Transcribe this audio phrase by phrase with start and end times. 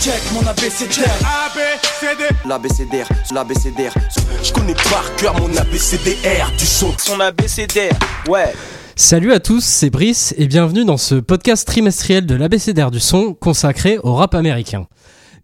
[0.00, 1.10] Check mon ABCDR.
[1.46, 2.34] ABCD.
[2.46, 3.92] L'ABCDR, l'ABCDR.
[4.44, 6.92] Je connais par cœur mon ABCDR du son.
[6.98, 7.98] Son ABCDR,
[8.28, 8.52] ouais.
[8.94, 13.34] Salut à tous, c'est Brice et bienvenue dans ce podcast trimestriel de l'ABCDR du son
[13.34, 14.86] consacré au rap américain.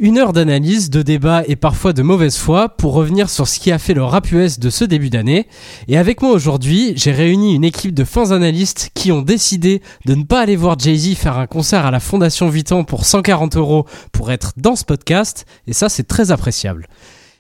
[0.01, 3.71] Une heure d'analyse, de débat et parfois de mauvaise foi pour revenir sur ce qui
[3.71, 5.47] a fait le rap US de ce début d'année.
[5.87, 10.17] Et avec moi aujourd'hui, j'ai réuni une équipe de fins analystes qui ont décidé de
[10.17, 13.87] ne pas aller voir Jay-Z faire un concert à la Fondation Vuitton pour 140 euros
[14.11, 15.47] pour être dans ce podcast.
[15.69, 16.89] Et ça, c'est très appréciable.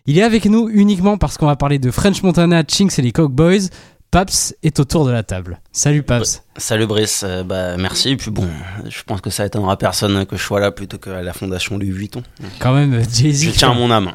[0.06, 3.10] Il est avec nous uniquement parce qu'on va parler de French Montana, Chinks et les
[3.10, 3.68] Boys.
[4.14, 5.58] Paps est autour de la table.
[5.72, 6.44] Salut Paps.
[6.56, 8.10] Salut Brice, euh, bah merci.
[8.10, 8.46] Et puis bon,
[8.88, 11.90] je pense que ça étonnera personne que je sois là plutôt qu'à la fondation Louis
[11.90, 12.22] Vuitton.
[12.60, 13.02] Quand même.
[13.12, 14.12] Je tiens à mon âme.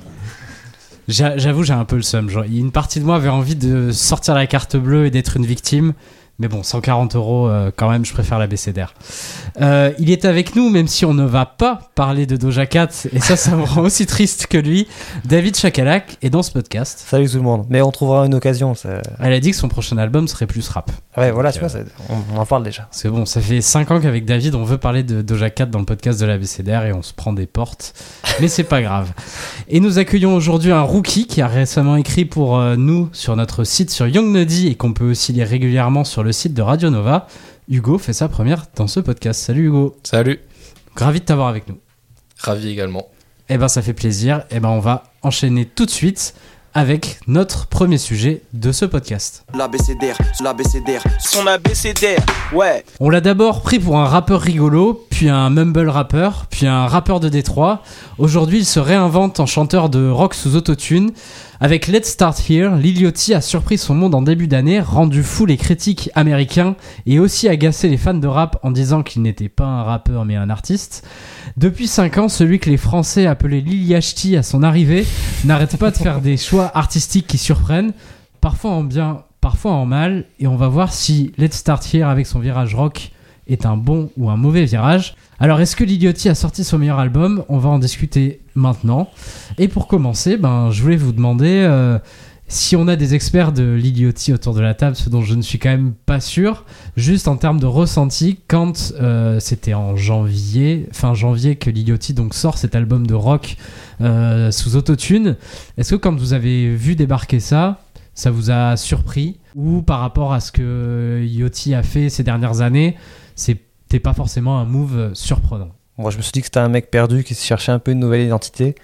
[1.09, 2.29] J'avoue, j'ai un peu le seum.
[2.29, 5.45] Genre, une partie de moi avait envie de sortir la carte bleue et d'être une
[5.45, 5.91] victime.
[6.41, 8.93] Mais bon, 140 euros, euh, quand même, je préfère la BCDR.
[9.59, 12.87] Euh, il est avec nous, même si on ne va pas parler de Doja Cat,
[13.11, 14.87] et ça, ça me rend aussi triste que lui.
[15.25, 17.03] David Chakalak est dans ce podcast.
[17.05, 17.65] Salut tout le monde.
[17.69, 18.73] Mais on trouvera une occasion.
[18.73, 19.01] Ça...
[19.19, 20.91] Elle a dit que son prochain album serait plus rap.
[21.17, 22.87] Ouais, voilà, tu vois, euh, on, en parle déjà.
[22.91, 25.79] C'est bon, ça fait 5 ans qu'avec David, on veut parler de Doja Cat dans
[25.79, 27.93] le podcast de la BCDR et on se prend des portes.
[28.39, 29.11] Mais c'est pas grave.
[29.67, 33.91] Et nous accueillons aujourd'hui un rookie qui a récemment écrit pour nous sur notre site
[33.91, 36.91] sur Young Nuddy et qu'on peut aussi lire régulièrement sur le le site de Radio
[36.91, 37.25] Nova.
[37.69, 39.41] Hugo fait sa première dans ce podcast.
[39.41, 39.95] Salut Hugo.
[40.03, 40.39] Salut.
[40.95, 41.79] Ravi de t'avoir avec nous.
[42.37, 43.07] Ravi également.
[43.49, 44.43] Eh ben ça fait plaisir.
[44.51, 46.35] Eh ben on va enchaîner tout de suite
[46.75, 49.43] avec notre premier sujet de ce podcast.
[49.57, 51.01] L'ABCDR, l'ABCDR.
[51.19, 52.85] Son ABCDR, ouais.
[52.99, 57.19] On l'a d'abord pris pour un rappeur rigolo, puis un mumble rappeur, puis un rappeur
[57.19, 57.81] de Détroit.
[58.19, 61.11] Aujourd'hui, il se réinvente en chanteur de rock sous autotune.
[61.61, 65.57] Avec Let's Start Here, Liliotti a surpris son monde en début d'année, rendu fou les
[65.57, 69.83] critiques américains et aussi agacé les fans de rap en disant qu'il n'était pas un
[69.83, 71.05] rappeur mais un artiste.
[71.57, 75.05] Depuis 5 ans, celui que les Français appelaient Liliachti à son arrivée
[75.43, 77.91] n'arrête pas de faire des choix artistiques qui surprennent,
[78.39, 82.25] parfois en bien, parfois en mal, et on va voir si Let's Start Here avec
[82.25, 83.11] son virage rock
[83.49, 85.15] est un bon ou un mauvais virage.
[85.39, 87.43] Alors, est-ce que Liliotti a sorti son meilleur album?
[87.49, 89.09] On va en discuter maintenant.
[89.57, 91.97] Et pour commencer, ben, je voulais vous demander euh,
[92.47, 95.41] si on a des experts de Liliotti autour de la table, ce dont je ne
[95.41, 96.65] suis quand même pas sûr,
[96.97, 102.33] juste en termes de ressenti, quand euh, c'était en janvier, fin janvier, que Liliotti donc
[102.33, 103.55] sort cet album de rock
[104.01, 105.37] euh, sous autotune,
[105.77, 107.81] est-ce que quand vous avez vu débarquer ça,
[108.15, 109.37] ça vous a surpris?
[109.55, 112.97] Ou par rapport à ce que Liliotti a fait ces dernières années,
[113.89, 115.71] t'es pas forcément un move surprenant.
[115.97, 117.91] Moi, je me suis dit que c'était un mec perdu qui se cherchait un peu
[117.91, 118.75] une nouvelle identité.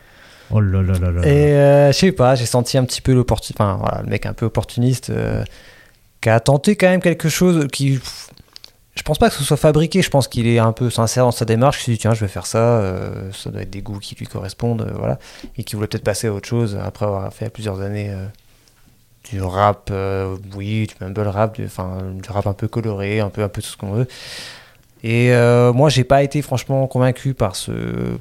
[0.52, 1.26] Oh là là là là.
[1.26, 4.26] Et euh, je sais pas, j'ai senti un petit peu l'opportuniste, enfin voilà, le mec
[4.26, 5.44] un peu opportuniste euh,
[6.22, 8.00] qui a tenté quand même quelque chose qui.
[8.96, 11.32] Je pense pas que ce soit fabriqué, je pense qu'il est un peu sincère dans
[11.32, 11.82] sa démarche.
[11.82, 14.16] Il s'est dit, tiens, je vais faire ça, euh, ça doit être des goûts qui
[14.16, 15.18] lui correspondent, voilà.
[15.58, 18.14] Et qui voulait peut-être passer à autre chose après avoir fait plusieurs années
[19.30, 19.92] du rap,
[20.56, 23.62] oui, du mumble rap, du, enfin, du rap un peu coloré, un peu, un peu
[23.62, 24.08] tout ce qu'on veut.
[25.08, 27.72] Et euh, moi, j'ai pas été franchement convaincu par ce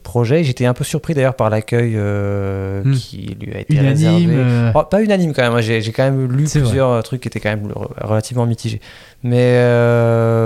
[0.02, 0.44] projet.
[0.44, 2.94] J'étais un peu surpris d'ailleurs par l'accueil euh, hmm.
[2.94, 4.26] qui lui a été unanime, réservé.
[4.28, 4.72] Euh.
[4.74, 5.62] Oh, pas unanime quand même.
[5.62, 7.72] J'ai quand même lu plusieurs trucs qui étaient quand même
[8.02, 8.82] relativement mitigés.
[9.22, 9.54] Mais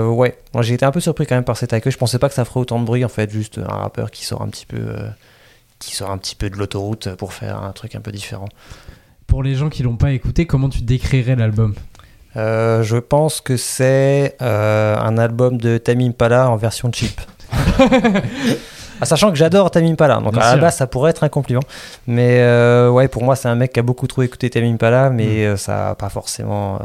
[0.07, 1.91] ouais, j'ai été un peu surpris quand même par cet accueil.
[1.91, 4.23] Je pensais pas que ça ferait autant de bruit en fait, juste un rappeur qui
[4.23, 4.95] sort un petit peu,
[5.79, 8.47] qui sort un petit peu de l'autoroute pour faire un truc un peu différent.
[9.29, 11.75] Pour les gens qui l'ont pas écouté, comment tu décrirais l'album
[12.35, 17.21] euh, je pense que c'est euh, un album de Tamim Pala en version cheap.
[19.01, 21.61] Ah, sachant que j'adore Tamim Pala, donc à la base ça pourrait être un compliment.
[22.05, 25.09] Mais euh, ouais, pour moi c'est un mec qui a beaucoup trop écouté Tamim Pala,
[25.09, 25.55] mais mm.
[25.55, 26.79] ça n'a pas forcément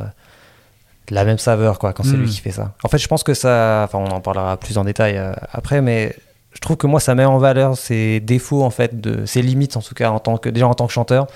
[1.11, 2.31] la même saveur quoi quand c'est lui mm.
[2.31, 2.71] qui fait ça.
[2.85, 5.21] En fait, je pense que ça, enfin on en parlera plus en détail
[5.53, 6.15] après, mais
[6.53, 9.77] je trouve que moi ça met en valeur ses défauts en fait, de ses limites
[9.77, 11.27] en tout cas en tant que déjà en tant que chanteur.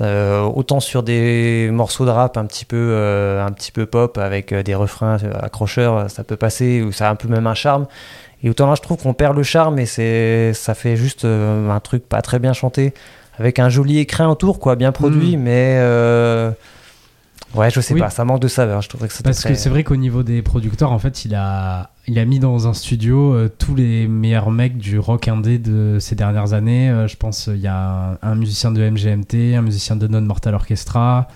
[0.00, 4.18] Euh, autant sur des morceaux de rap un petit peu, euh, un petit peu pop
[4.18, 7.54] avec euh, des refrains accrocheurs, ça peut passer, ou ça a un peu même un
[7.54, 7.86] charme.
[8.42, 11.80] Et autant là, je trouve qu'on perd le charme et c'est, ça fait juste un
[11.80, 12.94] truc pas très bien chanté,
[13.36, 15.40] avec un joli écrin autour, quoi, bien produit, mm.
[15.40, 16.54] mais
[17.54, 18.82] Ouais, je sais pas, ça manque de saveur.
[18.82, 21.90] Je trouverais que Parce que c'est vrai qu'au niveau des producteurs, en fait, il a,
[22.06, 25.98] il a mis dans un studio euh, tous les meilleurs mecs du rock indé de
[25.98, 26.90] ces dernières années.
[26.90, 30.54] Euh, je pense il y a un, musicien de MGMT, un musicien de Non Mortal
[30.54, 31.28] Orchestra.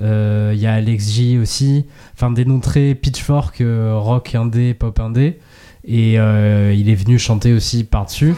[0.00, 1.86] Euh, il y a Alex J aussi.
[2.14, 5.38] Enfin, des noms très pitchfork, rock indé, pop indé.
[5.84, 8.34] Et il est venu chanter aussi par-dessus.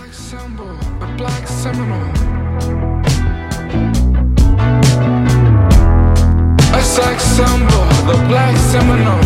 [8.06, 9.24] the Black Seminole.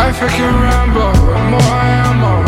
[0.00, 1.06] African Rambo,
[1.50, 2.44] more I am on.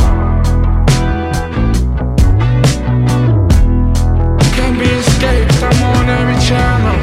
[4.55, 6.99] Can't be escaped, I'm on every channel.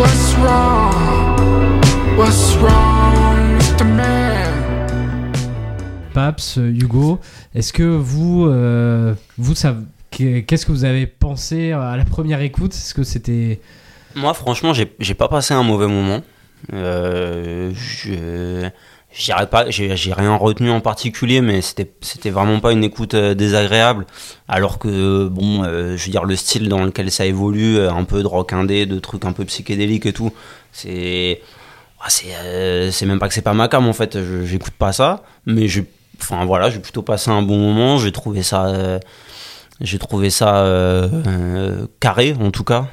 [0.00, 1.80] What's wrong?
[2.16, 5.32] What's wrong with the man?
[6.14, 7.20] Paps, Hugo,
[7.54, 12.72] est-ce que vous, euh, vous savez qu'est-ce que vous avez pensé à la première écoute?
[12.72, 13.60] Est-ce que c'était
[14.14, 16.22] Moi, franchement, j'ai pas passé un mauvais moment.
[16.72, 18.70] Euh, je
[19.50, 24.06] pas, j'ai rien retenu en particulier, mais c'était c'était vraiment pas une écoute euh, désagréable.
[24.48, 28.04] Alors que bon, euh, je veux dire le style dans lequel ça évolue, euh, un
[28.04, 30.32] peu de rock indé, de trucs un peu psychédéliques et tout,
[30.72, 31.40] c'est
[32.00, 34.18] ah, c'est même pas que c'est pas ma cam en fait.
[34.44, 35.84] J'écoute pas ça, mais j'ai
[36.20, 37.98] enfin voilà, j'ai plutôt passé un bon moment.
[37.98, 39.00] J'ai trouvé ça
[39.80, 42.86] j'ai trouvé ça euh, euh, carré en tout cas.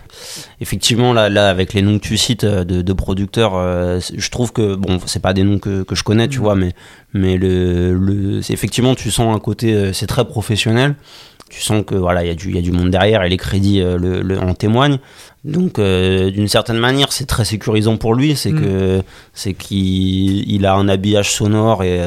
[0.62, 4.30] Effectivement là, là avec les noms que tu cites euh, de, de producteurs euh, je
[4.30, 6.74] trouve que bon c'est pas des noms que, que je connais tu vois mais
[7.14, 10.96] mais le, le effectivement tu sens un côté c'est très professionnel.
[11.50, 13.30] Tu sens que voilà il y a du il y a du monde derrière et
[13.30, 15.00] les crédits le, le- en témoignent.
[15.46, 18.36] Donc d'une certaine manière c'est très sécurisant pour lui.
[18.36, 18.62] C'est Mm.
[18.62, 19.02] que
[19.34, 22.00] c'est qu'il il a un habillage sonore et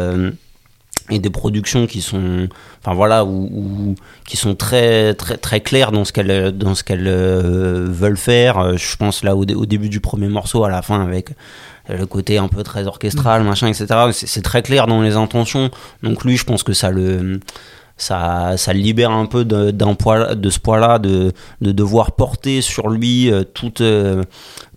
[1.14, 2.48] et des productions qui sont
[2.80, 3.94] enfin voilà où, où-
[4.26, 8.58] qui sont très très très claires dans ce qu'elles dans ce qu'elles euh, veulent faire.
[8.58, 11.30] Euh, je pense là au, dé- au début du premier morceau à la fin avec
[11.90, 15.70] euh, le côté un peu très orchestral machin etc c'est très clair dans les intentions.
[16.02, 17.40] Donc lui je pense que ça le
[17.96, 19.72] ça, ça libère un peu de-
[20.50, 23.44] ce poids là de, de devoir porter sur lui euh,
[23.80, 24.22] euh,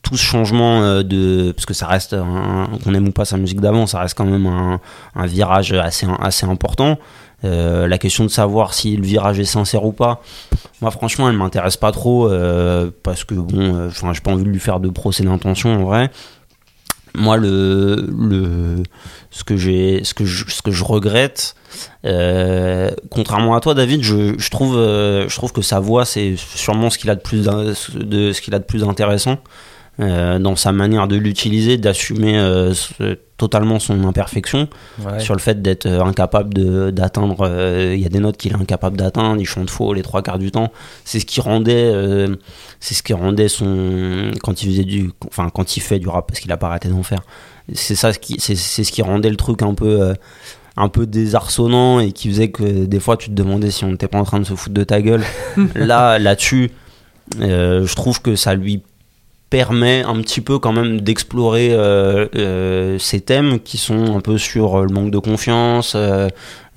[0.01, 3.62] tout ce changement euh, de parce que ça reste qu'on aime ou pas sa musique
[3.62, 4.79] d'avant ça reste quand même un,
[5.25, 6.97] virage assez assez important.
[7.44, 10.21] La question de savoir si le virage est sincère ou pas
[10.81, 12.27] moi franchement elle m'intéresse pas trop
[13.03, 16.09] parce que bon enfin j'ai pas envie de lui faire de procès d'intention en vrai
[17.15, 18.83] moi le le
[19.31, 21.56] ce que j'ai ce que je, ce que je regrette
[22.06, 26.35] euh, contrairement à toi David je, je trouve euh, je trouve que sa voix c'est
[26.38, 29.39] sûrement ce qu'il a de plus de ce qu'il a de plus intéressant
[30.00, 32.74] euh, dans sa manière de l'utiliser d'assumer euh,
[33.38, 34.68] totalement son imperfection
[35.03, 35.19] Ouais.
[35.19, 37.47] sur le fait d'être euh, incapable d'atteindre.
[37.94, 40.39] Il y a des notes qu'il est incapable d'atteindre, il chante faux les trois quarts
[40.39, 40.71] du temps.
[41.06, 41.94] C'est ce qui rendait,
[42.80, 46.27] c'est ce qui rendait son quand il faisait du, enfin quand il fait du rap
[46.27, 47.21] parce qu'il a pas arrêté d'en faire.
[47.74, 50.13] C'est ça ce qui, c'est ce qui rendait le truc un peu.
[50.77, 54.09] un peu désarçonnant et qui faisait que des fois tu te demandais si on n'était
[54.09, 55.24] pas en train de se foutre de ta gueule.
[55.75, 56.69] Là, là-dessus,
[57.39, 58.83] euh, je trouve que ça lui
[59.50, 64.38] permet un petit peu quand même d'explorer euh, euh, ces thèmes qui sont un peu
[64.38, 66.27] sur euh, le manque de confiance, euh,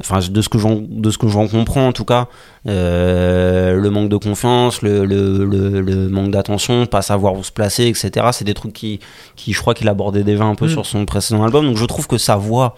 [0.01, 2.29] enfin de ce que j'en de ce que j'en comprends en tout cas,
[2.67, 7.87] le manque de confiance, le, le, le, le manque d'attention, pas savoir où se placer,
[7.87, 8.27] etc.
[8.33, 9.01] C'est des trucs qui,
[9.35, 10.71] qui je crois qu'il abordait déjà un peu Mm.
[10.71, 12.75] sur son précédent album, donc je trouve que sa voix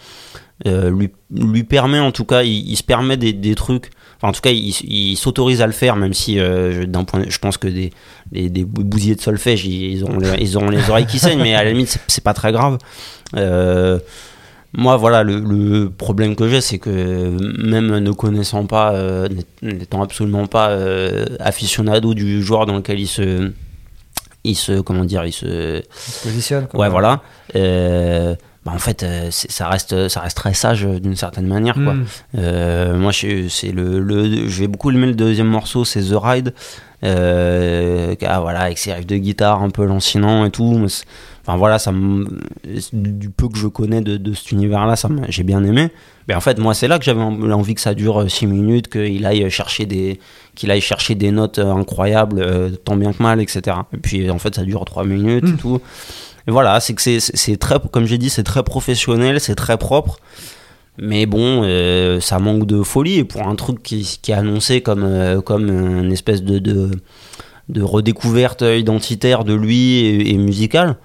[0.64, 3.90] lui, lui permet en tout cas, il, il se permet des, des trucs.
[4.22, 7.05] Enfin, en tout cas, il, il s'autorise à le faire, même si euh, je- d'un
[7.05, 7.90] point, je pense que des,
[8.31, 11.40] des, des bousiers de solfège, ils, ils auront les, ils auront les oreilles qui saignent,
[11.43, 12.76] mais à la limite, c'est- pas très grave.
[13.37, 13.99] Euh,
[14.75, 16.90] moi, voilà, le, le problème que j'ai, c'est que
[17.62, 19.26] même ne connaissant pas, euh,
[19.62, 20.76] n'étant absolument pas
[21.40, 23.50] aficionado du joueur dans lequel il se,
[24.44, 26.67] il se, comment dire, il se, Il se positionne.
[26.75, 27.22] Ouais, voilà.
[28.70, 31.94] Bah, en fait, euh, ça reste, ça reste très sage euh, d'une certaine manière, quoi.
[31.94, 32.05] Hmm.
[32.39, 36.55] Euh, moi, je- c'est le, le, j'ai beaucoup aimé le deuxième morceau, c'est The Ride.
[37.03, 40.79] Ah, voilà, avec ses riffs de guitare un peu lancinant et tout.
[40.79, 40.86] Mais
[41.46, 41.91] Enfin voilà, ça
[42.93, 45.89] du peu que je connais de, de cet univers-là, ça me- j'ai bien aimé.
[46.29, 48.89] Mais en fait, moi, c'est là que j'avais en- envie que ça dure 6 minutes,
[48.89, 50.20] qu'il aille chercher des,
[50.55, 53.79] qu'il aille chercher des notes incroyables, tant bien que mal, etc.
[53.94, 55.56] Et puis en fait, ça dure 3 minutes et Mm.
[55.56, 55.81] tout.
[56.50, 60.19] Voilà, c'est que c'est- très, comme j'ai dit, c'est très professionnel, c'est très propre.
[60.98, 63.19] Mais bon, euh, ça manque de folie.
[63.19, 67.82] Et pour un truc qui, qui est annoncé comme, euh, comme une espèce de, de,
[67.82, 70.96] redécouverte identitaire de lui et, et musicale,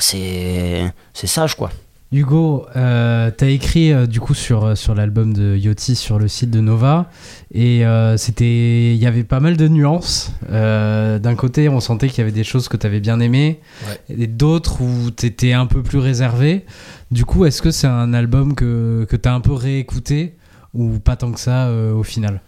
[0.00, 1.70] c'est sage, quoi.
[2.10, 6.26] Hugo, euh, t'as écrit euh, du coup sur, euh, sur l'album de Yoti sur le
[6.26, 7.10] site de Nova
[7.52, 10.32] et euh, c'était il y avait pas mal de nuances.
[10.48, 13.60] D'un côté, on sentait qu'il y avait des choses que t'avais bien aimées
[14.08, 16.64] et d'autres où t'étais un peu plus réservé.
[17.10, 20.34] Du coup, est-ce que c'est un album que, que t'as un peu réécouté
[20.72, 22.40] ou pas tant que ça au final?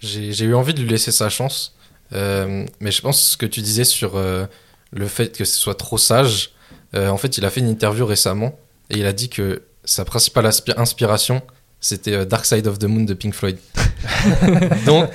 [0.00, 1.74] J'ai eu envie de lui laisser sa chance,
[2.12, 6.50] mais je pense ce que tu disais sur le fait que ce soit trop sage.
[6.94, 8.54] en fait, il a fait une interview récemment
[8.90, 11.42] et il a dit que sa principale aspi- inspiration
[11.80, 13.56] c'était euh, Dark Side of the Moon de Pink Floyd.
[14.84, 15.08] Donc,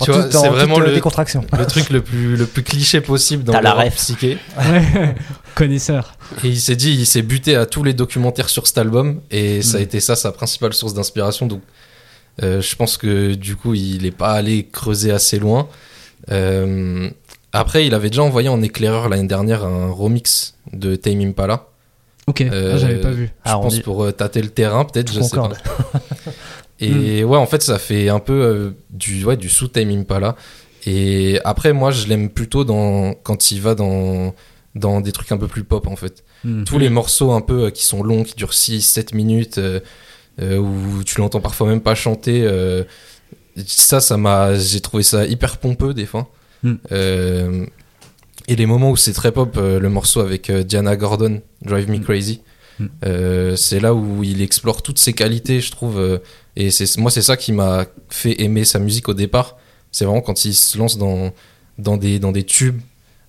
[0.00, 3.72] En vois, c'est vraiment euh, le, truc le plus, le plus cliché possible dans la
[3.72, 3.94] ref.
[3.96, 4.36] psyché.
[5.54, 6.16] Connaisseur.
[6.44, 9.62] Et il s'est dit, il s'est buté à tous les documentaires sur cet album et
[9.62, 9.84] ça a Mm.
[9.84, 11.46] été ça sa principale source d'inspiration.
[11.46, 11.62] Donc,
[12.42, 15.68] euh, je pense que du coup, il n'est pas allé creuser assez loin.
[16.30, 17.08] Euh,
[17.52, 21.66] après, il avait déjà envoyé en éclaireur l'année dernière un remix de Tame Impala
[22.28, 23.26] Ok, Euh, ah, j'avais pas vu.
[23.26, 25.42] Je Ah, pense dit- pour euh, tâter le terrain, peut-être, je sais pas.
[25.42, 25.58] Concorde.
[26.80, 30.36] Et ouais, en fait, ça fait un peu euh, du, ouais, du sous-Time Impala.
[30.86, 34.34] Et après, moi, je l'aime plutôt dans, quand il va dans,
[34.76, 36.24] dans des trucs un peu plus pop, en fait.
[36.44, 36.62] Hmm.
[36.64, 39.80] Tous les morceaux un peu euh, qui sont longs, qui durent 6, 7 minutes, euh,
[40.40, 42.42] euh, où tu l'entends parfois même pas chanter.
[42.44, 42.84] euh,
[43.66, 46.28] ça, ça m'a, j'ai trouvé ça hyper pompeux des fois.
[46.62, 46.74] Mm.
[46.92, 47.66] Euh,
[48.48, 51.88] et les moments où c'est très pop, euh, le morceau avec euh, Diana Gordon, Drive
[51.88, 52.02] Me Mm.
[52.04, 52.40] Crazy,
[52.80, 52.86] Mm.
[53.04, 56.20] euh, c'est là où il explore toutes ses qualités, je trouve.
[56.56, 59.56] et c'est moi, c'est ça qui m'a fait aimer sa musique au départ.
[59.92, 61.32] C'est vraiment quand il se lance dans,
[61.78, 62.80] dans, des, dans des tubes.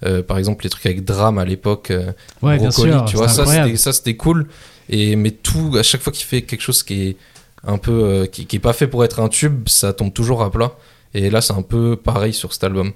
[0.05, 1.91] euh, par exemple, les trucs avec Drame à l'époque.
[1.91, 2.11] euh,
[2.41, 3.05] Ouais, bien Brocoli, sûr.
[3.05, 4.47] tu vois, ça c'était, ça c'était cool.
[4.89, 7.17] Et, mais tout, à chaque fois qu'il fait quelque chose qui est
[7.65, 10.41] un peu, euh, qui, qui est pas fait pour être un tube, ça tombe toujours
[10.41, 10.71] à plat.
[11.13, 12.91] Et là, c'est un peu pareil sur cet album.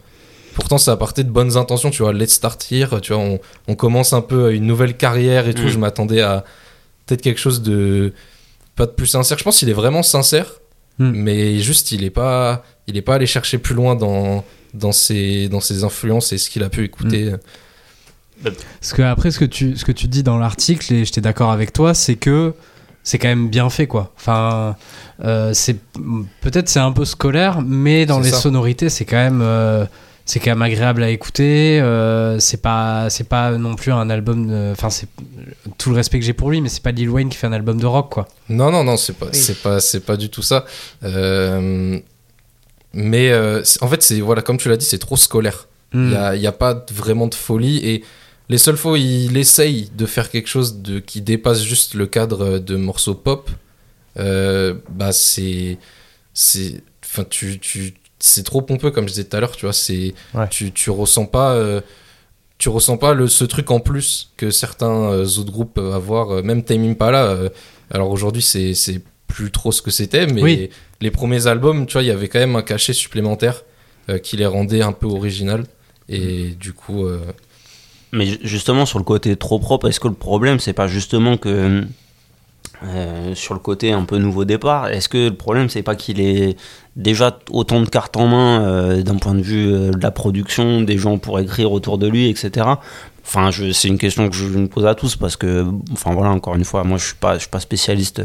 [0.56, 2.14] Pourtant, ça a parté de bonnes intentions, tu vois.
[2.14, 3.22] Let's start here, tu vois.
[3.22, 5.64] On, on commence un peu une nouvelle carrière et tout.
[5.64, 5.70] Mm.
[5.70, 6.44] Je m'attendais à
[7.06, 8.14] peut-être quelque chose de
[8.76, 9.38] pas de plus sincère.
[9.38, 10.48] Je pense qu'il est vraiment sincère,
[11.00, 11.12] Mm.
[11.16, 14.44] mais juste il est pas, il est pas allé chercher plus loin dans
[14.76, 17.34] dans ses dans ses influences et ce qu'il a pu écouter.
[18.44, 21.52] Parce que après, ce que tu, ce que tu dis dans l'article, et j'étais d'accord
[21.52, 22.54] avec toi, c'est que
[23.04, 24.12] c'est quand même bien fait, quoi.
[24.18, 24.76] Enfin,
[25.24, 25.78] euh, c'est
[26.42, 28.38] peut-être c'est un peu scolaire, mais dans les ça.
[28.40, 29.42] sonorités, c'est quand même.
[29.42, 29.86] euh,
[30.26, 31.80] c'est quand même agréable à écouter.
[31.82, 34.72] euh, c'est pas, c'est pas non plus un album.
[34.72, 35.08] Enfin, c'est
[35.78, 37.54] tout le respect que j'ai pour lui, mais c'est pas Lil Wayne qui fait un
[37.54, 38.28] album de rock, quoi.
[38.50, 40.66] Non, non, non, c'est pas, c'est pas, c'est pas du tout ça.
[41.04, 42.00] Euh,
[42.94, 45.68] mais euh, en fait, c'est voilà, comme tu l'as dit, c'est trop scolaire.
[45.94, 46.10] Il Hmm.
[46.10, 48.04] n'y a, il y a pas vraiment de folie et
[48.50, 52.08] les seules fois où il essaye de faire quelque chose de, qui dépasse juste le
[52.08, 53.50] cadre de morceaux pop,
[54.18, 55.78] euh, bah c'est,
[56.34, 57.94] c'est, enfin tu, tu,
[58.26, 60.48] c'est trop pompeux comme je disais tout à l'heure, tu vois, c'est, Ouais.
[60.50, 61.54] tu, tu ressens pas.
[61.56, 61.82] euh,
[62.58, 66.32] tu ressens pas le, ce truc en plus que certains euh, autres groupes peuvent avoir,
[66.32, 67.26] euh, même Time Impala.
[67.26, 67.50] euh,
[67.92, 70.70] alors aujourd'hui, c'est c'est plus trop ce que c'était, mais Oui.
[71.02, 73.64] les premiers albums, tu vois, il y avait quand même un cachet supplémentaire
[74.10, 75.66] euh, qui les rendait un peu original.
[76.08, 77.20] Et du coup, euh,
[78.14, 81.36] Mais ju- justement, sur le côté trop propre, est-ce que le problème, c'est pas justement
[81.38, 81.84] que.
[82.86, 86.20] Euh, sur le côté un peu nouveau départ, est-ce que le problème, c'est pas qu'il
[86.20, 86.58] ait
[86.98, 90.82] déjà autant de cartes en main euh, d'un point de vue euh, de la production,
[90.82, 92.68] des gens pour écrire autour de lui, etc.
[93.26, 96.56] Enfin, c'est une question que je me pose à tous parce que, enfin voilà, encore
[96.56, 98.22] une fois, moi je suis pas, suis pas spécialiste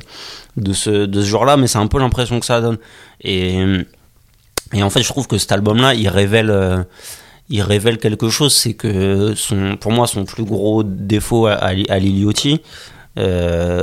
[0.57, 2.79] de ce, genre-là, mais c'est un peu l'impression que ça donne.
[3.23, 3.63] Et,
[4.75, 6.67] en fait, je trouve que cet album-là, il révèle,
[7.99, 9.35] quelque chose, c'est que
[9.77, 12.59] pour moi, son plus gros défaut à, à, à Lil Yachty, euh,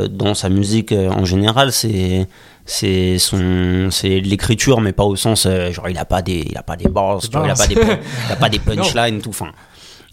[0.09, 2.27] dans sa musique euh, en général, c'est
[2.65, 6.57] c'est son c'est l'écriture mais pas au sens euh, genre il a pas des il
[6.57, 9.19] a pas des bars tu vois, il a pas des il a pas des punchlines
[9.21, 9.49] tout enfin.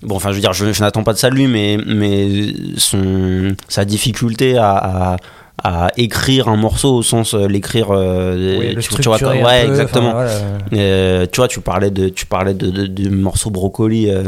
[0.03, 2.53] Bon enfin je veux dire je, je n'attends pas de ça de lui mais mais
[2.77, 4.73] son sa difficulté à,
[5.15, 5.17] à
[5.65, 9.65] à écrire un morceau au sens euh, l'écrire euh, Oui, tu, tu vois un ouais
[9.65, 10.11] peu, exactement.
[10.13, 10.31] voilà.
[10.73, 14.25] euh, tu vois, tu parlais de, tu parlais de, de- du morceau Brocoli euh,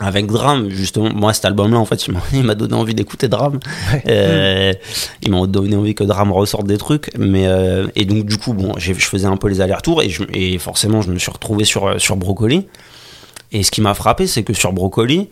[0.00, 1.10] avec Drame, justement.
[1.14, 3.60] Moi, cet album-là, en fait, il m'a- il donné envie d'écouter Drame.
[4.08, 4.72] Euh,
[5.22, 7.10] il m'a donné envie que Drame ressorte des trucs.
[7.18, 10.22] Mais, euh, et donc, du coup, bon, je faisais un peu les allers-retours et, je-
[10.32, 12.66] et forcément, je me suis retrouvé sur, sur Brocoli.
[13.52, 15.28] Et ce qui m'a frappé, c'est que sur Brocoli,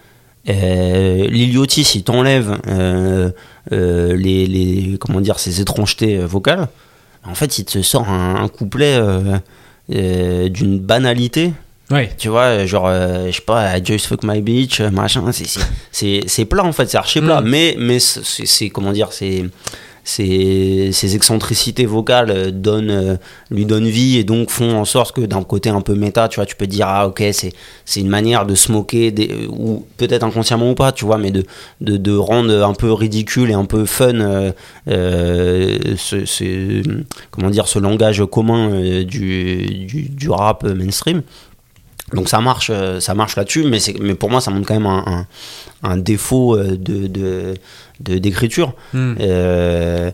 [0.48, 3.30] euh, Lil Yachty, s'il t'enlève euh,
[3.72, 6.68] euh, les, les, comment dire, ses étrangetés euh, vocales,
[7.24, 9.36] en fait, il te sort un, un couplet euh,
[9.94, 11.52] euh, d'une banalité.
[11.90, 12.10] Ouais.
[12.18, 15.24] Tu vois, genre, euh, je sais pas, I just fuck my bitch, euh, machin.
[15.32, 17.40] c'est- plat en fait, c'est archi plat.
[17.40, 17.48] Mm.
[17.48, 19.44] Mais, mais c'est comment dire, c'est.
[20.04, 23.16] Ces, ces excentricités vocales euh, donnent, euh,
[23.50, 26.36] lui donnent vie et donc font en sorte que d'un côté un peu méta, tu
[26.36, 29.84] vois, tu peux te dire ah ok c'est une manière de se moquer des, ou
[29.98, 31.44] peut-être inconsciemment ou pas, tu vois, mais de,
[31.82, 34.50] de, de rendre un peu ridicule et un peu fun euh,
[34.88, 36.82] euh, ce, ce-
[37.30, 41.20] comment dire ce langage commun du, du, du rap mainstream.
[42.14, 44.86] Donc ça marche, euh, ça marche là-dessus, mais, mais pour moi ça montre quand même
[44.86, 45.26] un, un,
[45.90, 47.54] un défaut euh, de, de,
[48.00, 48.74] de- d'écriture.
[48.94, 49.14] Hmm.
[49.20, 50.10] Euh,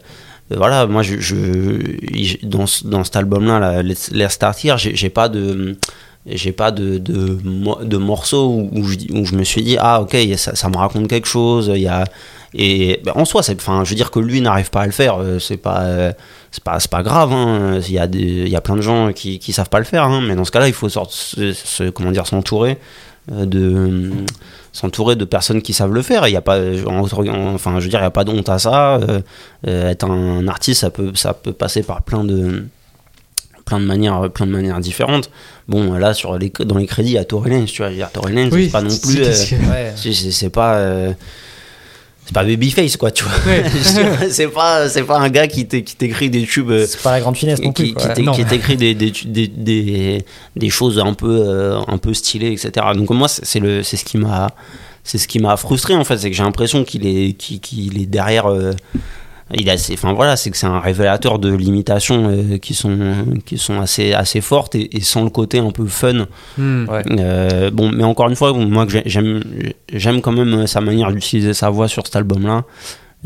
[0.51, 5.29] voilà, moi je, je- dans, dans cet album-là, là, Let's, Let's Start Here, j'ai, pas
[5.29, 5.77] de
[6.27, 7.39] j'ai pas de, de,
[7.85, 10.69] de morceaux où, où je, dis- où je me suis dit ah ok ça, ça
[10.69, 12.05] me raconte quelque chose il y a
[12.57, 14.93] et ben, en soi c'est enfin je veux dire que lui n'arrive pas à le
[14.93, 16.13] faire euh, c'est pas euh,
[16.53, 17.81] c'est pas c'est pas grave hein.
[17.87, 19.85] il y a des il y a plein de gens qui qui savent pas le
[19.85, 20.21] faire hein.
[20.27, 22.79] mais dans ce cas-là il faut sorte, se, se- comment dire s'entourer
[23.33, 24.11] euh, de
[24.73, 27.85] s'entourer de personnes qui savent le faire il y a pas en- en- enfin je
[27.85, 28.97] veux dire il y a pas de honte à ça
[29.67, 32.65] euh, être un artiste ça peut ça peut passer par plein de
[33.65, 35.31] plein de manières plein de manières différentes
[35.69, 38.33] bon là sur les dans les crédits il y a Tory Lanez tu vois Tory
[38.35, 39.33] Lanez Oui, c'est pas non plus euh,
[39.71, 39.95] Ouais.
[39.97, 41.13] c'est pas euh,
[42.27, 43.33] c'est pas Babyface quoi, tu vois.
[44.31, 46.71] c'est pas c'est pas un gars qui t'é- qui t'écrit des tubes.
[46.71, 48.33] euh, C'est pas la grande finesse non qui, plus.
[48.33, 50.25] qui t'écrit des, des, des, des,
[50.57, 52.71] des choses un peu, euh, un peu stylées, etc.
[52.95, 54.49] Donc moi, c'est le, c'est ce qui m'a,
[55.03, 58.01] c'est ce qui m'a frustré en fait, c'est que j'ai l'impression qu'il est, qu'il, qu'il
[58.01, 58.47] est derrière.
[58.47, 58.73] euh,
[59.53, 62.99] il assez, enfin voilà, c'est que c'est un révélateur de limitations euh, qui sont,
[63.45, 66.27] qui sont assez, assez fortes et, et sans le côté un peu fun.
[66.57, 66.89] Hmm.
[66.89, 67.03] Ouais.
[67.19, 69.43] Euh, bon, mais encore une fois, bon, moi j'aime,
[69.93, 72.65] j'aime quand même sa manière d'utiliser sa voix sur cet album-là.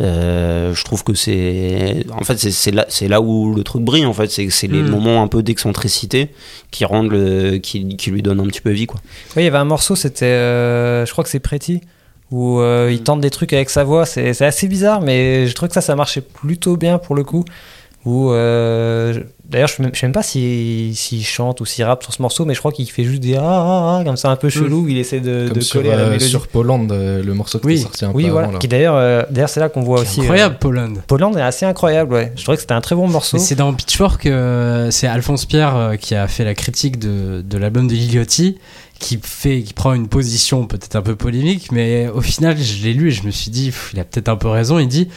[0.00, 3.82] Euh, je trouve que c'est en fait c'est, c'est là c'est là où le truc
[3.82, 4.90] brille en fait c'est c'est les Mm.
[4.90, 6.28] moments un peu d'excentricité
[6.70, 9.00] qui rendent le qui, qui lui donnent un petit peu vie quoi
[9.34, 11.80] Oui, il y avait un morceau, c'était, euh, je crois que c'est Pretty,
[12.30, 14.04] où euh, il tente des trucs avec sa voix.
[14.06, 17.24] C'est c'est assez bizarre, mais je trouve que ça, ça marchait plutôt bien pour le
[17.24, 17.44] coup.
[18.04, 21.66] Où, euh, je- d'ailleurs, je sais même, je sais même pas s'il s'il chante ou
[21.66, 24.04] s'il rappe sur ce morceau, mais je crois qu'il fait juste des ah, ah, ah
[24.04, 24.86] comme ça un peu chelou.
[24.88, 26.28] Il essaie de, Comme de sur, coller à la euh, mélodie.
[26.28, 27.74] sur Poland, le morceau qui Oui.
[27.74, 28.46] est sorti un oui, peu voilà.
[28.46, 28.52] avant.
[28.54, 28.58] là.
[28.60, 30.20] Qui d'ailleurs, euh, d'ailleurs, c'est là qu'on voit aussi.
[30.20, 30.92] Incroyable, euh, Poland.
[31.06, 32.32] Poland est assez incroyable, ouais.
[32.36, 33.36] Je trouvais que c'était un très bon morceau.
[33.36, 37.58] C'est dans Pitchfork, euh, c'est Alphonse Pierre euh, qui a fait la critique de, de
[37.58, 38.58] l'album de Liliotti,
[38.98, 42.92] qui, fait, qui prend une position peut-être un peu polémique, mais au final, je l'ai
[42.92, 44.78] lu et je me suis dit, pff, il a peut-être un peu raison.
[44.78, 45.08] Il dit,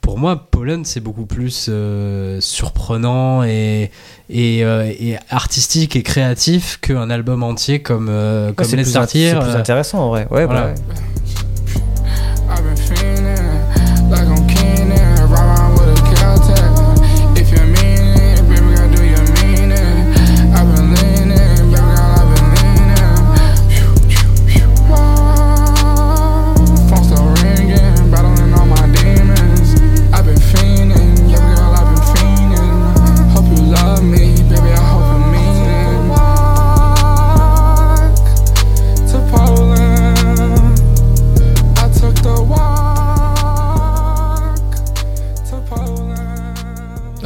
[0.00, 3.90] pour moi, Poland, c'est beaucoup plus euh, surprenant et,
[4.28, 8.86] et, euh, et artistique et créatif qu'un album entier comme, euh, Ouais, comme c'est plus,
[8.86, 10.26] Start c'est Here, plus euh, intéressant en vrai.
[10.30, 10.68] Ouais, voilà.
[10.68, 10.80] bah ouais.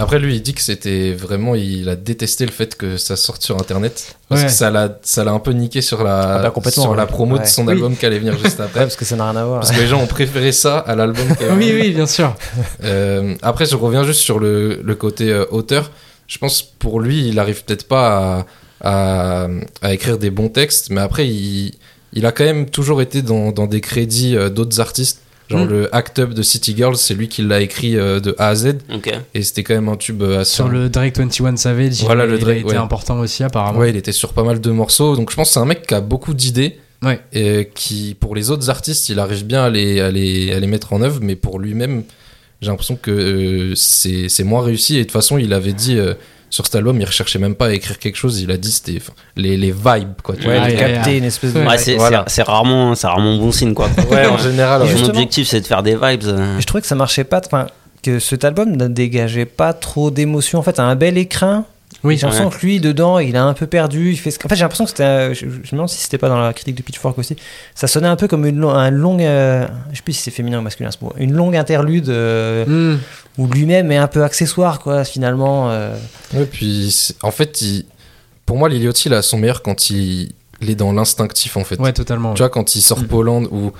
[0.04, 1.54] Après, lui, il dit que c'était vraiment.
[1.54, 4.14] Il a détesté le fait que ça sorte sur internet.
[4.28, 4.46] Parce Ouais.
[4.46, 7.08] que ça l'a, ça l'a un peu niqué sur la, Ah bah, sur la ouais.
[7.08, 7.72] promo de son Oui.
[7.72, 8.80] album qui allait venir juste Ouais, après.
[8.80, 9.60] parce que ça n'a rien à voir.
[9.60, 12.34] Parce que les gens ont préféré ça à l'album Oui, oui, bien sûr.
[12.84, 15.90] Euh, après, je reviens juste sur le, le côté euh, auteur.
[16.26, 18.46] Je pense pour lui, il arrive peut-être pas
[18.80, 19.48] à, à,
[19.82, 21.72] à écrire des bons textes, mais après, il,
[22.12, 25.20] il a quand même toujours été dans, dans des crédits euh, d'autres artistes.
[25.50, 25.68] Genre Mm.
[25.68, 28.54] le Act Up de City Girls, c'est lui qui l'a écrit euh, de A à
[28.54, 28.76] Z,
[29.34, 30.54] et c'était quand même un tube euh, assez.
[30.54, 32.76] Sur le Drake 21 Savage, Voilà, il, le il a Drake, été ouais.
[32.76, 33.78] important aussi apparemment.
[33.78, 35.16] Ouais, il était sur pas mal de morceaux.
[35.16, 36.78] Donc je pense que c'est un mec qui a beaucoup d'idées.
[37.02, 37.20] Ouais.
[37.34, 40.66] Et qui, pour les autres artistes, il arrive bien à les, à les, à les
[40.66, 41.18] mettre en œuvre.
[41.20, 42.04] Mais pour lui-même,
[42.62, 44.94] j'ai l'impression que euh, c'est c'est moins réussi.
[44.94, 46.14] Et de toute façon, il avait dit euh,
[46.54, 48.40] sur cet album, il recherchait même pas à écrire quelque chose.
[48.40, 48.98] Il a dit c'était
[49.36, 50.36] les, les vibes, quoi.
[50.36, 50.68] tu Ouais, vois.
[50.68, 51.18] de ouais, capter ouais.
[51.18, 51.60] une espèce de.
[51.60, 52.24] ouais, c'est, Voilà.
[52.46, 54.82] rarement c'est rarement bon signe quoi Ouais, en général.
[54.84, 56.60] Mon objectif c'est de faire des vibes euh.
[56.60, 57.40] Je trouvais que ça marchait pas.
[57.44, 57.66] Enfin,
[58.02, 60.58] que cet album ne dégageait pas trop d'émotion.
[60.58, 61.64] En fait, un bel écrin.
[62.04, 64.10] Oui, J'ai l'impression que lui, dedans, il a un peu perdu.
[64.12, 64.38] Il fait ce...
[64.44, 65.04] En fait, j'ai l'impression que c'était.
[65.04, 67.34] un- Je, je me demande si c'était pas dans la critique de Pitchfork aussi.
[67.74, 69.16] Ça sonnait un peu comme une, lo- un long.
[69.20, 71.12] euh, Je sais plus si c'est féminin ou masculin ce mot.
[71.16, 72.64] Une longue interlude euh,
[72.94, 72.98] Hmm.
[73.38, 75.70] où lui-même est un peu accessoire, quoi, finalement.
[75.70, 75.96] euh.
[76.34, 77.86] Ouais, puis en fait, il-
[78.46, 81.80] pour moi, Liliotti, il a son meilleur quand il, il est dans l'instinctif, en fait.
[81.80, 82.34] Ouais, totalement.
[82.34, 83.06] Tu vois, quand il sort Mm.
[83.06, 83.72] Poland ou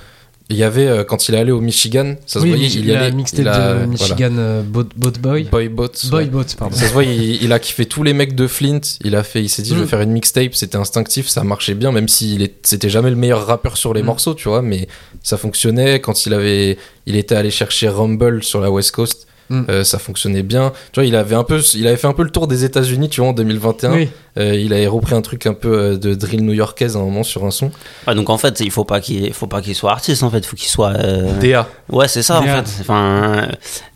[0.49, 3.15] il y avait euh, quand il est allé au Michigan, ça se oui, voyait, il
[3.15, 3.87] mixtape il a- de voilà.
[3.87, 5.43] Michigan euh, Boat, Boat Boy.
[5.45, 5.87] Boy Boat.
[6.11, 6.29] Boy ouais.
[6.29, 6.75] Boat, pardon.
[6.75, 8.79] Ça se voit, il, il a kiffé tous les mecs de Flint.
[9.03, 9.79] Il a fait, il s'est dit, je Mm.
[9.81, 10.53] vais faire une mixtape.
[10.53, 14.03] C'était instinctif, ça marchait bien, même s'il est, c'était jamais le meilleur rappeur sur les
[14.03, 14.05] Mm.
[14.05, 14.87] morceaux, tu vois, mais
[15.23, 15.99] ça fonctionnait.
[15.99, 16.77] Quand il avait,
[17.07, 19.61] il était allé chercher Rumble sur la West Coast, Mm.
[19.69, 20.71] euh, ça fonctionnait bien.
[20.91, 23.09] Tu vois, il avait un peu, il avait fait un peu le tour des États-Unis,
[23.09, 23.93] tu vois, en 2021.
[23.93, 24.09] Oui.
[24.37, 27.23] Euh, il avait repris un truc un peu euh, de drill new-yorkaise à un moment
[27.23, 27.71] sur un son.
[28.07, 30.39] Ouais, donc en fait il faut pas qu'il faut pas qu'il soit artiste en fait
[30.39, 31.69] il faut qu'il soit euh, DA.
[31.89, 33.47] ouais c'est ça en fait enfin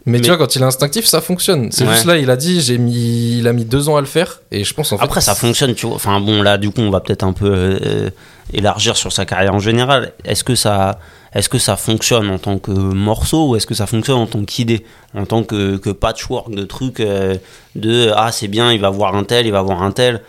[0.05, 1.71] Mais, Mais- tu vois, quand il est instinctif, ça fonctionne.
[1.73, 1.91] C'est Ouais.
[1.93, 4.39] juste là, il a dit, j'ai mis, il a mis deux ans à le faire,
[4.51, 5.03] et je pense en fait.
[5.03, 5.95] Après, ça fonctionne, tu vois.
[5.95, 8.09] Enfin, bon, là, du coup, on va peut-être un peu euh,
[8.53, 10.13] élargir sur sa carrière en général.
[10.25, 10.99] Est-ce que ça,
[11.33, 14.43] est-ce que ça fonctionne en tant que morceau ou est-ce que ça fonctionne en tant
[14.43, 17.35] qu'idée, en tant que, que patchwork de trucs euh,
[17.75, 20.21] de ah c'est bien, il va voir un tel, il va voir un tel.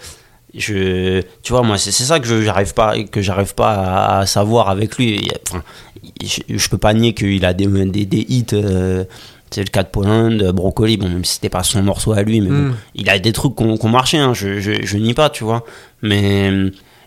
[0.55, 4.19] Je, tu vois, moi, c'est c'est ça que je j'arrive pas, que j'arrive pas à,
[4.21, 5.31] à savoir avec lui.
[5.49, 5.63] Enfin,
[6.23, 8.47] je, je peux pas nier qu'il a des, des, des hits.
[8.55, 9.05] euh,
[9.53, 12.41] c'est le cas de Poland, Brocoli, bon, même si c'était pas son morceau à lui,
[12.41, 12.75] mais bon, Mm.
[12.97, 15.29] il a des trucs qui ont qui ont marché, hein, je, je, je nie pas,
[15.31, 15.65] tu vois.
[16.03, 16.51] Mais,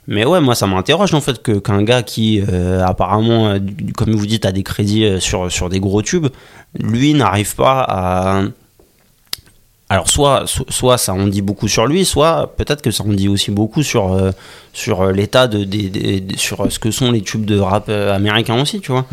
[0.08, 3.60] mais ouais, moi, ça m'interroge en fait que, qu'un gars qui, euh, apparemment, euh,
[3.96, 6.28] comme vous dites, a des crédits euh, sur, sur des gros tubes,
[6.80, 8.42] lui n'arrive pas à,
[9.90, 13.10] alors soit so- soit ça en dit beaucoup sur lui, soit peut-être que ça en
[13.14, 14.32] dit aussi beaucoup sur euh,
[14.72, 18.92] sur l'état de, des- sur ce que sont les tubes de rap américains aussi, tu
[18.92, 19.06] vois.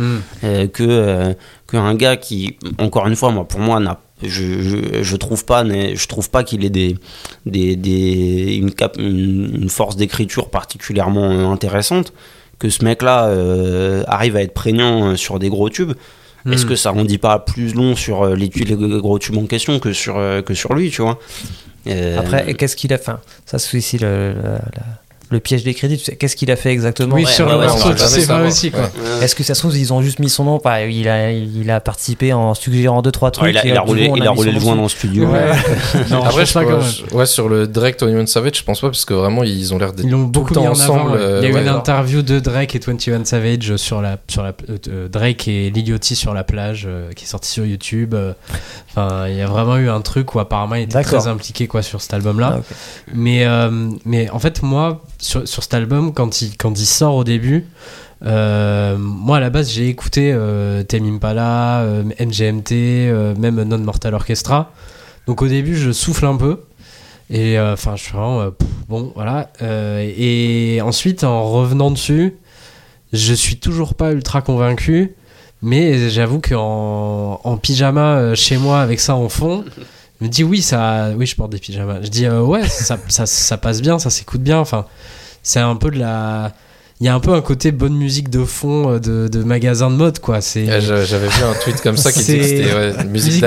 [0.45, 1.35] Euh, que euh,
[1.67, 5.45] que un gars qui encore une fois moi pour moi n'a je, je, je trouve
[5.45, 6.97] pas je trouve pas qu'il ait des,
[7.47, 12.13] des, des une, cap, une, une force d'écriture particulièrement euh, intéressante.
[12.59, 13.25] Que ce mec là
[14.07, 15.93] arrive à être prégnant euh, sur des gros tubes.
[16.51, 16.69] Est-ce Hmm.
[16.71, 19.93] que ça rendit pas plus long sur euh, les, les gros tubes en question que
[19.93, 21.19] sur, euh, que sur lui, tu vois?
[21.87, 23.13] Euh, Après, qu'est-ce qu'il a fait
[23.47, 24.61] Ça, c'est aussi le, le- la-
[25.31, 25.99] le piège des crédits.
[25.99, 28.27] tu sais, Qu'est-ce qu'il a fait exactement Oui, Ouais, sur ouais, le morceau, tu sais
[28.27, 28.91] pas aussi, quoi.
[29.23, 31.81] Est-ce que ça se trouve, ils ont juste mis son nom il a, il a
[31.81, 33.51] participé en suggérant deux trois trucs.
[33.51, 35.27] il a, il roulé, coup, il a roulé le joint dans le studio.
[35.27, 35.53] Ouais.
[36.11, 36.59] non, Après, je je,
[37.05, 39.79] pense ouais, sur le Drake, 21 Savage, je pense pas, parce que vraiment, ils ont
[39.79, 41.01] l'air d'être Ils l'ont tout beaucoup le temps mis en ensemble.
[41.01, 41.11] avant.
[41.13, 41.19] ouais.
[41.21, 41.63] euh, Il y a eu ouais.
[41.63, 44.53] une interview de Drake et 21 Savage sur la, sur la
[44.89, 45.73] euh, Drake et
[46.15, 48.15] sur la plage euh, qui est sorti sur YouTube.
[48.15, 48.33] euh.
[48.91, 51.83] Enfin, il y a vraiment eu un truc où apparemment il était très impliqué quoi
[51.83, 52.59] sur cet album-là.
[52.59, 52.75] Ah,
[53.15, 57.67] mais en fait, moi, sur, sur cet album, quand il, quand il sort au début,
[58.25, 64.15] euh, moi à la base, j'ai écouté euh, Impala, euh, MGMT, euh, même Non Mortal
[64.15, 64.73] Orchestra.
[65.27, 66.61] Donc au début, je souffle un peu.
[67.31, 68.51] Et enfin, je suis vraiment.
[68.89, 69.53] bon, voilà.
[69.63, 72.35] Et ensuite, en revenant dessus,
[73.13, 75.15] je suis toujours pas ultra convaincu.
[75.63, 79.65] Mais j'avoue qu'en en pyjama chez moi avec ça en fond,
[80.25, 82.03] me dis oui, ça, oui, je porte des pyjamas.
[82.03, 84.59] Je dis euh, ouais, ça, ça, ça passe bien, ça s'écoute bien.
[84.59, 84.87] Enfin,
[85.43, 86.53] c'est un peu de la.
[87.03, 89.89] Il y a un peu un côté bonne musique de fond euh, de, de magasin
[89.91, 90.43] de mode, quoi.
[90.43, 93.09] C'est Ouais, j'a- J'avais vu un tweet comme ça qui disait que c'était ouais, une
[93.11, 93.47] musique de-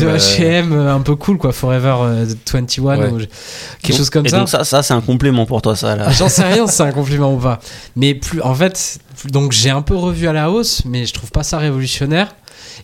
[0.00, 1.52] de, euh, H&M euh, un peu cool, quoi.
[1.52, 3.10] Forever euh, 21 Ouais.
[3.10, 3.18] ou
[3.82, 4.38] quelque chose comme et ça.
[4.38, 6.04] donc ça, ça c'est un complément pour toi, ça là.
[6.08, 7.60] Ah, J'en sais rien si c'est un compliment ou pas.
[7.94, 11.30] Mais plus, en fait, donc j'ai un peu revu à la hausse, mais je trouve
[11.30, 12.34] pas ça révolutionnaire.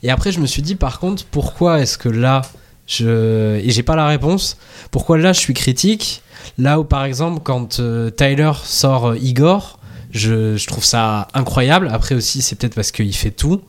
[0.03, 2.43] Et après, je me suis dit, par contre, pourquoi est-ce que là,
[2.91, 3.57] je.
[3.59, 4.57] Et j'ai pas la réponse.
[4.91, 6.23] Pourquoi là, je suis critique?
[6.59, 9.79] Là où, par exemple, quand euh, Tyler sort euh, Igor,
[10.13, 11.89] je, je trouve ça incroyable.
[11.93, 13.61] Après aussi, c'est peut-être parce qu'il fait tout.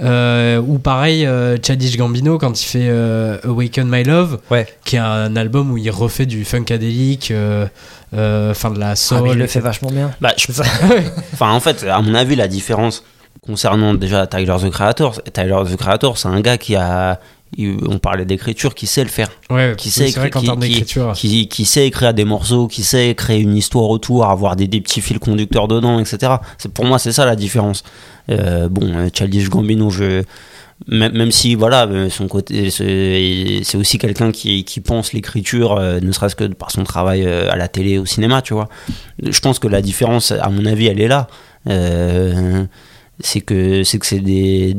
[0.00, 4.66] Euh, ou pareil, euh, Childish Gambino, quand il fait euh, Awaken My Love, Ouais.
[4.84, 7.66] qui est un album où il refait du funkadélique, euh,
[8.14, 9.22] euh, enfin de la Ah, soul.
[9.24, 10.10] mais il le fait vachement bien.
[10.20, 10.52] Bah, je-
[11.32, 13.02] Enfin, en fait, à mon avis, la différence
[13.44, 17.18] concernant déjà Tyler the Creator, Tyler the Creator, c'est un gars qui a.
[17.58, 19.30] On parlait d'écriture, qui sait le faire.
[19.50, 21.12] Ouais, qui sait écrire- qui- qui- d'écriture.
[21.14, 24.80] qui, qui sait écrire des morceaux, qui sait créer une histoire autour, avoir des, des
[24.80, 26.34] petits fils conducteurs dedans, etc.
[26.58, 27.82] C'est pour moi c'est ça la différence.
[28.30, 30.22] Euh, bon, euh, Childish Gambino, je
[30.86, 35.98] même, même si voilà euh, son côté c'est aussi quelqu'un qui, qui pense l'écriture, euh,
[36.00, 38.68] ne serait-ce que par son travail à la télé, au cinéma, tu vois.
[39.22, 41.26] Je pense que la différence, à mon avis, elle est là.
[41.68, 42.64] Euh,
[43.20, 44.76] c'est que c'est que c'est des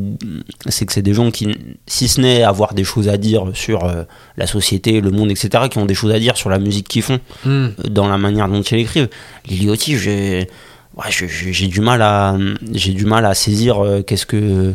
[0.67, 1.49] c'est que c'est des gens qui
[1.87, 4.03] si ce n'est avoir des choses à dire sur euh,
[4.37, 7.01] la société le monde etc qui ont des choses à dire sur la musique qu'ils
[7.01, 7.49] font Hmm.
[7.49, 9.09] euh, dans la manière dont ils l'écrivent
[9.47, 10.47] Liliotti j'ai
[10.95, 12.37] ouais, j'ai du mal à
[12.71, 14.73] j'ai du mal à saisir euh, qu'est-ce que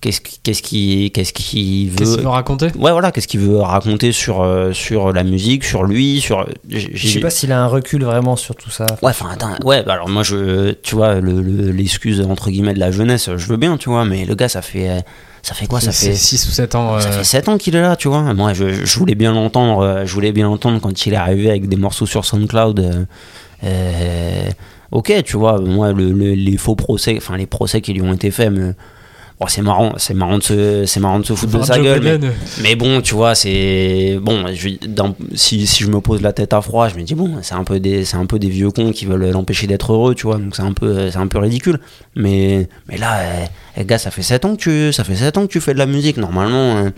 [0.00, 3.40] qu'est-ce qui- qu'est-ce qui qu'est-ce qu'il Qu'est-ce veut qu'il veut raconter ouais voilà qu'est-ce qu'il
[3.40, 7.52] veut raconter sur euh, sur la musique sur lui sur j'ai- Je sais pas s'il
[7.52, 8.86] a un recul vraiment sur tout ça.
[9.02, 12.74] Ouais, enfin, attends, ouais, bah alors moi, je, tu vois, le- le- l'excuse entre guillemets
[12.74, 15.00] de la jeunesse, je veux bien, tu vois, mais le gars, ça fait, euh,
[15.42, 16.98] ça fait quoi Ça fait, 6 ou 7 ans.
[17.00, 18.34] ça euh, fait 7 ans qu'il est là, tu vois.
[18.34, 21.48] Moi, je, je voulais bien l'entendre, euh, je voulais bien l'entendre quand il est arrivé
[21.50, 22.80] avec des morceaux sur SoundCloud.
[22.80, 23.04] euh,
[23.64, 24.50] euh,
[24.90, 28.12] ok, tu vois, moi, le, le- les faux procès, enfin, les procès qui lui ont
[28.14, 28.72] été faits, mais.
[29.40, 32.00] Bon, c'est marrant, c'est marrant de se, c'est marrant de se foutre de sa gueule,
[32.18, 32.28] mais,
[32.62, 34.44] mais bon, tu vois, c'est bon.
[34.52, 37.38] Je, dans- si, si je me pose la tête à froid, je me dis bon,
[37.42, 40.14] c'est un peu des, c'est un peu des vieux cons qui veulent l'empêcher d'être heureux,
[40.14, 40.36] tu vois.
[40.36, 41.80] Donc c'est un peu, c'est un peu ridicule.
[42.16, 43.18] Mais, mais là,
[43.76, 45.60] eh, eh, gars, ça fait 7 ans que tu, ça fait 7 ans que tu
[45.60, 46.16] fais de la musique.
[46.18, 46.90] Normalement, euh,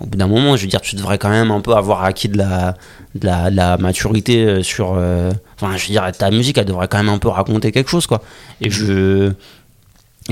[0.00, 2.28] au bout d'un moment, je veux dire, tu devrais quand même un peu avoir acquis
[2.28, 2.76] de la,
[3.16, 4.94] de la, de la maturité euh, sur.
[4.96, 5.30] euh,
[5.62, 8.06] Enfin, je veux dire, ta musique, elle devrait quand même un peu raconter quelque chose,
[8.06, 8.22] quoi.
[8.62, 9.32] Et je.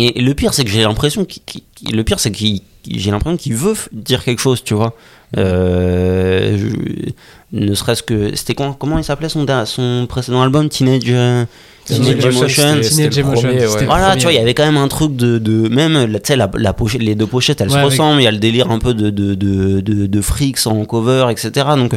[0.00, 3.54] Et le pire, c'est que j'ai l'impression qu'il, le pire, c'est qu'il, j'ai l'impression qu'il
[3.54, 4.94] veut dire quelque chose, tu vois.
[5.37, 7.11] Euh, je-
[7.52, 11.44] ne serait-ce que, c'était quand, comment il s'appelait son, son précédent album, Teenage, euh,
[11.87, 12.80] Teenage Emotion.
[12.82, 13.84] Teenage Emotion, ouais.
[13.87, 16.37] Voilà, tu vois, il y avait quand même un truc de, de même, tu sais,
[16.37, 18.38] la, la pochette, les deux pochettes, elles Ouais, se avec- ressemblent, il y a le
[18.38, 21.50] délire un peu de, de, de, de, de freaks en cover, etc.
[21.76, 21.92] Donc,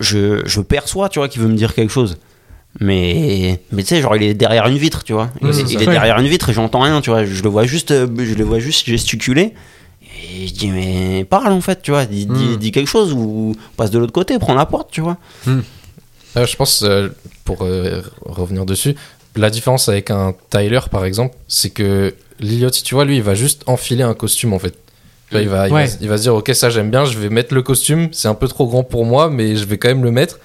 [0.00, 2.16] je, je perçois, tu vois, qu'il veut me dire quelque chose.
[2.80, 5.30] Mais, mais tu sais, genre, il est derrière une vitre, tu vois.
[5.70, 7.24] Il est derrière une vitre et j'entends rien, tu vois.
[7.24, 9.54] Je le vois juste, euh, je le vois juste gesticuler.
[10.34, 12.04] Et je dis, mais parle en fait, tu vois.
[12.04, 12.56] Dis, dis- Mm.
[12.56, 15.16] dis quelque chose ou passe de l'autre côté, prends la porte, tu vois.
[15.46, 17.08] Euh, je pense, euh,
[17.44, 18.94] pour euh, revenir dessus,
[19.36, 23.34] la différence avec un Tyler, par exemple, c'est que Liliotti, tu vois, lui, il va
[23.34, 24.74] juste enfiler un costume, en fait.
[25.32, 27.52] Il, va, il, va, il va se dire, ok, ça j'aime bien, je vais mettre
[27.54, 30.10] le costume, c'est un peu trop grand pour moi, mais je vais quand même le
[30.12, 30.38] mettre.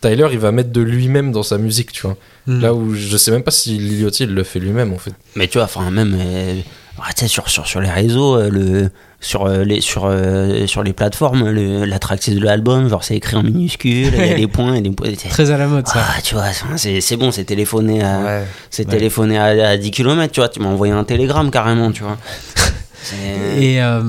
[0.00, 2.16] Tyler, il va mettre de lui-même dans sa musique, tu vois.
[2.46, 2.60] Hmm.
[2.60, 5.12] Là où je sais même pas si Liliotti il le fait lui-même en fait.
[5.36, 8.48] Mais tu vois, enfin, même euh, ouais, tu sais, sur, sur, sur les réseaux, euh,
[8.48, 13.02] le, sur, euh, les, sur, euh, sur les plateformes, le, la tracklist de l'album, genre
[13.02, 15.08] c'est écrit en minuscule, il y a des points et des points.
[15.30, 15.94] Très à la mode, ça.
[16.16, 16.44] Ah, tu vois,
[16.76, 18.44] c'est c'est bon, c'est téléphoné à, Ouais.
[18.70, 18.92] c'est Ouais.
[18.94, 22.16] téléphoné à, à 10 km, tu vois, tu m'as envoyé un télégramme carrément, tu vois.
[23.58, 24.00] Et euh,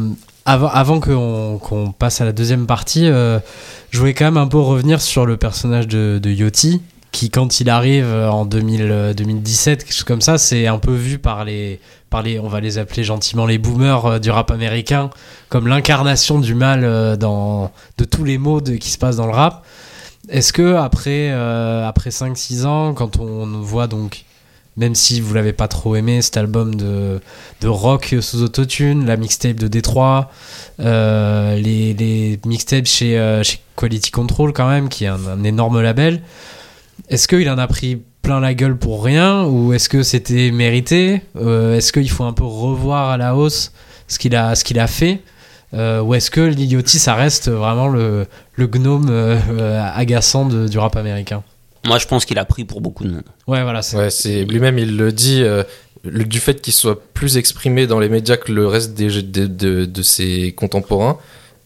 [0.45, 3.39] avant, qu'on passe à la deuxième partie, euh,
[3.91, 7.69] je voulais quand même un peu revenir sur le personnage de, Yachty, qui quand il
[7.69, 11.79] arrive en 2000, euh, 2017, quelque chose comme ça, c'est un peu vu par les,
[12.09, 15.09] par les, on va les appeler gentiment les boomers euh, du rap américain,
[15.49, 19.65] comme l'incarnation du mal dans, de tous les de- qui se passent dans le rap.
[20.29, 24.25] Est-ce que après, après 5-6 ans, quand on voit donc,
[24.79, 27.19] même si vous l'avez pas trop aimé, cet album de,
[27.59, 30.31] de rock sous autotune, la mixtape de Détroit,
[30.79, 35.81] euh, les, les mixtapes chez, euh, chez Quality Control quand même, qui est un, énorme
[35.81, 36.21] label.
[37.09, 41.23] Est-ce qu'il en a pris plein la gueule pour rien ou est-ce que c'était mérité?
[41.35, 43.73] Euh, Est-ce qu'il faut un peu revoir à la hausse
[44.07, 45.21] ce qu'il a, ce qu'il a fait?
[45.73, 49.11] Ou est-ce que Liliotti, ça reste vraiment le, le gnome
[49.93, 51.43] agaçant du rap américain?
[51.85, 53.23] Moi, je pense qu'il a pris pour beaucoup de monde.
[53.47, 53.81] Ouais, voilà.
[53.81, 55.63] c'est- Ouais, c'est lui-même il le dit euh,
[56.03, 59.47] le- du fait qu'il soit plus exprimé dans les médias que le reste des, de,
[59.47, 61.17] de, de ses contemporains.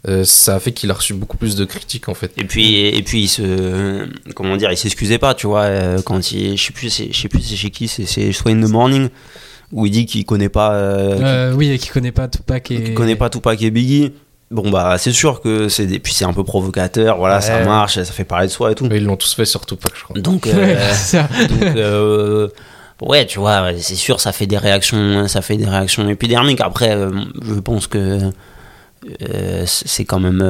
[0.09, 2.31] euh, ça a fait qu'il a reçu beaucoup plus de critiques en fait.
[2.37, 6.31] Et puis, et puis il se, comment dire, il s'excusait pas, tu vois, euh, quand
[6.33, 8.59] il, je sais plus, c'est- je sais plus c'est chez qui, c'est, c'est soit in
[8.61, 9.07] the morning
[9.71, 12.83] où il dit qu'il connaît pas, euh, Euh, oui, et qui connaît pas Tupac et.
[12.83, 14.11] qu'il connaît pas Tupac et Biggie.
[14.53, 17.95] Bon bah c'est sûr que c'est, des- puis c'est un peu provocateur, voilà, ça marche,
[17.95, 18.85] ça fait parler de soi et tout.
[18.85, 20.19] Mais ils l'ont tous fait surtout pas, je crois.
[20.21, 22.47] Donc, Ouais, euh, donc euh,
[23.01, 26.61] ouais, tu vois, c'est sûr, ça fait des réactions, ça fait des réactions épidermiques.
[26.61, 27.09] Après, euh,
[27.43, 28.19] je pense que
[29.27, 30.41] euh, c'est quand même,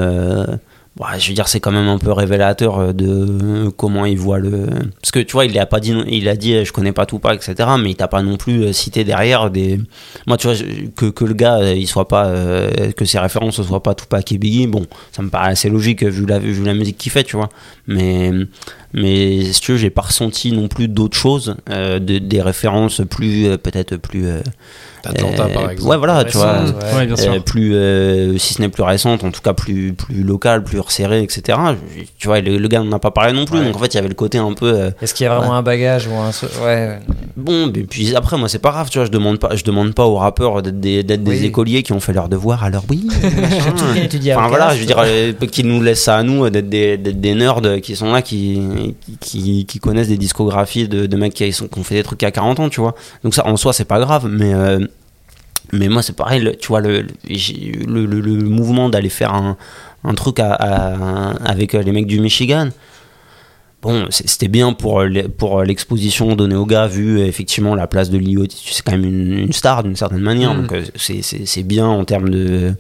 [1.00, 4.18] euh, ouais, je veux dire, c'est quand même un peu révélateur euh, de comment il
[4.18, 4.68] voit le.
[5.02, 7.06] Parce que tu vois, il a pas dit, il a dit, euh, je connais pas
[7.06, 7.56] tout pas, etc.
[7.80, 9.80] Mais il t'a pas non plus euh, cité derrière des.
[10.28, 10.56] Moi, tu vois,
[10.96, 13.96] que, que le gars, euh, il soit pas, euh, que ses références ne soient pas
[13.96, 14.68] Tupac et Biggie.
[14.68, 17.36] Bon, ça me paraît assez logique euh, vu la, vu la musique qu'il fait, tu
[17.36, 17.50] vois.
[17.88, 18.32] Mais
[18.94, 23.02] mais si tu veux, j'ai pas ressenti non plus d'autres choses, euh, de- des références
[23.10, 24.26] plus euh, peut-être plus.
[24.28, 24.42] euh,
[25.06, 25.90] Atlanta euh, par exemple.
[25.92, 26.60] Ouais, voilà, tu vois.
[26.62, 27.34] Récentes, Ouais, bien sûr.
[27.34, 30.80] euh, plus euh, si ce n'est plus récente en tout cas plus plus locale plus
[30.80, 31.58] resserrée etc
[32.18, 33.66] tu vois le, le gars n'en a pas parlé non plus Ouais.
[33.66, 35.36] donc en fait il y avait le côté un peu euh, Est-ce qu'il y a
[35.36, 35.58] vraiment Ouais.
[35.58, 36.32] un bagage ou un.
[36.66, 37.00] Ouais,
[37.36, 39.94] bon mais puis après moi c'est pas grave tu vois je demande pas je demande
[39.94, 41.46] pas aux rappeurs d'être des, d'être des Oui.
[41.48, 43.06] écoliers qui ont fait leur devoir alors oui
[44.36, 44.76] Enfin voilà, classe.
[44.76, 44.86] je veux
[45.36, 48.22] dire, qu'ils nous laissent ça à nous, d'être des, d'être des nerds qui sont là,
[48.22, 48.62] qui,
[49.20, 52.24] qui, qui connaissent des discographies de, de mecs qui, sont, qui ont fait des trucs
[52.24, 52.96] à 40 ans, tu vois.
[53.24, 54.80] Donc ça, en soi, c'est pas grave, mais, euh,
[55.72, 59.58] mais moi, c'est pareil, le- tu vois, le, le, mouvement d'aller faire un,
[60.04, 62.70] un truc à, à- avec les mecs du Michigan.
[63.82, 65.04] Bon, c'était bien pour,
[65.38, 68.46] pour l'exposition donnée aux gars, vu euh, effectivement la place de Lio.
[68.50, 70.62] C'est quand même une, une star d'une certaine manière, Mm.
[70.62, 72.72] donc euh, c'est- bien en termes de, euh,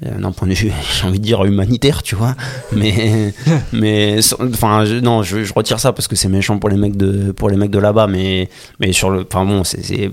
[0.00, 2.34] d'un point de vue, j'ai envie de dire humanitaire, tu vois.
[2.72, 3.32] Mais,
[3.72, 6.96] mais, enfin, je- non, je, je retire ça parce que c'est méchant pour les mecs
[6.96, 8.06] de, pour les mecs de là-bas.
[8.06, 8.48] Mais,
[8.80, 10.10] mais sur le, enfin bon, c'est,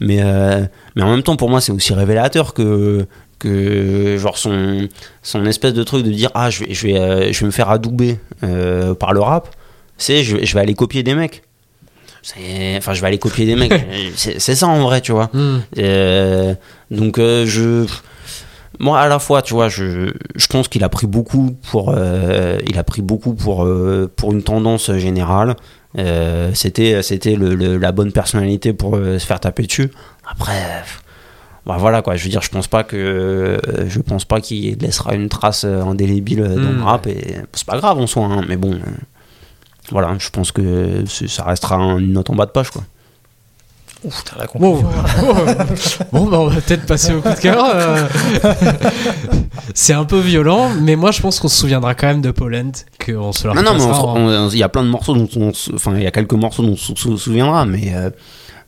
[0.00, 0.64] mais, euh,
[0.96, 3.06] mais en même temps, pour moi, c'est aussi révélateur que,
[3.38, 4.88] que genre son,
[5.22, 7.50] son espèce de truc de dire ah, je vais, je vais, euh, je vais me
[7.52, 9.48] faire adouber euh, par le rap.
[9.96, 11.42] C'est, je, vais- je vais aller copier des mecs.
[12.76, 13.72] Enfin, je vais aller copier des mecs.
[14.16, 15.30] c'est, ça en vrai, tu vois.
[15.32, 15.60] Hmm.
[15.78, 16.54] Euh,
[16.90, 17.86] donc euh, je
[18.80, 22.58] moi à la fois tu vois je, je pense qu'il a pris beaucoup pour euh,
[22.66, 25.54] il a pris beaucoup pour euh, pour une tendance générale.
[25.98, 29.90] Euh, c'était c'était le, le- la bonne personnalité pour se faire taper dessus.
[30.28, 30.52] Après
[31.66, 32.16] bah voilà quoi.
[32.16, 36.42] Je veux dire je pense pas que je pense pas qu'il laissera une trace indélébile
[36.42, 38.78] dans le rap et c'est pas grave en soi hein, mais bon
[39.90, 42.82] voilà je pense que ça restera une note en bas de page quoi
[44.02, 44.82] Ouf, t'as la conclusion.
[46.12, 47.62] bon, bah, on va peut-être passer au coup de cœur.
[47.74, 48.06] euh.
[49.74, 52.70] c'est un peu violent, mais moi je pense qu'on se souviendra quand même de Poland,
[53.04, 53.74] qu'on se Non, non,
[54.14, 56.32] mais il y a plein de morceaux dont on se- enfin, il y a quelques
[56.32, 58.08] morceaux dont on se sou- souviendra, mais, euh,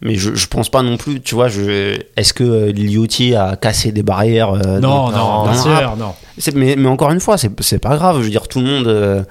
[0.03, 3.57] mais je, je pense pas non plus, tu vois, je, est-ce que euh, Lil a
[3.57, 6.13] cassé des barrières euh, Non, dans- non, dans bien sûr, non.
[6.37, 8.67] C'est- mais, mais encore une fois, c'est, c'est pas grave, je veux dire, tout le
[8.67, 9.27] monde.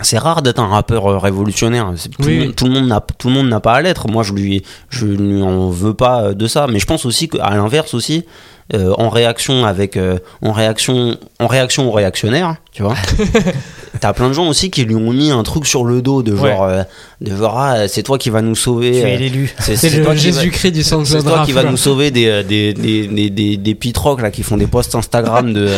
[0.00, 1.92] C'est rare d'être un rappeur euh, révolutionnaire.
[2.18, 2.36] Tout, Oui.
[2.38, 4.08] le monde- tout le monde n'a tout le monde n'a pas à l'être.
[4.08, 6.66] Moi, je lui je lui en veux pas euh, de ça.
[6.68, 8.24] Mais je pense aussi qu'à l'inverse aussi,
[8.74, 12.94] euh, en réaction avec euh, en réaction en réaction aux réactionnaires, tu vois.
[14.04, 16.36] t'as plein de gens aussi qui lui ont mis un truc sur le dos de
[16.36, 16.82] genre, euh,
[17.22, 18.90] de genre ah, c'est toi qui va nous sauver.
[18.90, 19.54] Tu es euh, l'élu.
[19.58, 21.70] c'est C'est c'est le Jésus-Christ du c'est SoundCloud toi qui va quoi.
[21.70, 24.94] nous sauver des, euh, des, des, des, des, des pitrocs, là, qui font des posts
[24.94, 25.70] Instagram de,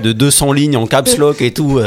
[0.00, 1.80] de 200 lignes en caps lock et tout.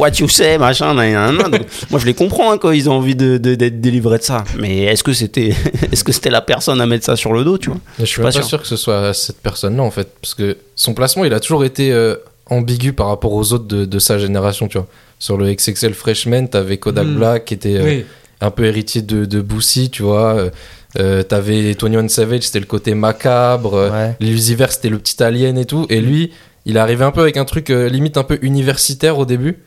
[0.00, 0.94] what you say, machin.
[0.94, 1.50] nan, nan, nan.
[1.52, 1.62] Donc,
[1.92, 4.42] moi, je les comprends hein, quand ils ont envie de- de- d'être délivrés de ça.
[4.58, 5.54] Mais est-ce que c'était
[5.92, 7.78] est-ce que c'était la personne à mettre ça sur le dos, tu vois?
[8.00, 8.60] Je suis pas, sûr.
[8.60, 11.92] que ce soit cette personne-là en fait, parce que son placement il a toujours été
[11.92, 12.16] euh,
[12.46, 14.88] ambigu par rapport aux autres de, de sa génération, tu vois.
[15.20, 17.14] Sur le XXL Freshman, t'avais Kodak Mm.
[17.16, 18.04] Black qui était euh, Oui.
[18.40, 20.34] un peu héritier de, de Boosie, tu vois.
[20.34, 20.50] Euh,
[20.98, 23.74] euh, t'avais Tony One Savage, c'était le côté macabre.
[23.74, 24.16] euh, Ouais.
[24.18, 25.86] L'Usiver, c'était le petit alien et tout.
[25.88, 26.32] Et lui,
[26.66, 29.58] il est arrivé un peu avec un truc euh, limite un peu universitaire au début,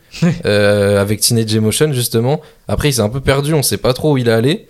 [0.46, 2.42] euh, avec Teenage Emotion justement.
[2.68, 4.68] Après, il s'est un peu perdu, on sait pas trop où il est allé.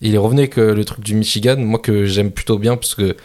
[0.00, 2.94] Il est revenu avec euh, le truc du Michigan, moi que j'aime plutôt bien parce
[2.94, 3.16] que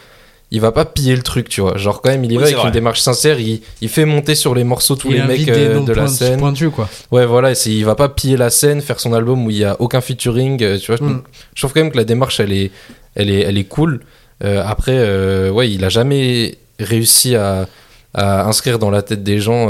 [0.54, 1.76] il va pas piller le truc, tu vois.
[1.76, 2.66] Genre quand même, il y Oui, va avec vrai.
[2.68, 3.40] une démarche sincère.
[3.40, 6.06] Il, il fait monter sur les morceaux tous Il les mecs euh, de la point-
[6.08, 6.38] scène.
[6.38, 6.88] pointus, quoi.
[7.10, 9.76] Ouais, voilà, il va pas piller la scène, faire son album où il y a
[9.80, 11.04] aucun featuring, euh, tu vois.
[11.06, 11.22] Mm.
[11.54, 12.70] Je trouve quand même que la démarche, elle est,
[13.14, 14.00] elle est, elle est cool.
[14.44, 17.66] Euh, après, euh, ouais, il a jamais réussi à,
[18.14, 19.68] à inscrire dans la tête des gens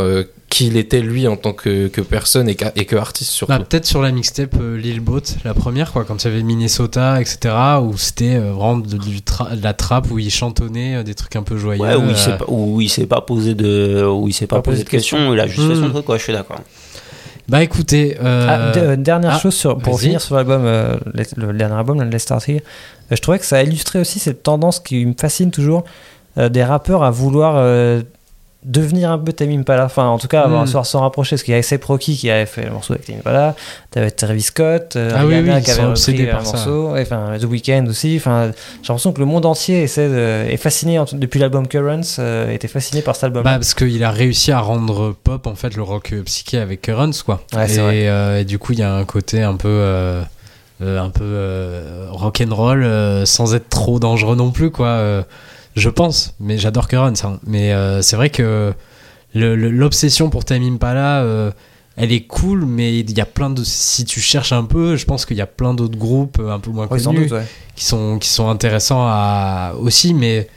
[0.54, 3.52] euh, qui il était lui en tant que, que personne et, que artiste surtout.
[3.52, 6.42] Bah, peut-être sur la mixtape euh, Lil Boat, la première, quoi, quand il y avait
[6.42, 10.96] Minnesota, etc., où c'était euh, vraiment de, du tra- de la trappe, où il chantonnait
[10.96, 11.82] euh, des trucs un peu joyeux.
[11.82, 14.46] Ouais, où il euh, s'est pas, où il s'est pas posé de, où il s'est
[14.46, 16.16] pas, Pas posé de de questions, il a juste fait son truc, quoi.
[16.18, 16.60] Je suis d'accord.
[17.46, 21.34] Bah écoutez, euh, Ah, euh, dernière ah, chose sur, pour finir sur l'album, euh, Let's-
[21.36, 22.62] le, dernier album, Let's Start Here,
[23.10, 25.84] je trouvais que ça illustrait aussi cette tendance qui me fascine toujours
[26.38, 28.00] euh, des rappeurs à vouloir euh,
[28.64, 30.66] devenir un peu Tame Impala, enfin en tout cas avoir Mm.
[30.68, 33.04] s'en s'en rapprocher, parce qu'il y avait A$AP Rocky qui avait fait le morceau avec
[33.06, 33.54] Tame Impala,
[33.90, 36.52] t'avais Travis Scott, euh, Ah oui, qui avait repris un par ça.
[36.56, 40.56] morceau, enfin The Weeknd aussi, enfin j'ai l'impression que le monde entier essaie de- est
[40.56, 43.42] fasciné depuis l'album Currents, euh, était fasciné par cet album.
[43.42, 46.80] Bah, parce qu'il a réussi à rendre pop en fait le rock euh, psyché avec
[46.80, 47.42] Currents quoi.
[47.54, 48.08] Ouais, et, vrai.
[48.08, 50.22] euh, et du coup il y a un côté un peu euh,
[50.82, 52.86] euh, un peu euh, rock and roll
[53.26, 55.24] sans être trop dangereux non plus quoi.
[55.76, 57.12] Je pense, mais j'adore Currents.
[57.24, 57.40] hein.
[57.46, 58.72] Mais euh, c'est vrai que
[59.34, 61.50] l'obsession pour Tame Impala, euh,
[61.96, 65.04] elle est cool, mais il y a plein de si tu cherches un peu, je
[65.04, 67.46] pense qu'il y a plein d'autres groupes un peu moins Oui, sans connus doute, ouais.
[67.76, 70.48] qui sont qui sont intéressants à aussi mais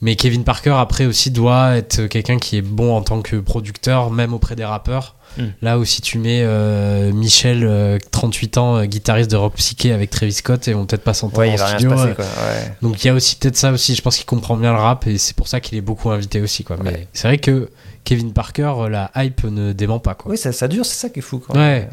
[0.00, 4.10] mais Kevin Parker après aussi doit être quelqu'un qui est bon en tant que producteur
[4.10, 5.42] même auprès des rappeurs Mm.
[5.60, 10.08] là aussi tu mets euh, Michel euh, 38 ans euh, guitariste de rock psyché avec
[10.08, 12.08] Travis Scott et on peut-être pas s'entendre Ouais, en il va rien se studio passer
[12.10, 12.24] euh, quoi.
[12.24, 12.72] ouais.
[12.80, 15.06] donc il y a aussi peut-être ça aussi je pense qu'il comprend bien le rap
[15.08, 17.08] et c'est pour ça qu'il est beaucoup invité aussi quoi mais Ouais.
[17.12, 17.68] c'est vrai que
[18.04, 21.08] Kevin Parker euh, la hype ne dément pas quoi Oui, ça, ça dure, c'est ça
[21.10, 21.38] qui est fou.
[21.40, 21.54] Quoi.
[21.54, 21.86] Ouais.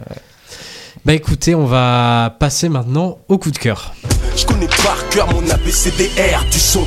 [1.04, 3.94] bah écoutez on va passer maintenant au coup de cœur
[4.38, 6.86] Je connais par cœur mon ABCDR du son.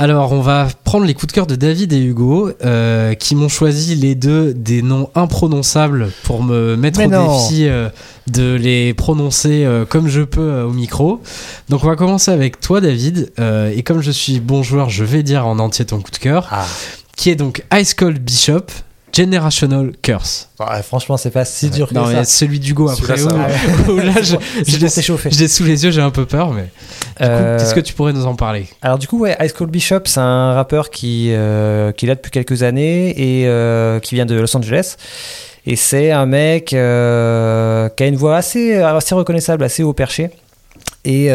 [0.00, 3.48] Alors, on va prendre les coups de cœur de David et Hugo, euh, qui m'ont
[3.48, 7.36] choisi les deux des noms imprononçables pour me mettre Mais au non.
[7.48, 7.88] défi euh,
[8.28, 11.20] de les prononcer euh, comme je peux au micro.
[11.68, 13.32] Donc, on va commencer avec toi, David.
[13.74, 16.46] et comme je suis bon joueur, je vais dire en entier ton coup de cœur,
[16.52, 16.64] Ah.
[17.16, 18.66] qui est donc Ice Cold Bishop.
[19.14, 20.50] Generational Curse.
[20.60, 22.20] Ouais, franchement, c'est pas si dur que Non, il y ça.
[22.20, 23.16] a celui d'Hugo après.
[23.16, 24.88] Celui-là, ça où- où là, je, je l'ai
[25.30, 26.68] je l'ai sous les yeux, j'ai un peu peur, mais.
[27.20, 28.66] Euh, Qu'est-ce que tu pourrais nous en parler?
[28.82, 32.14] Alors du coup, ouais, Ice Cold Bishop, c'est un rappeur qui, euh, qui est là
[32.14, 34.96] depuis quelques années et euh, qui vient de Los Angeles.
[35.66, 40.30] Et c'est un mec qui a une voix assez, assez reconnaissable, assez haut perché.
[41.04, 41.30] Et qui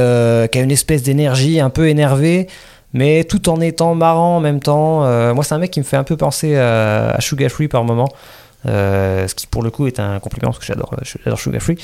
[0.59, 2.47] a une espèce d'énergie un peu énervée,
[2.93, 5.05] mais tout en étant marrant en même temps.
[5.05, 7.67] Euh, moi, c'est un mec qui me fait un peu penser à, à Sugar Free
[7.67, 8.09] par moment.
[8.65, 11.77] Euh, ce qui pour le coup est un compliment parce que j'adore j'adore Sugar Free.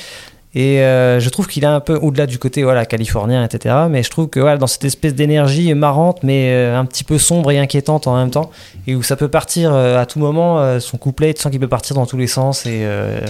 [0.54, 3.74] Et euh, je trouve qu'il est un peu au-delà du côté voilà californien, etc.
[3.88, 7.18] Mais je trouve que voilà, dans cette espèce d'énergie marrante, mais euh, un petit peu
[7.18, 8.50] sombre et inquiétante en même temps,
[8.88, 11.60] et où ça peut partir euh, à tout moment, euh, son couplet, tu sens qu'il
[11.60, 13.20] peut partir dans tous les sens et euh,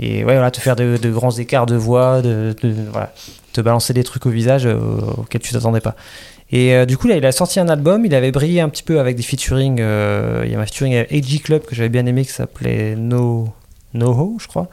[0.00, 4.30] et ouais, voilà, te faire de, grands écarts de voix, te balancer des trucs au
[4.30, 4.78] visage euh,
[5.16, 5.96] auxquels tu t'attendais pas.
[6.50, 8.06] Et euh, du coup, là, il a sorti un album.
[8.06, 9.80] Il avait brillé un petit peu avec des featuring.
[9.80, 12.94] euh, il y a un featuring avec AG Club que j'avais bien aimé qui s'appelait
[12.96, 13.48] No
[13.94, 14.68] Noho, je crois.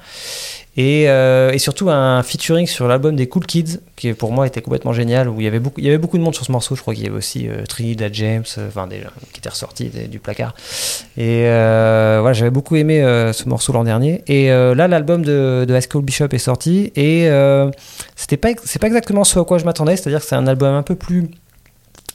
[0.78, 4.62] Et, euh, et surtout un featuring sur l'album des Cool Kids, qui pour moi était
[4.62, 6.52] complètement génial, où il y avait beaucoup, il y avait beaucoup de monde sur ce
[6.52, 6.76] morceau.
[6.76, 9.00] Je crois qu'il y avait aussi Trinidad James, enfin des
[9.32, 10.54] qui étaient ressortis des- du placard.
[11.18, 13.00] Et voilà, j'avais beaucoup aimé
[13.34, 14.22] ce morceau l'an dernier.
[14.28, 17.30] Et là, l'album de, de Bishop est sorti, et
[18.18, 19.96] c'était pas, c'est pas exactement ce à quoi je m'attendais.
[19.96, 21.30] C'est-à-dire que c'est un album un peu plus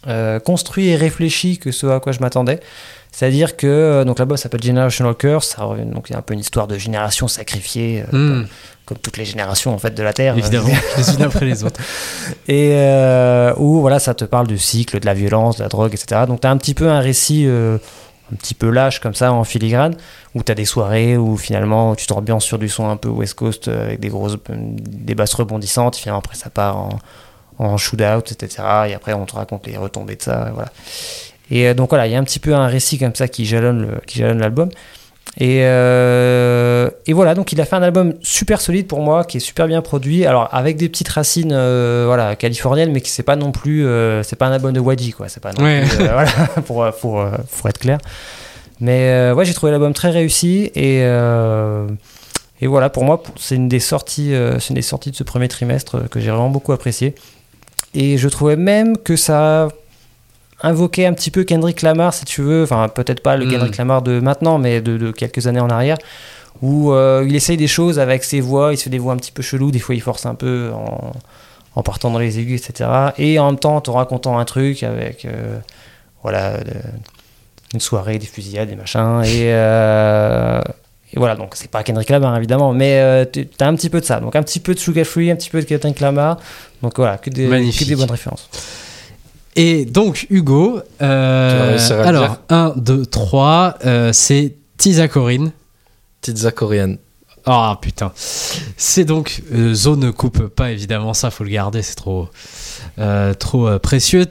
[0.07, 2.61] euh, construit et réfléchi que ce à quoi je m'attendais.
[3.13, 6.35] C'est-à-dire que euh, donc l'album s'appelle Generational Curse, ça donc il y a un peu
[6.35, 8.49] une histoire de génération sacrifiée, euh, Hmm, comme,
[8.87, 10.39] comme toutes les générations en fait de la Terre.
[10.39, 11.81] Évidemment, les unes après les autres.
[12.47, 15.93] Et euh, où voilà, ça te parle du cycle, de la violence, de la drogue,
[15.93, 16.23] etc.
[16.29, 17.79] Donc tu as un petit peu un récit euh,
[18.33, 19.97] un petit peu lâche comme ça en filigrane,
[20.37, 23.35] où tu as des soirées où finalement tu t'ambiances sur du son un peu West
[23.35, 26.91] Coast avec des grosses des basses rebondissantes, finalement après ça part en,
[27.63, 28.63] en shootout, etc.
[28.89, 30.71] Et après on te raconte les retombées de ça, et voilà.
[31.51, 33.45] Et euh, donc voilà, il y a un petit peu un récit comme ça qui
[33.47, 34.69] jalonne le- qui jalonne l'album.
[35.39, 39.37] Et, euh, et voilà, donc il a fait un album super solide pour moi, qui
[39.37, 40.27] est super bien produit.
[40.27, 44.23] Alors avec des petites racines, euh, voilà, californiennes, mais qui c'est pas non plus, euh,
[44.25, 45.29] c'est pas un album de Wadji, quoi.
[45.29, 45.83] C'est pas non Ouais.
[45.83, 46.27] plus, voilà,
[46.67, 47.25] pour, pour,
[47.59, 47.99] pour être clair.
[48.81, 51.05] Mais ouais, j'ai trouvé l'album très réussi et
[52.63, 55.49] et voilà, pour moi, c'est une des sorties, c'est une des sorties de ce premier
[55.49, 57.15] trimestre que j'ai vraiment beaucoup apprécié.
[57.95, 59.68] Et je trouvais même que ça
[60.62, 62.62] invoquait un petit peu Kendrick Lamar, si tu veux.
[62.62, 63.51] Enfin, peut-être pas le Mm.
[63.51, 65.97] Kendrick Lamar de maintenant, mais de, de quelques années en arrière,
[66.62, 68.72] où euh, il essaye des choses avec ses voix.
[68.72, 69.70] Il se fait des voix un petit peu cheloues.
[69.70, 71.12] Des fois, il force un peu en,
[71.74, 72.91] en partant dans les aigus, etc.
[73.18, 75.59] Et en même temps, en te racontant un truc avec, euh,
[76.22, 76.72] voilà, de-
[77.72, 79.22] une soirée, des fusillades, des machins.
[79.24, 80.61] Et, euh,
[81.13, 84.01] et voilà, donc c'est pas Kendrick Lamar évidemment, mais euh, tu as un petit peu
[84.01, 84.21] de ça.
[84.21, 86.39] Donc un petit peu de Sugar Free, un petit peu de Kendrick Lamar.
[86.83, 88.49] Donc voilà, que des, que des bonnes références.
[89.57, 95.51] Et donc, Hugo, euh, alors, dire 1, 2, 3, euh, c'est Tisa Corinne.
[96.23, 96.99] Pizza coréenne.
[97.47, 98.13] Ah putain.
[98.15, 99.43] C'est donc.
[99.53, 102.29] euh, Zo ne coupe pas évidemment, ça faut le garder, c'est trop,
[102.99, 104.27] euh, trop euh, précieux.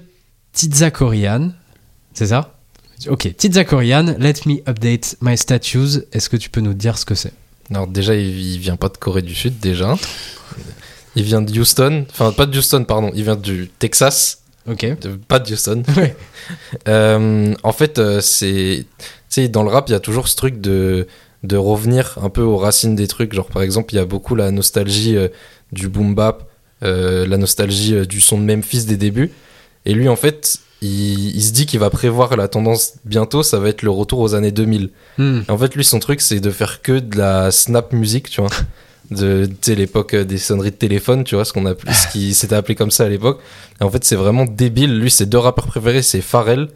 [0.54, 1.50] Tizza Korean,
[2.14, 2.59] c'est ça?
[3.08, 6.02] Ok, Tizza Korean, let me update my statues.
[6.12, 7.32] Est-ce que tu peux nous dire ce que c'est?
[7.72, 9.96] Alors déjà, il, il vient pas de Corée du Sud déjà.
[11.16, 14.86] Il vient de Houston, enfin pas de Houston, pardon, il vient du Texas, Ok.
[15.00, 15.84] de- pas de Houston.
[15.98, 16.16] Ouais.
[16.88, 20.36] Euh, en fait, euh, c'est, tu sais, dans le rap, il y a toujours ce
[20.36, 21.08] truc de
[21.44, 23.34] de revenir un peu aux racines des trucs.
[23.34, 25.30] Genre par exemple, il y a beaucoup la nostalgie euh,
[25.72, 26.50] du boom bap,
[26.82, 29.32] la nostalgie du son de Memphis des débuts.
[29.86, 33.44] Et lui, en fait, il, il se dit qu'il va prévoir la tendance bientôt.
[33.44, 34.90] Ça va être le retour aux années 2000.
[35.18, 35.42] Hmm.
[35.48, 38.50] En fait, lui, son truc, c'est de faire que de la snap music, tu vois.
[39.12, 42.12] De, tu sais, l'époque euh, des sonneries de téléphone, tu vois, ce qu'on a, ce
[42.12, 43.40] qui s'était appelé comme ça à l'époque.
[43.82, 45.00] Et en fait, c'est vraiment débile.
[45.00, 46.68] Lui, ses deux rappeurs préférés, c'est Pharrell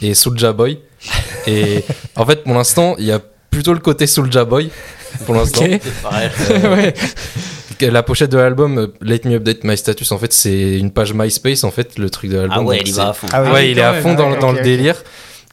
[0.00, 0.78] et Soulja Boy.
[1.46, 1.84] Et
[2.16, 4.70] en fait, pour l'instant, il y a plutôt le côté Soulja Boy.
[5.26, 5.62] Pour l'instant.
[5.62, 5.80] Ok.
[6.02, 6.30] Pareil.
[6.48, 6.94] ouais.
[7.80, 11.12] La pochette de l'album, euh, Let Me Update My Status, en fait, c'est une page
[11.14, 12.58] MySpace, en fait, le truc de l'album.
[12.58, 13.26] Ah ouais, Donc, il va à fond.
[13.32, 15.02] Ah ouais, il est à fond dans, ouais, dans le délire.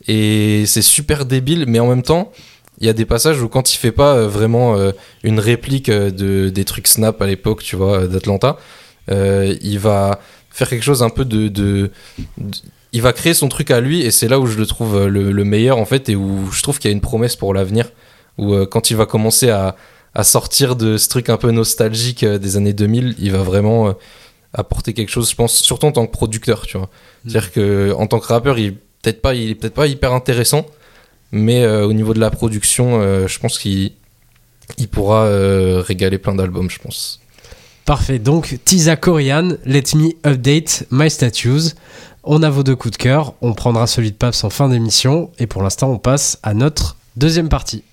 [0.08, 2.32] Et c'est super débile, mais en même temps,
[2.80, 4.92] il y a des passages où quand il fait pas euh, vraiment euh,
[5.24, 8.58] une réplique euh, de, des trucs Snap à l'époque, tu vois, d'Atlanta,
[9.12, 10.20] euh, il va
[10.50, 11.92] faire quelque chose un peu de, de-
[12.38, 12.52] de-
[12.94, 15.32] Il va créer son truc à lui, et c'est là où je le trouve le,
[15.32, 17.86] le meilleur, en fait, et où je trouve qu'il y a une promesse pour l'avenir.
[18.38, 19.76] Où euh, quand il va commencer à,
[20.14, 23.88] à sortir de ce truc un peu nostalgique euh, des années 2000, il va vraiment
[23.88, 23.94] euh,
[24.54, 26.90] apporter quelque chose, je pense, surtout en tant que producteur, tu vois.
[27.24, 30.66] C'est-à-dire que en tant que rappeur, il peut-être pas, il est peut-être pas hyper intéressant,
[31.32, 33.92] mais euh, au niveau de la production, euh, je pense qu'il
[34.78, 37.20] il pourra euh, régaler plein d'albums, je pense.
[37.86, 38.20] Parfait.
[38.20, 41.74] Donc, Tisa Korean, let me update my statues.
[42.24, 43.34] On a vos deux coups de cœur.
[43.42, 45.32] On prendra celui de Paps en fin d'émission.
[45.40, 47.84] Et pour l'instant, on passe à notre deuxième partie.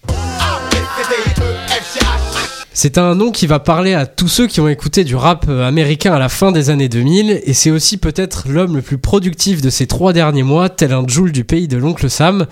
[2.81, 5.66] C'est un nom qui va parler à tous ceux qui ont écouté du rap euh,
[5.66, 9.61] américain à la fin des années 2000 et c'est aussi peut-être l'homme le plus productif
[9.61, 12.47] de ces trois derniers mois, tel un Joule du pays de l'oncle Sam.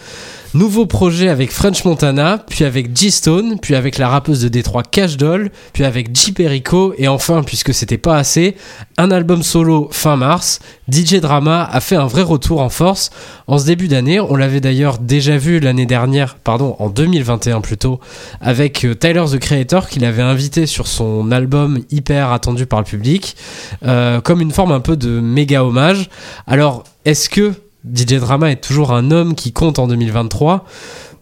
[0.55, 5.17] Nouveau projet avec French Montana, puis avec G-Stone, puis avec la rappeuse de Détroit Cash
[5.17, 6.33] Doll, puis avec J.
[6.33, 8.57] Perico, et enfin, puisque c'était pas assez,
[8.97, 10.61] un album solo fin mars.
[10.91, 13.11] DJ Drama a fait un vrai retour en force
[13.49, 14.21] en ce début d'année.
[14.21, 18.01] On l'avait d'ailleurs déjà vu l'année dernière, pardon, en 2021 plutôt,
[18.41, 22.85] avec euh, Tyler the Creator qu'il avait invité sur son album hyper attendu par le
[22.85, 23.37] public,
[23.85, 26.09] euh, comme une forme un peu de méga hommage.
[26.47, 27.53] Alors, est-ce que
[27.95, 30.64] DJ Drama est toujours un homme qui compte en 2023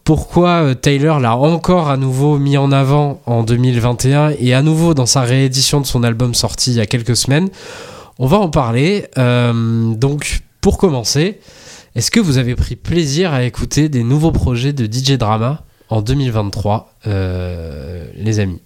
[0.04, 4.92] pourquoi euh, Taylor l'a encore à nouveau mis en avant en 2021 et à nouveau
[4.92, 7.48] dans sa réédition de son album sorti il y a quelques semaines?
[8.18, 9.06] On va en parler.
[9.16, 11.40] Euh, donc, pour commencer,
[11.94, 16.02] est-ce que vous avez pris plaisir à écouter des nouveaux projets de DJ Drama en
[16.02, 18.60] 2023, euh, les amis?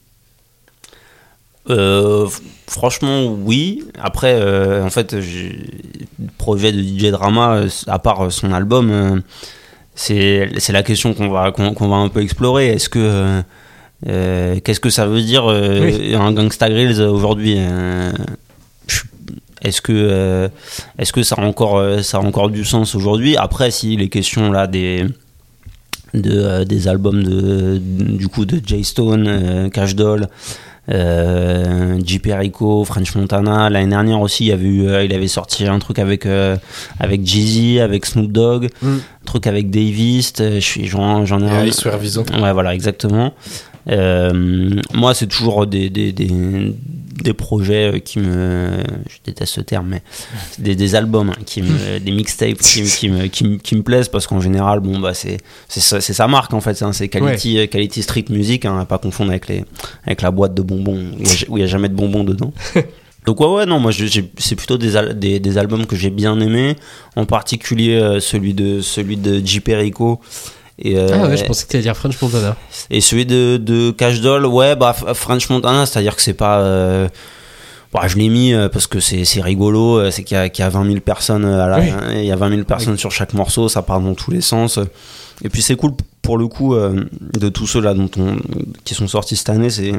[1.70, 2.26] Euh,
[2.66, 3.84] franchement, oui.
[4.00, 5.14] Après, euh, en fait,
[6.38, 9.22] projet de DJ Drama, euh, à part son album,
[9.94, 12.68] c'est la question qu'on va, qu'on va un peu explorer.
[12.68, 13.42] Est-ce que.
[14.08, 16.14] euh, Qu'est-ce que ça veut dire Oui.
[16.14, 17.58] un Gangsta Grills aujourd'hui
[19.60, 20.48] Est-ce que,
[20.98, 23.36] est-ce que ça, a encore, ça a encore du sens aujourd'hui?
[23.36, 25.04] Après, si les questions là des.
[26.14, 30.26] De, des albums de, du coup de Jay Stone, Cash Doll,
[30.90, 32.18] euh, J.
[32.18, 33.68] Perico, French Montana.
[33.70, 36.56] L'année dernière aussi, il, y avait eu, euh, il avait sorti un truc avec, euh,
[36.98, 38.86] avec Jeezy, avec Snoop Dogg, Mm.
[38.88, 40.32] un truc avec Davis.
[40.40, 41.64] euh, Je suis, j'en, ai un.
[42.40, 43.32] Ouais, voilà, exactement.
[43.90, 46.74] Euh, moi, c'est toujours des, des, des,
[47.22, 48.78] des projets euh, qui me.
[49.08, 50.02] Je déteste ce terme, mais
[50.58, 53.76] des, des albums, hein, qui me, des mixtapes qui, me- qui, me, qui, me, qui
[53.76, 55.38] me plaisent parce qu'en général, bon, bah, c'est,
[55.68, 56.80] sa- marque en fait.
[56.82, 59.64] hein, c'est quality, euh, quality street music, hein, à pas confondre avec, les,
[60.06, 62.52] avec la boîte de bonbons où il a- n'y a, jamais de bonbons dedans.
[63.26, 63.90] Donc ouais ouais non moi
[64.38, 66.76] c'est plutôt des, al- des, des albums que j'ai bien aimés
[67.14, 70.18] en particulier euh, celui de celui de J Perico
[70.78, 72.56] et euh, Ah ouais, je pensais que tu allais dire French Montana.
[72.90, 76.60] et celui de, de Cash Doll, ouais, bah, French Montana, c'est-à-dire que c'est pas.
[76.60, 77.08] euh,
[77.92, 80.66] bah, je l'ai mis euh, parce que c'est rigolo, c'est qu'il y, a- qu'il y
[80.66, 81.90] a 20 000 personnes, à la- Oui.
[82.16, 84.78] il y a 20 000 personnes sur chaque morceau, ça part dans tous les sens.
[85.42, 88.36] Et puis c'est cool pour le coup de tous ceux-là dont on,
[88.84, 89.92] qui sont sortis cette année, c'est.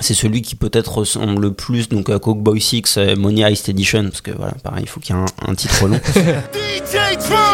[0.00, 3.68] C'est celui qui peut-être ressemble le plus donc à Coke Boy 6 euh, Money Heist
[3.68, 6.00] Edition parce que voilà pareil il faut qu'il y ait un, un titre long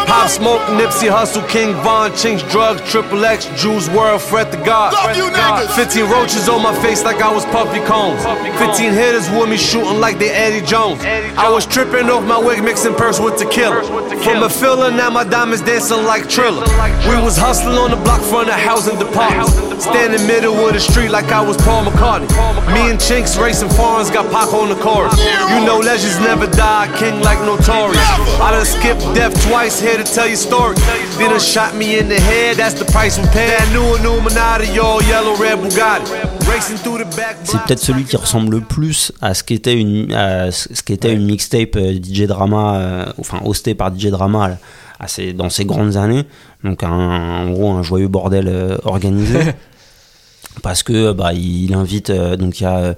[0.06, 4.92] Pop Smoke, Nipsey Hustle, King Von, Chinks Drugs, Triple X, Juice World, Fret the God.
[4.94, 5.68] Love you niggas.
[5.74, 8.22] 15 roaches on my face like I was Puffy Combs.
[8.58, 11.02] 15 hitters with me shooting like they Eddie Jones.
[11.04, 13.82] I was tripping off my wig, mixing purse with tequila.
[14.22, 16.64] From a filler, now my diamonds dancing like Triller.
[17.08, 19.67] We was hustling on the block front of housing departments.
[19.80, 22.28] Standing middle of the street like I was Paul McCartney.
[22.74, 25.14] Me and Chinks racing foreigns, got Pac on the chorus.
[25.50, 27.98] You know legends never die, king like Notorious.
[28.40, 30.74] I done skipped death twice, here to tell you story.
[31.18, 33.46] Then done shot me in the head, that's the price we pay.
[33.48, 36.10] That new Illuminati, all yellow red Bugatti.
[36.48, 37.36] Racing through the back.
[37.44, 41.26] c'est peut-être celui qui ressemble le plus à ce qu'était une à ce qu'était une
[41.26, 44.56] mixtape euh, DJ Drama euh, enfin hostée par DJ Drama
[44.98, 46.24] à ses- dans ses grandes années
[46.64, 49.38] donc un, en gros un joyeux bordel euh, organisé
[50.62, 52.94] parce que bah il invite euh, donc il y a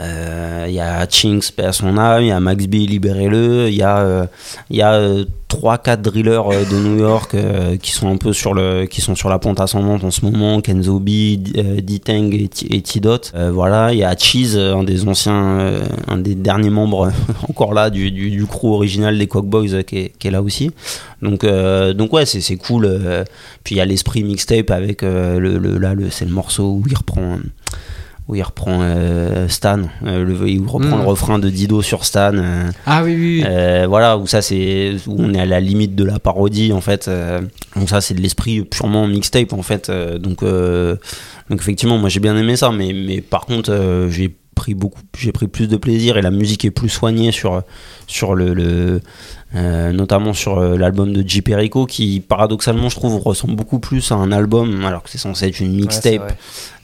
[0.00, 2.74] euh, euh, il y a Chinks, paix à son âme, il y a Max B,
[2.74, 4.26] libérez-le, il y a, euh,
[4.70, 8.54] il a euh, 3-4 drillers euh, de New York euh, qui sont un peu sur
[8.54, 12.82] le, qui sont sur la pente ascendante en ce moment, Kenzo B, D-Tang et, et
[12.82, 13.32] T-Dot.
[13.52, 17.10] Voilà, il y a Cheese, un des anciens, un des derniers membres
[17.48, 20.70] encore là du, du, crew original des Cock Boys qui, est, là aussi.
[21.22, 23.24] Donc, donc ouais, c'est cool.
[23.64, 26.82] puis il y a l'esprit mixtape avec le, le- là, le, c'est le morceau où
[26.86, 27.38] il reprend.
[28.28, 31.00] Où il reprend euh, Stan, euh, le, il reprend Mm.
[31.00, 32.32] le refrain de Dido sur Stan.
[32.34, 33.40] euh, Ah oui, oui.
[33.40, 33.44] oui.
[33.48, 36.80] euh, voilà, où ça c'est où on est à la limite de la parodie en
[36.82, 37.08] fait.
[37.08, 37.40] euh,
[37.74, 39.90] donc ça c'est de l'esprit purement mixtape en fait.
[40.20, 40.96] donc euh,
[41.48, 45.00] donc effectivement moi j'ai bien aimé ça, mais mais par contre euh, j'ai pris beaucoup,
[45.16, 47.62] j'ai pris plus de plaisir et la musique est plus soignée sur
[48.08, 49.00] sur le, le
[49.54, 54.10] euh, notamment sur euh, l'album de J Perico qui paradoxalement je trouve ressemble beaucoup plus
[54.10, 56.36] à un album alors que c'est censé être une mixtape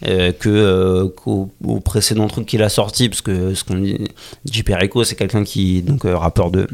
[0.06, 3.98] euh, que euh, qu'au au précédent truc qu'il a sorti parce que ce qu'on dit
[4.48, 6.68] J Perico c'est quelqu'un qui donc rappeur de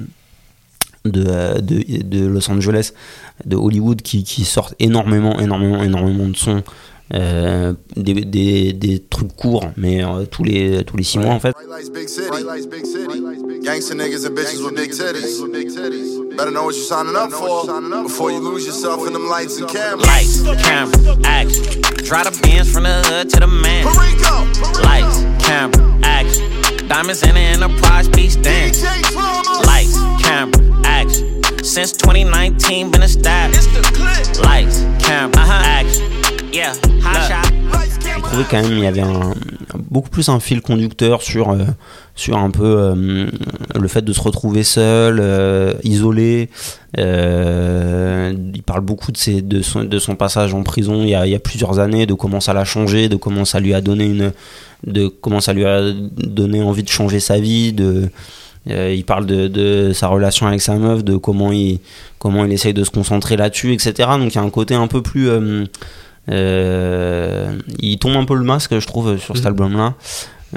[1.06, 2.92] de, de de Los Angeles
[3.46, 6.62] de Hollywood qui, qui sort énormément énormément énormément de sons
[7.14, 11.40] euh, des, des, des trucs courts mais euh, tous les tous les six mois en
[11.40, 11.54] fait.
[16.36, 17.66] Better know what you're signing up for
[18.02, 20.06] before you lose yourself in them lights and cameras.
[20.06, 21.82] Lights, camera, action.
[22.04, 23.84] Drive the Benz from the hood to the man.
[24.82, 26.88] Lights, camera, action.
[26.88, 28.82] Diamonds in the enterprise, beast dance.
[29.66, 31.42] Lights, camera, action.
[31.62, 34.44] Since 2019, been the clip.
[34.46, 36.29] Lights, camera, action.
[36.52, 36.72] Yeah,
[38.32, 39.02] j'ai quand même il y avait
[39.90, 41.64] beaucoup plus un fil conducteur sur euh,
[42.14, 43.26] sur un peu euh,
[43.78, 46.48] le fait de se retrouver seul euh, isolé
[46.96, 51.38] il parle beaucoup de, ses, de, son, de son passage en prison il y, a,
[51.38, 54.32] plusieurs années de comment ça l'a changé de comment ça lui a donné une
[54.86, 57.74] de comment ça lui a donné envie de changer sa vie
[58.66, 61.80] il parle de, sa relation avec sa meuf, de comment il,
[62.18, 63.92] comment il essaye de se concentrer là-dessus, etc.
[64.18, 65.30] Donc il y a un côté un peu plus.
[66.28, 69.48] Il tombe un peu le masque, je trouve, sur cet Mhm.
[69.48, 69.94] album-là.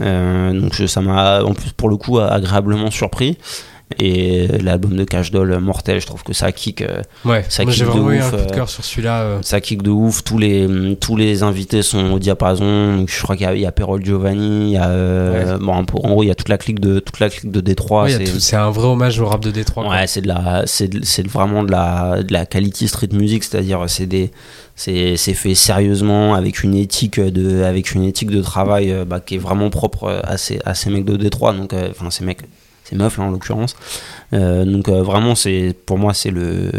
[0.01, 3.37] Euh, donc ça m'a, en plus, pour le coup, agréablement surpris.
[3.99, 6.81] Et l'album de Cash Doll, Mortel, je trouve que ça kick.
[6.81, 9.21] euh, Ouais, ça j'ai kick de vraiment eu un coup de euh, cœur sur celui-là.
[9.21, 9.37] euh.
[9.41, 10.23] ça kick de ouf.
[10.23, 12.97] Tous les, tous les invités sont au diapason.
[12.97, 14.65] Donc, je crois qu'il y a, il y a Perol Giovanni.
[14.67, 17.29] Il y a, bon, en gros, il y a toute la clique de, toute la
[17.29, 18.03] clique de Détroit.
[18.03, 19.89] Ouais, c'est- un vrai hommage au rap de Détroit.
[19.89, 24.05] Ouais, c'est de la, c'est vraiment de la, de la quality street music, c'est-à-dire c'est
[24.05, 24.31] des,
[24.75, 29.35] c'est, c'est fait sérieusement avec une éthique de, avec une éthique de travail bah, qui
[29.35, 32.41] est vraiment propre à ces, à ces mecs de Détroit, donc euh, enfin ces mecs,
[32.83, 33.75] ces meufs là en l'occurrence.
[34.33, 36.71] Euh, donc euh, vraiment c'est, pour moi c'est le,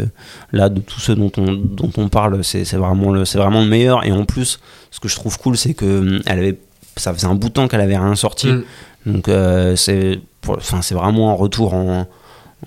[0.51, 3.67] là de tous ceux dont on, dont on parle, c'est, vraiment le, c'est vraiment le
[3.67, 4.05] meilleur.
[4.05, 4.59] Et en plus,
[4.91, 6.57] ce que je trouve cool, c'est que hum, elle avait
[6.97, 8.47] ça faisait un bout de temps qu'elle avait rien sorti.
[8.47, 8.63] Mm.
[9.05, 12.07] Donc euh, c'est enfin c'est vraiment un retour en,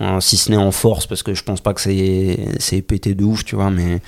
[0.00, 3.14] en- si ce n'est en force parce que je pense pas que c'est c'est pété
[3.14, 4.00] de ouf, tu vois, mais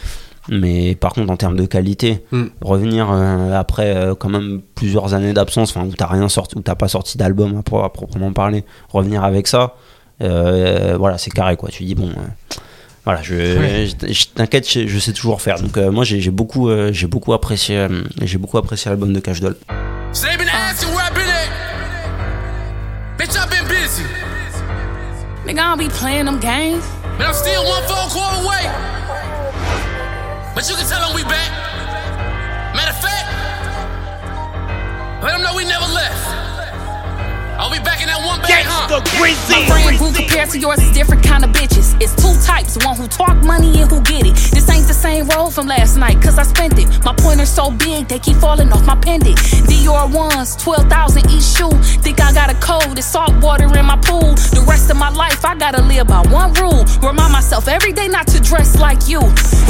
[0.48, 2.44] mais par contre en termes de qualité, Mm.
[2.62, 6.62] revenir euh, après euh, quand même plusieurs années d'absence, enfin où t'as rien sorti, où
[6.62, 9.74] t'as pas sorti d'album à, à proprement parler, revenir avec ça,
[10.22, 11.68] euh, voilà c'est carré quoi.
[11.70, 12.08] Tu dis bon.
[12.10, 12.56] euh,
[13.04, 13.86] voilà, je, Ouais.
[13.86, 15.60] je- je t'inquiète, je, je sais toujours faire.
[15.60, 19.12] Donc euh, moi j'ai j'ai beaucoup, euh, j'ai beaucoup apprécié, euh, j'ai beaucoup apprécié l'album
[19.12, 19.56] de Cash Doll.
[20.12, 21.48] So they been asking where I been at.
[23.18, 24.02] Bitch, I've been busy.
[25.46, 26.82] Nigga, I don't be playing them games.
[27.18, 28.66] But I'm still one phone call away.
[30.60, 31.48] But you can tell them we back.
[32.76, 33.24] Matter of fact,
[35.24, 35.88] let them know we never
[37.70, 37.70] left.
[37.70, 39.00] I'll be back in that one bag, huh?
[39.50, 41.94] My friend group compared to yours is different kind of bitches.
[42.00, 44.34] It's two types, one who talk money and who get it.
[44.52, 46.88] This ain't the same roll from last night, cause I spent it.
[47.04, 49.36] My pointer's so big, they keep falling off my pendant.
[49.68, 51.70] Dior ones, 12,000 each shoe.
[52.02, 54.34] Think I got a cold, it's salt water in my pool.
[54.54, 56.84] The rest of my life, I gotta live by one rule.
[57.02, 59.20] Remind myself every day not to dress like you.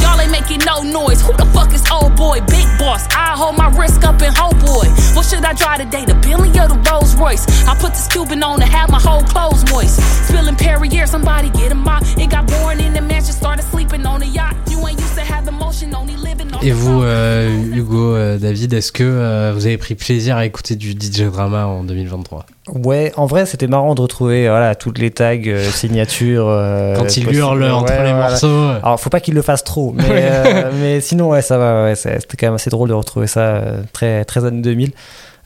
[0.01, 1.21] Y'all ain't making no noise.
[1.21, 2.41] Who the fuck is old boy?
[2.49, 3.07] Big boss.
[3.15, 4.89] I hold my risk up in whole boy.
[5.15, 6.05] What should I drive today?
[6.05, 7.45] The Bentley or the Rolls Royce?
[7.67, 10.01] I put this Cuban on to have my whole clothes moist.
[10.29, 12.03] Spilling Perrier, somebody get him out.
[12.19, 14.55] It got born in the mansion, started sleeping on a yacht.
[14.71, 18.39] You ain't used to have the motion, only living on Et vous, euh, Hugo, euh,
[18.39, 22.47] David, est-ce que euh, vous avez pris plaisir à écouter du DJ drama en 2023
[22.69, 26.47] Ouais, en vrai, c'était marrant de retrouver voilà, toutes les tags, euh, signatures.
[26.49, 28.29] euh, Quand il hurle entre Ouais, les voilà.
[28.31, 28.69] morceaux.
[28.83, 31.85] Alors, faut pas qu'il le fasse trop, mais, euh, mais sinon, ouais, ça va.
[31.85, 34.93] Ouais, c'était quand même assez drôle de retrouver ça euh, très, très années 2000.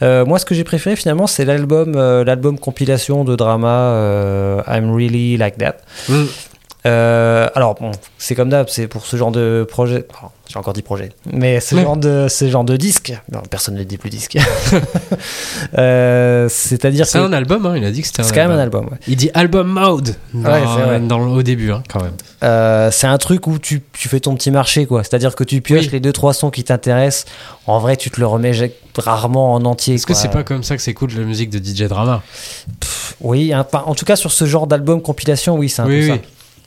[0.03, 4.62] Euh, moi, ce que j'ai préféré finalement, c'est l'album, euh, l'album compilation de drama euh,
[4.66, 5.76] I'm Really Like That.
[6.09, 6.24] Mm.
[6.87, 10.07] Euh, alors bon, c'est comme d'hab, c'est pour ce genre de projet.
[10.22, 13.14] oh, J'ai encore dit projet, mais ce genre de ce genre de disque.
[13.32, 14.37] Non, personne ne dit plus disque.
[15.78, 18.51] Euh, C'est-à-dire C'est un album, hein, il a dit que c'était un c'est quand même
[18.51, 18.85] un album.
[18.87, 18.99] ouais.
[19.09, 21.01] Il dit album mode dans, Ouais, c'est vrai.
[21.01, 22.12] dans le- au début, hein, quand même.
[22.43, 25.03] Euh, c'est un truc où tu, tu fais ton petit marché, quoi.
[25.03, 25.91] C'est-à-dire que tu pioches Oui.
[25.93, 27.24] les deux trois sons qui t'intéressent.
[27.66, 28.53] En vrai, tu te le remets
[28.99, 29.95] rarement en entier.
[29.95, 32.22] Est-ce que c'est pas comme ça que s'écoute la musique de DJ Drama?
[33.20, 36.12] Oui, hein, en tout cas sur ce genre d'album compilation, oui, c'est un Oui, peu
[36.12, 36.18] oui.
[36.18, 36.22] ça.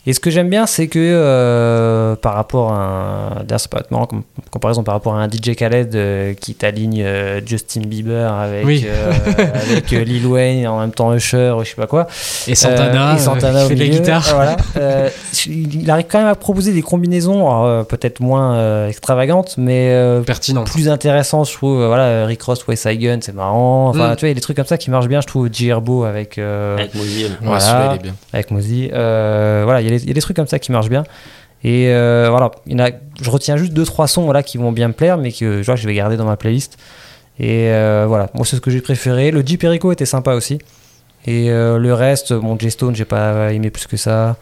[0.10, 2.78] Et ce que j'aime bien, c'est que euh, par rapport à
[3.39, 3.43] un.
[3.43, 7.03] D'ailleurs, c'est pas marrant comme comparaison par rapport à un DJ Khaled euh, qui t'aligne
[7.03, 8.86] euh, Justin Bieber avec, Oui.
[8.88, 9.12] euh,
[9.70, 12.08] avec euh, Lil Wayne et en même temps Usher ou je sais pas quoi.
[12.47, 14.24] Et Santana, Euh, et Santana euh, qui fait de la milieu, guitare.
[14.34, 14.58] voilà.
[14.78, 15.10] Euh,
[15.47, 20.22] il arrive quand même à proposer des combinaisons, euh, peut-être moins euh, extravagantes, mais euh,
[20.22, 20.68] Pertinente.
[20.68, 21.84] plus intéressantes, je trouve.
[21.86, 23.89] Voilà, Rick Ross, West Gun, c'est marrant.
[23.89, 24.16] Enfin, Mm.
[24.16, 25.49] tu vois, il y a des trucs comme ça qui marchent bien, je trouve.
[25.51, 25.68] J.
[25.70, 26.38] Herbo avec.
[26.38, 27.97] euh, Avec Mozy, Ouais, Voilà.
[28.34, 28.89] avec Mozy.
[28.93, 30.89] Euh, voilà, il y, a des- il y a des trucs comme ça qui marchent
[30.89, 31.04] bien.
[31.64, 32.89] Et euh, voilà, il y en a,
[33.22, 35.66] je retiens juste deux trois sons voilà, qui vont bien me plaire, mais que je
[35.66, 36.78] vois je vais garder dans ma playlist.
[37.39, 39.32] Et euh, voilà, moi c'est ce que j'ai préféré.
[39.32, 40.60] Le J Perico était sympa aussi.
[41.26, 44.38] Et euh, le reste, bon, J Stone, j'ai pas aimé plus que ça.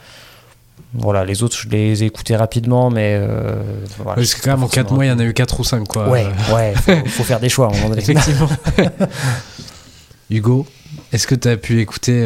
[0.93, 3.55] Voilà, les autres, je les ai écoutés rapidement, mais euh,
[3.97, 5.63] voilà, Parce que quand même, en 4 mois, il y en a eu 4 ou
[5.63, 6.07] 5, quoi.
[6.09, 8.01] Ouais, ouais, faut, faut faire des choix à un moment donné.
[8.01, 8.47] Effectivement.
[10.29, 10.65] Hugo,
[11.11, 12.23] est-ce que tu as pu écouter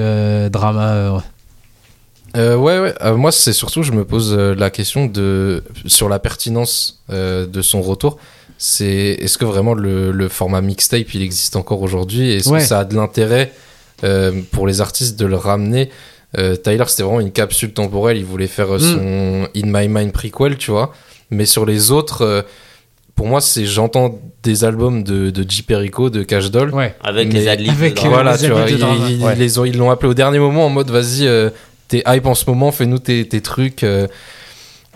[0.52, 1.24] Drama
[2.36, 2.94] euh, ouais, ouais.
[3.02, 7.46] Euh, moi, c'est surtout, je me pose euh, la question de sur la pertinence euh,
[7.46, 8.18] de son retour.
[8.58, 12.32] C'est est-ce que vraiment le, le format mixtape il existe encore aujourd'hui?
[12.34, 12.60] Est-ce Ouais.
[12.60, 13.54] que ça a de l'intérêt
[14.04, 15.90] euh, pour les artistes de le ramener?
[16.38, 18.18] Euh, Tyler, c'était vraiment une capsule temporelle.
[18.18, 20.94] Il voulait faire euh, son In My Mind prequel, tu vois.
[21.32, 22.42] Mais sur les autres, euh,
[23.16, 26.74] pour moi, c'est j'entends des albums de, de J Perico, de Cash Doll.
[26.74, 26.96] Ouais.
[27.04, 27.72] Avec les adlibs.
[27.72, 28.00] avec.
[28.06, 29.70] Voilà, les tu vois, ils, Ouais.
[29.70, 31.50] ils l'ont appelé au dernier moment en mode vas-y, euh,
[31.90, 33.84] t'es hype en ce moment, fais-nous tes, tes trucs.
[33.84, 34.08] euh.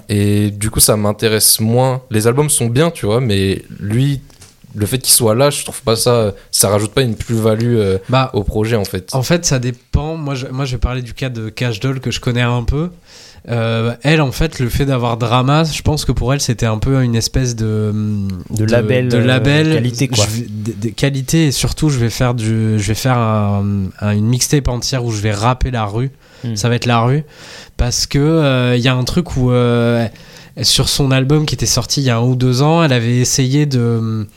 [0.10, 2.02] et du coup, ça m'intéresse moins.
[2.12, 4.22] Les albums sont bien, tu vois, mais lui,
[4.76, 6.34] le fait qu'il soit là, je trouve pas ça.
[6.52, 9.14] Ça rajoute pas une plus-value euh, Bah, au projet en fait.
[9.14, 10.16] En fait, ça dépend.
[10.18, 12.64] Moi, je, moi, je vais parler du cas de Cash Doll que je connais un
[12.64, 12.90] peu.
[13.50, 16.78] Euh, elle, en fait, le fait d'avoir drama, je pense que pour elle, c'était un
[16.78, 17.94] peu une espèce de
[18.52, 20.26] De label, de euh, label qualité, quoi.
[20.34, 24.12] Je de, de qualité et surtout, je vais faire du, je vais faire un- un-
[24.16, 26.12] une mixtape entière où je vais rapper la rue.
[26.44, 26.56] Hmm.
[26.56, 27.24] Ça va être la rue
[27.78, 30.08] parce que euh, il y a un truc où euh,
[30.62, 33.18] sur son album qui était sorti il y a un ou deux ans, elle avait
[33.18, 34.28] essayé de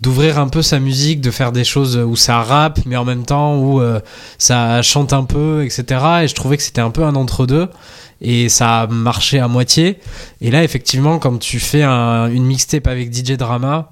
[0.00, 3.24] d'ouvrir un peu sa musique, de faire des choses où ça rappe, mais en même
[3.24, 4.00] temps où euh,
[4.36, 5.84] ça chante un peu, etc.
[6.24, 7.68] Et je trouvais que c'était un peu un entre-deux.
[8.20, 9.98] Et ça a marché à moitié.
[10.40, 13.90] Et là, effectivement, quand tu fais un- une mixtape avec DJ Drama,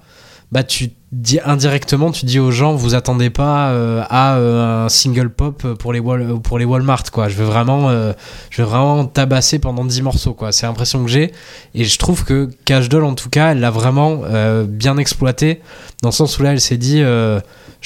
[0.53, 4.89] bah tu dis indirectement, tu dis aux gens, vous attendez pas euh, à euh, un
[4.89, 7.27] single pop pour les Wal- pour les Walmart quoi.
[7.27, 8.13] Je veux vraiment, euh,
[8.51, 10.51] je veux vraiment tabasser pendant 10 morceaux quoi.
[10.51, 11.31] C'est l'impression que j'ai
[11.75, 15.59] et je trouve que Cash Doll en tout cas, elle l'a vraiment euh, bien exploité
[16.03, 16.99] dans le sens où là, elle s'est dit.
[16.99, 17.41] je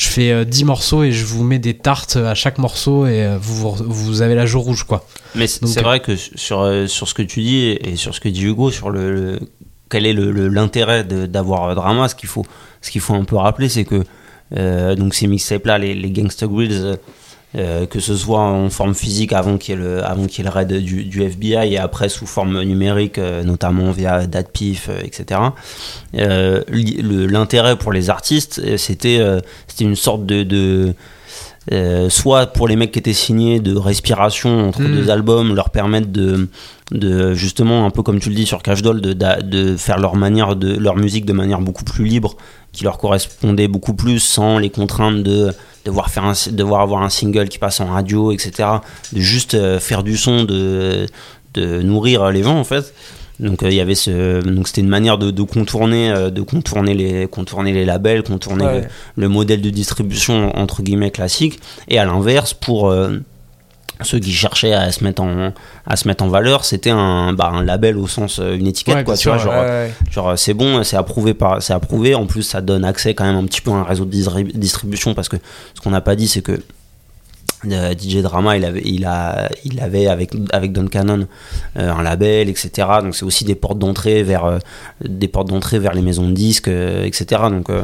[0.07, 3.71] fais euh, 10 morceaux et je vous mets des tartes à chaque morceau et vous,
[3.87, 5.05] vous, avez la joue rouge quoi.
[5.35, 8.43] Mais c'est vrai que sur, sur ce que tu dis et sur ce que dit
[8.45, 9.39] Hugo, sur le, le-
[9.89, 12.45] quel est l'intérêt d'avoir euh, Drama, ce qu'il faut,
[12.81, 14.03] qu'il faut un peu rappeler, c'est que
[14.55, 16.97] euh, donc ces mixtapes-là, les, les Gangsta Grills,
[17.55, 20.47] euh, que ce soit en forme physique avant qu'il y ait le, avant qu'il y
[20.47, 24.89] ait le raid du, du FBI et après sous forme numérique, euh, notamment via DatPiff,
[24.89, 25.41] euh, etc.
[26.13, 29.21] L'intérêt pour les artistes, c'était
[29.67, 30.93] c'était une sorte de, de
[31.73, 34.95] euh, soit pour les mecs qui étaient signés de respiration entre Mm.
[34.95, 36.47] deux albums, leur permettre de,
[36.91, 39.99] de justement un peu comme tu le dis sur Cash Doll, de, de, de faire
[39.99, 42.35] leur manière de leur musique de manière beaucoup plus libre,
[42.71, 45.51] qui leur correspondait beaucoup plus sans les contraintes de
[45.85, 48.69] devoir faire un, devoir avoir un single qui passe en radio, etc.
[49.13, 51.05] De juste euh, faire du son, de,
[51.55, 52.93] de nourrir les gens en fait.
[53.39, 56.41] Donc euh, il y avait ce donc c'était une manière de, de contourner euh, de
[56.41, 58.81] contourner les contourner les labels, contourner Ouais.
[58.81, 58.87] le,
[59.23, 63.19] le modèle de distribution entre guillemets classique et à l'inverse pour euh,
[64.03, 65.53] ceux qui cherchaient à se mettre en
[65.85, 68.95] à se mettre en valeur, c'était un bah, un label au sens euh, une étiquette
[68.95, 69.91] Ouais, quoi, tu vois, genre ouais, ouais.
[70.11, 72.13] genre euh, c'est bon, c'est approuvé par c'est approuvé.
[72.15, 74.51] En plus ça donne accès quand même un petit peu à un réseau de distri-
[74.55, 75.37] distribution parce que
[75.73, 76.59] ce qu'on n'a pas dit c'est que
[77.71, 81.25] euh, DJ Drama il avait il a il avait avec avec Don Cannon
[81.79, 84.59] euh, un label etc donc c'est aussi des portes d'entrée vers euh,
[85.03, 87.81] des portes d'entrée vers les maisons de disques euh, etc donc, euh,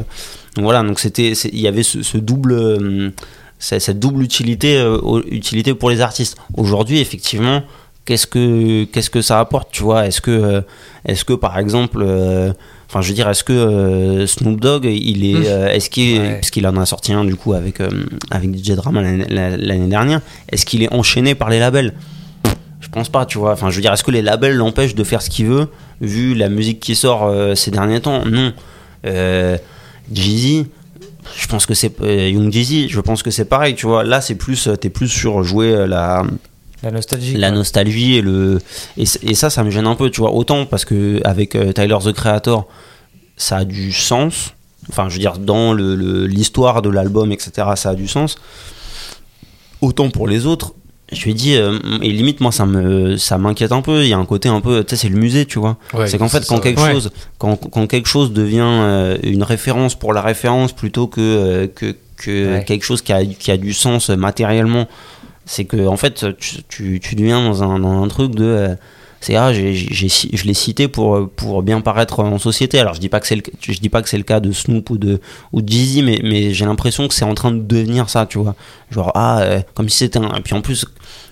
[0.54, 0.84] donc voilà.
[0.84, 3.10] Donc c'était il y avait ce, ce double euh,
[3.58, 4.98] cette double utilité euh,
[5.30, 6.36] utilité pour les artistes.
[6.56, 7.62] Aujourd'hui effectivement
[8.04, 10.06] qu'est-ce que qu'est-ce que ça apporte tu vois?
[10.06, 10.60] Est-ce que euh,
[11.06, 12.52] est-ce que par exemple euh,
[12.88, 15.68] enfin je veux dire est-ce que Snoop Dogg il est Mmh.
[15.68, 16.34] est-ce qu'il Ouais.
[16.34, 17.80] parce qu'il en a sorti un du coup avec
[18.30, 21.94] avec DJ Drama l'année l'année dernière est-ce qu'il est enchaîné par les labels?
[22.80, 23.52] Je pense pas tu vois.
[23.52, 25.68] Enfin je veux dire est-ce que les labels l'empêchent de faire ce qu'il veut
[26.02, 28.24] vu la musique qui sort euh, ces derniers temps?
[28.26, 28.52] Non.
[29.06, 29.56] Euh,
[30.12, 30.66] Jeezy
[31.36, 34.20] je pense que c'est euh, Young Jeezy je pense que c'est pareil tu vois là
[34.20, 36.24] c'est plus euh, t'es plus sur jouer euh, la
[36.82, 37.34] La nostalgie.
[37.36, 37.56] la quoi.
[37.58, 38.58] nostalgie et le
[38.96, 42.12] et, ça ça me gêne un peu tu vois autant parce que avec Tyler the
[42.12, 42.66] Creator
[43.36, 44.54] ça a du sens
[44.90, 48.36] enfin je veux dire dans le- le- l'histoire de l'album etc ça a du sens
[49.80, 50.74] autant pour les autres
[51.14, 54.08] je lui ai dit euh, et limite moi ça me ça m'inquiète un peu il
[54.08, 56.18] y a un côté un peu tu sais c'est le musée tu vois Ouais, c'est
[56.18, 56.92] qu'en fait quand ça, quelque ouais.
[56.92, 61.66] chose quand, quand quelque chose devient euh, une référence pour la référence plutôt que euh,
[61.68, 62.64] que, que Ouais.
[62.64, 64.86] quelque chose qui a, qui a du sens matériellement
[65.46, 68.76] c'est que en fait tu, tu, tu deviens dans un, dans un truc de
[69.24, 73.00] c'est ah j'ai, j'ai, je l'ai cité pour pour bien paraître en société alors je
[73.00, 74.98] dis pas que c'est le je dis pas que c'est le cas de Snoop ou
[74.98, 75.20] de
[75.52, 78.38] ou de Jeezy mais mais j'ai l'impression que c'est en train de devenir ça tu
[78.38, 78.54] vois
[78.90, 80.84] genre ah euh, comme si c'était un et puis en plus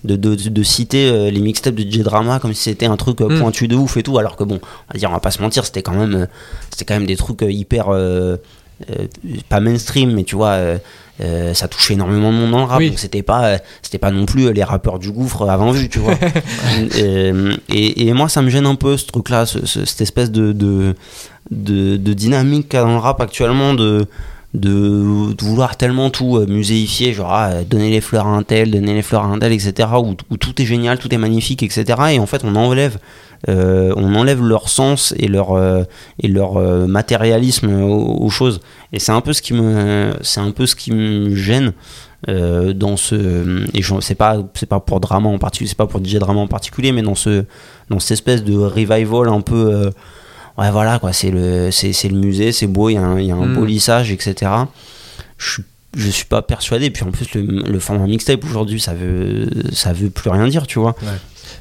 [0.04, 3.20] de, de, de citer euh, les mixtapes de J Drama comme si c'était un truc
[3.20, 3.38] euh, Mm.
[3.40, 5.40] pointu de ouf et tout alors que bon on va dire on va pas se
[5.42, 6.26] mentir c'était quand même
[6.70, 7.86] c'était quand même des trucs hyper
[9.48, 10.78] pas mainstream mais tu vois euh,
[11.20, 12.88] euh, ça touchait énormément de monde dans le rap Oui.
[12.90, 15.88] donc c'était pas euh, c'était pas non plus euh, les rappeurs du gouffre avant vue
[15.88, 16.14] tu vois
[16.98, 20.52] Euh, et, et moi ça me gêne un peu ce truc là cette espèce de
[20.52, 20.94] de,
[21.50, 24.06] de, de dynamique qu'il y a dans le rap actuellement de
[24.54, 28.70] de, de vouloir tellement tout euh, muséifier, genre ah, donner les fleurs à un tel,
[28.70, 29.88] donner les fleurs à un tel, etc.
[29.96, 31.84] Où, où tout est génial, tout est magnifique, etc.
[32.12, 32.98] Et en fait, on enlève,
[33.48, 35.82] euh, on enlève leur sens et leur euh,
[36.20, 38.60] et leur euh, matérialisme aux, aux choses.
[38.92, 41.72] Et c'est un peu ce qui me, c'est un peu ce qui me gêne.
[42.28, 43.16] dans ce
[43.74, 46.40] et je- c'est pas c'est pas pour drama en particulier c'est pas pour DJ drama
[46.40, 47.44] en particulier mais dans ce
[47.90, 49.90] dans cette espèce de revival un peu
[50.56, 53.18] ouais voilà quoi c'est le c'est c'est le musée c'est beau il y a un,
[53.20, 53.54] y a un Mm.
[53.56, 54.52] beau lissage etc
[55.36, 55.62] je suis
[55.96, 59.92] je suis pas persuadé puis en plus le, le format mixtape aujourd'hui ça veut ça
[59.92, 60.94] veut plus rien dire tu vois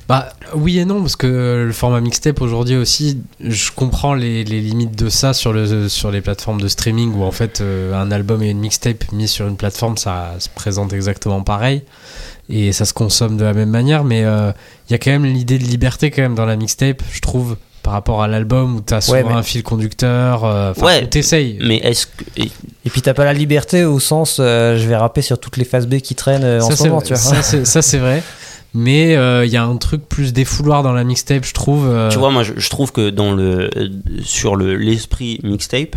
[0.07, 4.59] Bah oui et non parce que le format mixtape aujourd'hui aussi, je comprends les, les
[4.59, 8.11] limites de ça sur le sur les plateformes de streaming où en fait euh, un
[8.11, 11.83] album et une mixtape mis sur une plateforme ça se présente exactement pareil
[12.49, 14.51] et ça se consomme de la même manière mais euh,
[14.89, 17.55] il y a quand même l'idée de liberté quand même dans la mixtape je trouve
[17.83, 21.07] par rapport à l'album où t'as souvent Ouais, mais- un fil conducteur euh, enfin, Ouais.
[21.07, 22.51] t'essayes mais est-ce que et-
[22.89, 25.87] puis t'as pas la liberté au sens euh, je vais rapper sur toutes les phases
[25.87, 27.17] B qui traînent euh, en ce moment, tu vois.
[27.43, 28.21] ça, c'est vrai
[28.73, 32.09] mais euh, il y a un truc plus défouloir dans la mixtape je trouve euh,
[32.09, 33.89] Tu vois, moi, je, trouve que dans le, euh,
[34.23, 35.95] sur le, l'esprit mixtape,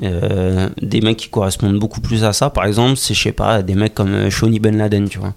[0.00, 3.76] des mecs qui correspondent beaucoup plus à ça, par exemple, c'est, je sais pas, des
[3.76, 5.34] mecs comme Shawnee Ben Laden, tu vois.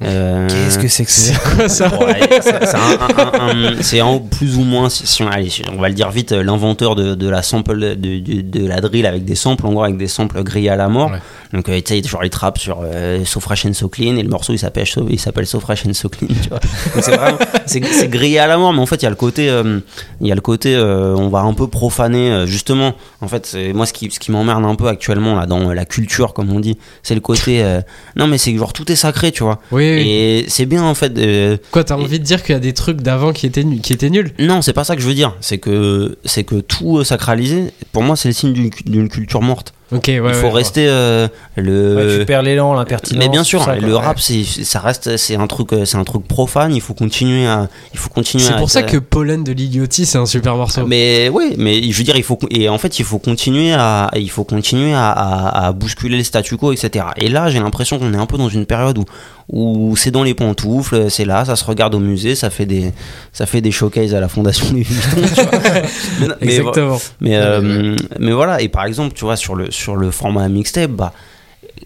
[0.00, 4.56] Euh, Qu'est-ce que c'est que ça C'est quoi ça Ouais, c'est c'est un- un- plus
[4.56, 7.14] ou moins, si si on, allez, si on va le dire vite, euh, l'inventeur de,
[7.16, 10.06] de la sample de, de- de la drill avec des samples, en gros avec des
[10.06, 11.10] samples grillés à la mort.
[11.10, 11.18] Ouais.
[11.52, 14.22] Donc euh, tu sais, genre il trappe sur euh, So Fresh and So Clean et
[14.22, 16.28] le morceau il s'appelle So, il s'appelle So Fresh and So Clean.
[16.42, 16.60] Tu vois.
[17.02, 19.16] C'est vraiment, c'est c'est grillé à la mort, mais en fait il y a le
[19.16, 19.80] côté, euh,
[20.20, 22.94] il y a le côté, euh, on va un peu profaner justement.
[23.20, 26.34] En fait, moi ce qui, ce qui m'emmerde un peu actuellement là dans la culture
[26.34, 27.80] comme on dit, c'est le côté, euh,
[28.16, 29.58] non mais c'est genre tout est sacré, tu vois.
[29.72, 29.87] Oui.
[29.96, 31.16] Et c'est bien en fait.
[31.18, 33.80] euh, Quoi, t'as envie de dire qu'il y a des trucs d'avant qui étaient, nu-
[33.80, 34.32] qui étaient nuls?
[34.38, 35.34] Non, c'est pas ça que je veux dire.
[35.40, 38.52] C'est que c'est que tout euh, sacralisé, pour moi, c'est le signe
[38.86, 39.72] d'une culture morte.
[39.90, 40.20] Ok, ouais.
[40.22, 41.96] Il faut ouais, rester euh, le.
[41.96, 43.18] Ouais, tu perds l'élan, l'impertinence.
[43.24, 46.04] mais bien sûr, ça, le rap, c'est ça reste, c'est un truc, euh, c'est un
[46.04, 46.74] truc profane.
[46.74, 48.44] Il faut continuer à, il faut continuer.
[48.44, 50.86] C'est pour être, ça euh, que Pollen de Liliotti, c'est un super morceau.
[50.86, 54.10] Mais oui, mais je veux dire, il faut et en fait, il faut continuer à,
[54.14, 57.06] il faut continuer à, à- à bousculer le statu quo, etc.
[57.16, 59.04] Et là, j'ai l'impression qu'on est un peu dans une période où
[59.50, 62.92] où c'est dans les pantoufles, c'est là, ça se regarde au musée, ça fait des,
[63.32, 65.22] ça fait des showcases à la fondation Louis Vuitton,
[66.42, 66.98] mais Exactement.
[67.22, 70.90] mais, euh, mais voilà, et par exemple, tu vois, sur le, sur le format mixtape,
[70.90, 71.12] bah,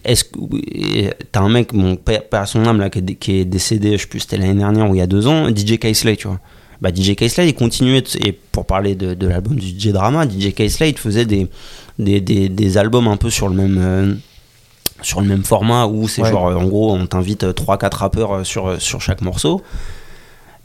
[0.03, 3.45] est-ce que euh, t'as un mec, mon père, son âme, là, qui est, qui est
[3.45, 6.15] décédé, je sais plus, c'était l'année dernière ou il y a deux ans, DJ Kaisley,
[6.17, 6.39] tu vois.
[6.81, 10.53] Bah, DJ Kaisley, il continuait, et pour parler de, de l'album du DJ Drama, DJ
[10.53, 11.47] Kaisley, il faisait des,
[11.99, 13.77] des, des, des albums un peu sur le même.
[13.79, 14.13] euh,
[15.01, 16.31] sur le même format où c'est Ouais.
[16.31, 19.61] genre en gros on t'invite 3-4 rappeurs euh, sur, sur chaque morceau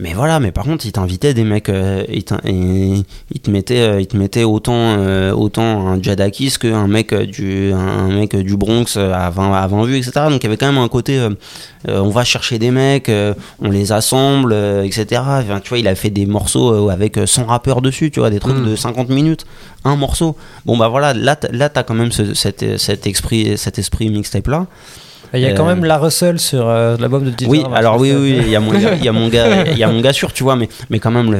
[0.00, 2.04] mais voilà, mais par contre, il t'invitait des mecs, euh,
[3.40, 8.08] te mettait, euh, il te autant, euh, autant un Jadakis qu'un mec euh, du, un
[8.08, 10.12] mec du Bronx euh, à 20, à 20 vues, etc.
[10.30, 11.20] Donc il y avait quand même un côté,
[11.88, 13.10] on va chercher des mecs,
[13.60, 14.52] on les assemble,
[14.84, 15.20] etc.
[15.24, 18.30] Enfin, tu vois, il a fait des morceaux avec euh, 100 rappeurs dessus, tu vois,
[18.30, 18.70] des trucs Mm.
[18.70, 19.46] de 50 minutes,
[19.84, 20.36] un morceau.
[20.64, 24.46] Bon bah voilà, là, là t'as quand même ce- cet, cet esprit, cet esprit mixtape
[24.48, 24.66] là.
[25.34, 27.76] Il y a quand Euh, même La Russell sur euh, l'album de DJ Oui, Drama,
[27.76, 29.64] alors oui, oui, il y a mon, il y a- il y a mon gars,
[29.72, 31.30] il y a mon gars sûr, tu vois, mais, mais quand même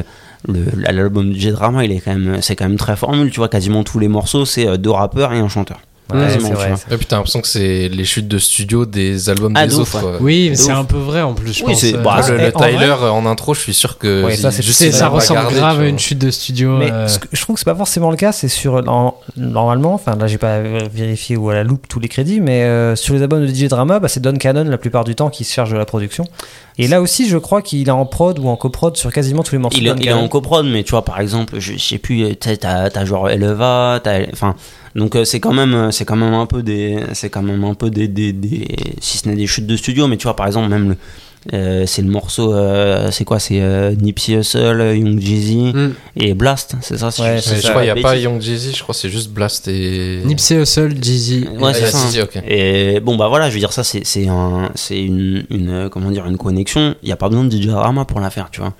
[0.47, 3.49] le, l'album du J-Drama, il est quand même, c'est quand même très formule, tu vois,
[3.49, 5.79] quasiment tous les morceaux, c'est euh, deux rappeurs et un chanteur.
[6.13, 6.69] Ouais, c'est vrai.
[6.69, 6.77] vois.
[6.91, 9.79] Et puis t'as l'impression que c'est les chutes de studio des albums Ah, des de
[9.79, 10.05] ouf, autres.
[10.05, 10.11] ouais.
[10.17, 10.21] quoi.
[10.21, 10.77] Oui, mais c'est ouf.
[10.77, 11.81] un peu vrai en plus, je Oui, pense.
[11.81, 14.35] c'est- euh, bah, le, le en vrai- Tyler en intro, je suis sûr que Ouais,
[14.35, 16.31] ça, c'est- juste c'est- il ça l'a pas ressemble gardé, grave à une chute de
[16.31, 16.77] studio.
[16.77, 19.15] Mais euh, ce que- je trouve que c'est pas forcément le cas, c'est sur en-
[19.37, 22.95] normalement, enfin là j'ai pas vérifié ou à la loupe tous les crédits, mais euh,
[22.95, 25.43] sur les albums de DJ Drama, bah, c'est Don Cannon la plupart du temps qui
[25.43, 26.25] se charge de la production.
[26.77, 29.51] Et là aussi, je crois qu'il est en prod ou en coprod sur quasiment tous
[29.53, 31.77] les morceaux Il, de est- il en coprod, mais tu vois, par exemple, je, je
[31.77, 34.55] sais plus, euh, t'as, t'as genre Eleva, t'as, enfin,
[34.95, 37.63] donc euh, c'est quand même, euh, c'est quand même un peu des, c'est quand même
[37.63, 38.67] un peu des, des, des-
[39.01, 40.95] si ce n'est des chutes de studio, mais tu vois, par exemple, même le,
[41.53, 45.93] euh, c'est le morceau, euh, c'est quoi, c'est euh, Nipsey Hussle, Young Jeezy Mm.
[46.17, 48.17] et Blast, c'est ça, Ouais, je, crois qu'il n'y a pas.
[48.17, 50.21] Young Jeezy, je crois que c'est juste Blast et.
[50.25, 51.47] Nipsey Hussle, Jeezy.
[51.59, 51.97] Ouais, Ah, c'est ça.
[52.05, 52.39] Jeezy, ok.
[52.45, 56.11] Et bon, bah voilà, je veux dire, ça, c'est, c'est, un, c'est une, une, comment
[56.11, 56.95] dire, une connexion.
[57.03, 58.73] Il n'y a pas besoin de DJ Rama pour la faire, tu vois.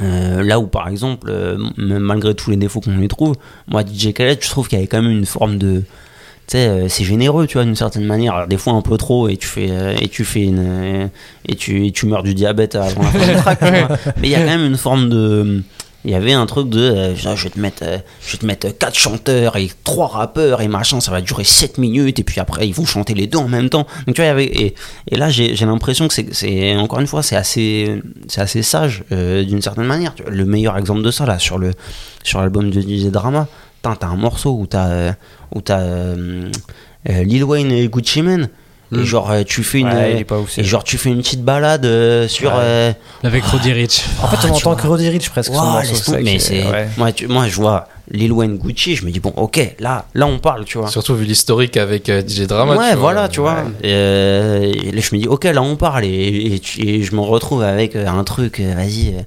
[0.00, 3.36] Euh, là où, par exemple, euh, malgré tous les défauts qu'on lui trouve,
[3.68, 5.82] moi, DJ Khaled, je trouve qu'il y avait quand même une forme de.
[6.46, 8.34] Tu sais, euh, c'est généreux, tu vois, d'une certaine manière.
[8.34, 11.10] Alors, des fois, un peu trop, et tu fais, et tu fais une.
[11.48, 13.98] et, tu, et tu meurs du diabète avant la fin du track, tu vois.
[14.16, 15.62] Mais il y a quand même une forme de.
[16.04, 18.46] Il y avait un truc de euh, je vais te mettre euh, je vais te
[18.46, 22.40] mettre quatre chanteurs et trois rappeurs et machin ça va durer 7 minutes et puis
[22.40, 23.86] après ils vont chanter les deux en même temps.
[24.06, 24.74] Donc tu vois il y avait et,
[25.10, 29.44] et là j'ai l'impression que c'est encore une fois c'est assez c'est assez sage euh,
[29.44, 31.72] d'une certaine manière le meilleur exemple de ça là sur le
[32.24, 33.46] sur l'album de DJ Drama
[33.82, 35.12] t'as un morceau où t'as euh,
[35.54, 36.14] où t'as
[37.06, 38.48] Lil Wayne et Gucci Mane
[38.92, 39.04] et Mm.
[39.04, 42.28] genre euh, tu fais une Ouais, ouf, et genre tu fais une petite balade euh,
[42.28, 42.58] sur Ouais.
[42.60, 42.92] euh,
[43.24, 44.04] Avec Roddy Rich.
[44.22, 45.82] En fait, Ah, on tu entend que Roddy Rich presque son
[46.12, 46.22] tomber.
[46.22, 46.88] mais c'est ouais.
[46.98, 50.26] moi, tu- moi je vois Lil Wayne Gucci je me dis bon ok là là
[50.26, 52.72] on parle tu vois Surtout vu l'historique avec euh, DJ Drama.
[52.76, 53.00] ouais tu vois.
[53.12, 56.60] voilà tu vois Et, euh, et là je me dis ok là on parle et,
[56.78, 59.22] et, je me retrouve avec un truc euh, vas-y euh,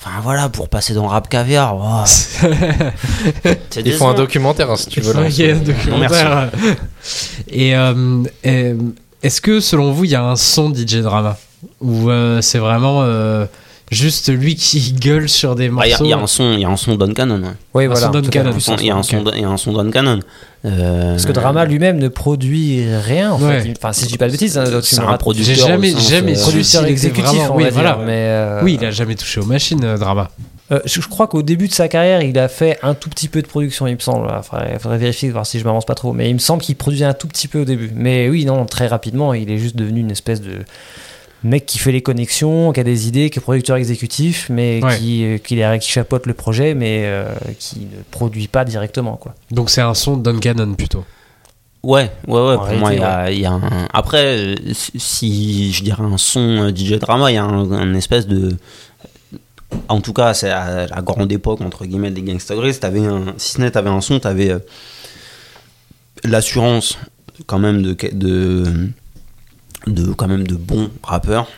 [0.00, 2.04] enfin voilà pour passer dans le rap caviar ouah.
[2.06, 5.14] C'est Il faut un documentaire hein, si tu veux.
[5.28, 6.50] Il y a un documentaire.
[7.48, 8.74] Et euh, euh,
[9.22, 11.36] est-ce que selon vous, il y a un son DJ Drama?
[11.80, 13.44] Ou euh, c'est vraiment euh,
[13.90, 16.26] juste lui qui gueule sur des Bah, Il y, a- morceaux il y a un
[16.26, 17.48] son il y a un son Don Cannon ouais.
[17.74, 18.06] Oui, Un voilà.
[18.06, 18.22] son Don.
[18.22, 18.52] Cannon.
[18.78, 20.20] Il y a un son il y a un son Don Cannon
[20.64, 23.62] Euh, Parce que Drama lui-même ne produit rien, en Ouais.
[23.62, 23.72] fait.
[23.78, 26.34] Enfin, si je dis pas de bêtises, hein, c'est un producteur J'ai jamais- jamais euh,
[26.34, 27.92] su producteur exécutif, vraiment- on oui, va voilà.
[27.94, 27.98] dire.
[28.04, 30.30] Mais euh, Oui, il a jamais touché aux machines, euh, Drama.
[30.70, 33.28] euh, je, je crois qu'au début de sa carrière, il a fait un tout petit
[33.28, 34.28] peu de production, il me semble.
[34.30, 36.12] Il faudrait, faudrait vérifier, voir si je m'avance pas trop.
[36.12, 37.90] Mais il me semble qu'il produisait un tout petit peu au début.
[37.94, 40.58] Mais oui, non, très rapidement, il est juste devenu une espèce de
[41.42, 44.98] mec qui fait les connexions, qui a des idées, qui est producteur exécutif, mais Ouais.
[44.98, 49.34] qui, euh, qui, qui chapeaute le projet, mais euh, qui ne produit pas directement, quoi.
[49.50, 51.04] Donc c'est un son Don Cannon plutôt.
[51.82, 52.54] Ouais, ouais, ouais.
[52.56, 53.88] Pour réalité, moi, il y a, il y a un.
[53.94, 57.94] Après, euh, si- je dirais un son euh, DJ drama, il y a un, un
[57.94, 58.54] espèce de.
[59.88, 63.32] En tout cas, c'est à la grande époque, entre guillemets, des Gangsta Grace, t'avais un.
[63.38, 64.58] Si ce n'est, t'avais un son, t'avais euh,
[66.24, 66.98] l'assurance,
[67.46, 68.64] quand même, de, de.
[69.86, 71.48] De quand même de bons rappeurs,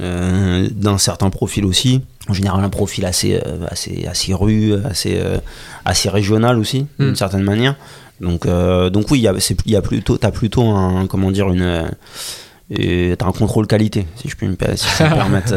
[0.00, 2.00] euh, d'un certain profil aussi.
[2.28, 5.38] En général, un profil assez, euh, assez, assez rue, assez, euh,
[5.84, 7.16] assez régional aussi, d'une Mm.
[7.16, 7.76] certaine manière.
[8.20, 11.90] Donc, euh, donc oui, il y a, plutôt, t'as plutôt un, comment dire, une,
[12.70, 15.50] t'as un contrôle qualité, si je puis me, si je me permettre.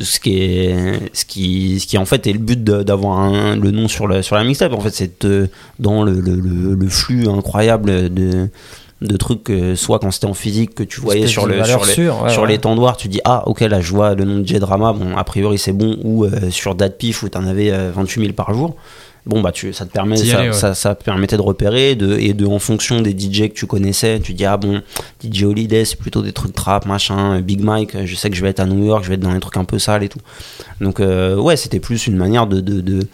[0.00, 3.88] ce qui est, ce qui, ce qui en fait est le but d'avoir le nom
[3.88, 4.72] sur la, sur la mixtape.
[4.72, 5.26] En fait, c'est
[5.80, 8.48] dans le, le, le- le flux incroyable de,
[9.00, 11.92] de trucs, euh, soit quand c'était en physique que tu voyais sur, le, sur, les,
[11.92, 12.48] sûre, ouais, sur ouais.
[12.48, 15.58] l'étendoir, tu dis ah ok là je vois le nom de J-Drama, bon a priori
[15.58, 18.76] c'est bon, ou euh, sur Datpif où t'en avais euh, 28 000 par jour.
[19.26, 20.54] Bon bah tu, ça te permet ça, aller, ouais.
[20.54, 24.18] ça, ça permettait de repérer de, et de en fonction des DJ que tu connaissais
[24.18, 24.80] tu dis ah bon
[25.22, 28.48] DJ Holiday c'est plutôt des trucs trap machin Big Mike je sais que je vais
[28.48, 30.20] être à New York je vais être dans les trucs un peu sales et tout
[30.80, 33.06] donc euh, ouais c'était plus une manière de de, de,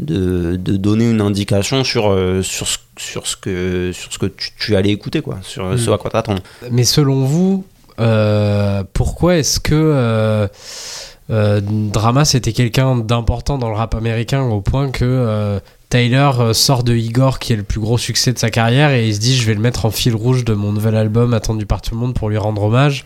[0.00, 4.26] de, de donner une indication sur, euh, sur, ce, sur ce que, sur ce que
[4.26, 5.78] tu, tu allais écouter quoi sur Mm.
[5.78, 7.64] ce à quoi t'attendre Mais selon vous,
[8.00, 10.48] euh, pourquoi est-ce que euh,
[11.30, 17.38] Drama c'était quelqu'un d'important dans le rap américain au point que Tyler sort de Igor
[17.38, 19.54] qui est le plus gros succès de sa carrière et il se dit je vais
[19.54, 22.28] le mettre en fil rouge de mon nouvel album attendu par tout le monde pour
[22.28, 23.04] lui rendre hommage.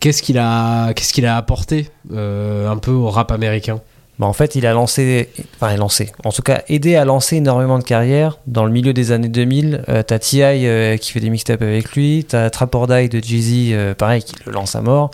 [0.00, 3.80] Qu'est-ce qu'il a, qu'est-ce qu'il a apporté un peu au rap américain?
[4.18, 7.04] Bah, en fait, il a lancé, enfin, il a lancé, en tout cas, aidé à
[7.04, 8.38] lancer énormément de carrières.
[8.46, 10.66] Dans le milieu des années 2000, euh, t'as T.I.
[10.66, 14.22] euh, qui fait des mixtapes avec lui, t'as Trap or Die de Jay-Z, euh, pareil,
[14.22, 15.10] qui le lance à mort.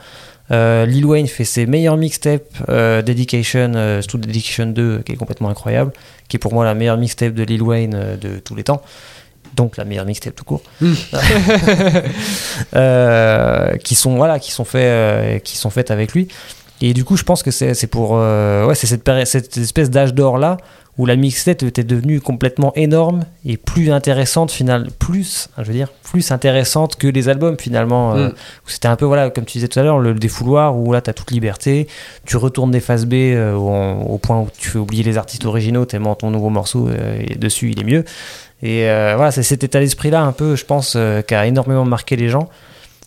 [0.53, 5.92] Euh, Lil Wayne fait ses meilleurs mixtapes, Dedication, surtout Dedication 2, qui est complètement incroyable,
[6.28, 8.82] qui est pour moi la meilleure mixtape de Lil Wayne de tous les temps.
[9.57, 10.62] Donc la meilleure mixtape tout court.
[10.80, 10.92] Mm.
[12.74, 16.28] Euh, qui sont voilà, qui sont faits, euh, qui sont faites avec lui.
[16.83, 20.37] Et du coup, je pense que c'est pour euh, ouais, c'est cette, espèce d'âge d'or
[20.37, 20.57] là
[20.99, 25.89] où la mixtape était devenue complètement énorme et plus intéressante final plus je veux dire
[26.03, 28.33] plus intéressante que les albums finalement euh, Mm.
[28.66, 31.09] c'était un peu voilà comme tu disais tout à l'heure le défouloir où là tu
[31.09, 31.89] as toute liberté
[32.26, 35.47] tu retournes des phases B euh, au, au point où tu fais oublier les artistes
[35.47, 38.05] originaux tellement ton nouveau morceau euh, est dessus il est mieux
[38.62, 42.16] et voilà c'est cet état d'esprit là un peu je pense qui a énormément marqué
[42.16, 42.49] les gens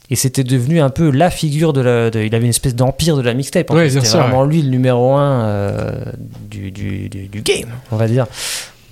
[0.10, 2.10] et c'était devenu un peu la figure de la.
[2.12, 3.70] de- il avait une espèce d'empire de la mixtape.
[3.72, 5.92] Ouais, C'était vraiment lui le numéro un euh,
[6.50, 8.28] du, du, du, du game, on va dire.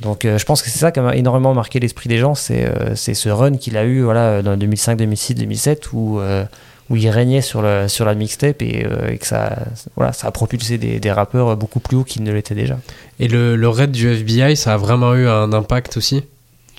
[0.02, 2.36] Donc euh, je pense que c'est ça qui a énormément marqué l'esprit des gens.
[2.36, 6.44] C'est euh, ce run qu'il a eu voilà, dans 2005, 2006, 2007 où, euh,
[6.90, 9.56] où il régnait sur, le, sur la mixtape et, et que ça,
[9.96, 12.78] voilà, ça a propulsé des, des rappeurs beaucoup plus hauts qu'ils ne l'étaient déjà.
[13.20, 16.24] Et le, le raid du FBI, ça a vraiment eu un impact aussi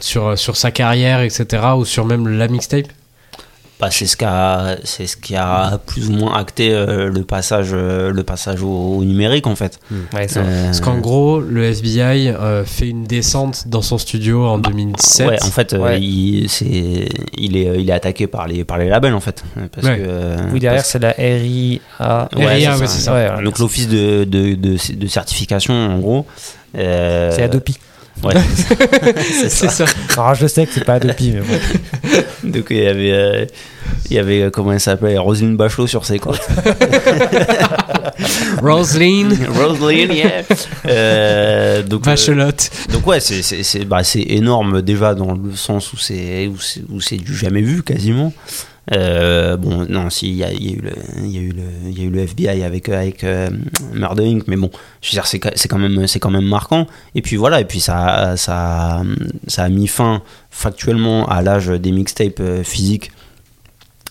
[0.00, 1.62] sur, sur sa carrière, etc.
[1.78, 2.86] ou sur même la mixtape?
[3.80, 7.24] Bah, c'est ce qui a c'est ce qui a plus ou moins acté euh, le
[7.24, 8.68] passage euh, le passage au,
[8.98, 9.80] au numérique en fait
[10.14, 14.46] Ouais, c'est Euh, Parce qu'en gros, le FBI euh, fait une descente dans son studio
[14.46, 15.28] en 2007.
[15.28, 16.00] ouais en fait euh, Ouais.
[16.00, 19.86] il c'est il est il est attaqué par les par les labels en fait parce
[19.86, 19.98] Ouais.
[19.98, 22.76] que euh, Oui, derrière, parce- c'est la RIA.
[22.86, 23.40] C'est ça.
[23.42, 26.26] Donc l'office de, de, de, de certification en gros
[26.76, 27.76] euh, C'est Adopi.
[28.24, 28.34] Ouais
[29.48, 29.68] c'est ça.
[29.68, 29.84] ça.
[30.16, 32.18] Alors, je sais que c'est pas Adopi, mais bon.
[32.50, 33.46] donc il y avait euh,
[34.10, 36.40] il y avait euh, comment elle s'appelle Roselyne Bachelot sur ses côtes
[38.62, 40.42] Roselyne Roselyne yeah
[40.86, 42.70] Euh, donc euh, Vachelotte.
[42.92, 46.58] Donc ouais, c'est c'est c'est bah, c'est énorme déjà dans le sens où c'est où
[46.58, 48.32] c'est où c'est du jamais vu quasiment.
[48.92, 50.92] Euh, bon non si il y y a eu le
[51.26, 53.48] y y a eu FBI avec avec euh,
[53.94, 54.70] Murder Inc mais bon
[55.00, 57.80] je veux dire c'est quand même c'est quand même marquant et puis voilà et puis
[57.80, 59.02] ça ça
[59.46, 60.20] ça a mis fin
[60.50, 63.10] factuellement à l'âge des mixtapes euh, physiques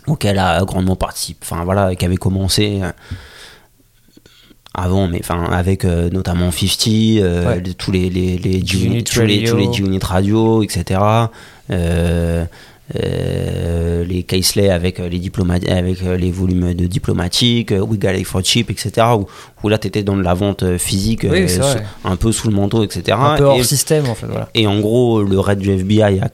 [0.07, 2.91] auquel a grandement participé enfin voilà qui avait commencé euh,
[4.73, 6.87] avant mais enfin avec euh, notamment 50
[7.21, 7.61] euh, Ouais.
[7.61, 9.71] de- tous les les les tous les tous les Radio.
[9.71, 10.99] G-Unit radio etc
[11.69, 12.45] euh,
[13.01, 15.21] euh, les Caisley avec euh, les
[15.69, 19.25] avec euh, les volumes de diplomatique We Got It for Cheap etc où,
[19.63, 21.61] où là t'étais dans de la vente physique Oui, sous-
[22.05, 24.27] un peu sous le manteau etc Un peu hors Et- système, en fait.
[24.27, 24.49] Voilà.
[24.53, 26.29] et en gros, le raid du FBI a,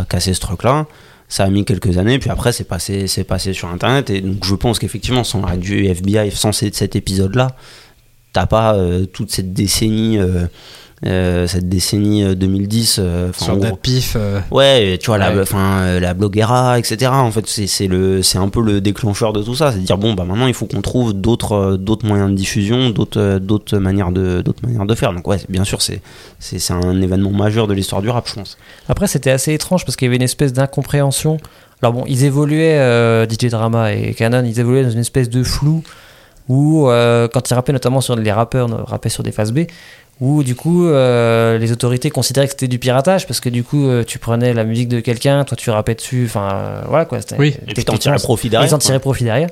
[0.00, 0.86] a cassé ce truc-là.
[1.30, 4.08] Ça a mis quelques années, puis après, c'est passé, c'est passé sur Internet.
[4.08, 7.48] Et donc, je pense qu'effectivement, sans le raid du FBI, sans cet cet épisode-là,
[8.32, 10.46] t'as pas euh, toute cette décennie euh,
[11.06, 12.96] euh, cette décennie euh, 2010.
[12.98, 14.14] euh, Date gros- Pif.
[14.16, 17.10] euh, Ouais, tu vois, la, enfin, euh, la bloguera, etc.
[17.12, 19.70] En fait, c'est c'est le, c'est un peu le déclencheur de tout ça.
[19.72, 22.34] C'est de dire bon, bah maintenant, il faut qu'on trouve d'autres, euh, d'autres moyens de
[22.34, 25.12] diffusion, d'autres, euh, d'autres manières de, d'autres manières de faire.
[25.12, 26.00] Donc ouais, bien sûr, c'est,
[26.40, 28.58] c'est, c'est un événement majeur de l'histoire du rap, je pense.
[28.88, 31.38] Après, c'était assez étrange parce qu'il y avait une espèce d'incompréhension.
[31.80, 35.44] Alors bon, ils évoluaient, euh, DJ Drama et Canon, ils évoluaient dans une espèce de
[35.44, 35.84] flou
[36.48, 39.60] où, euh, quand ils rappaient notamment sur les rappeurs, euh, rappaient sur des phases B,
[40.20, 43.86] où du coup, euh, les autorités considéraient que c'était du piratage parce que du coup,
[43.86, 47.20] euh, tu prenais la musique de quelqu'un, toi tu rappais dessus, enfin euh, voilà quoi.
[47.20, 47.54] c'était- Oui.
[47.68, 49.48] Et puis t'en tirais profit derrière, Ils en tiraient profit derrière.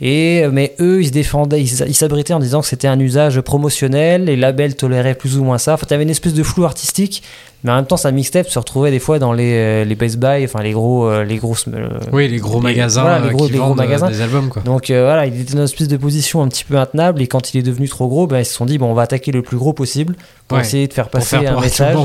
[0.00, 3.40] Et, mais eux, ils se défendaient, ils ils s'abritaient en disant que c'était un usage
[3.40, 5.72] promotionnel, les labels toléraient plus ou moins ça.
[5.74, 7.22] Enfin, t'avais une espèce de flou artistique,
[7.64, 10.18] mais en même temps, sa mixtape se retrouvait des fois dans les, euh, les Best
[10.18, 11.64] Buy, enfin les gros, euh, les grosses.
[11.68, 14.08] euh, Oui, les gros magasins voilà, les gros, qui les gros magasins.
[14.08, 14.62] des albums, quoi.
[14.62, 17.26] Donc euh, voilà, il était dans une espèce de position un petit peu intenable, et
[17.26, 19.32] quand il est devenu trop gros, ben, ils se sont dit, bon, on va attaquer
[19.32, 20.14] le plus gros possible
[20.46, 21.96] pour Ouais, essayer de faire passer faire un message.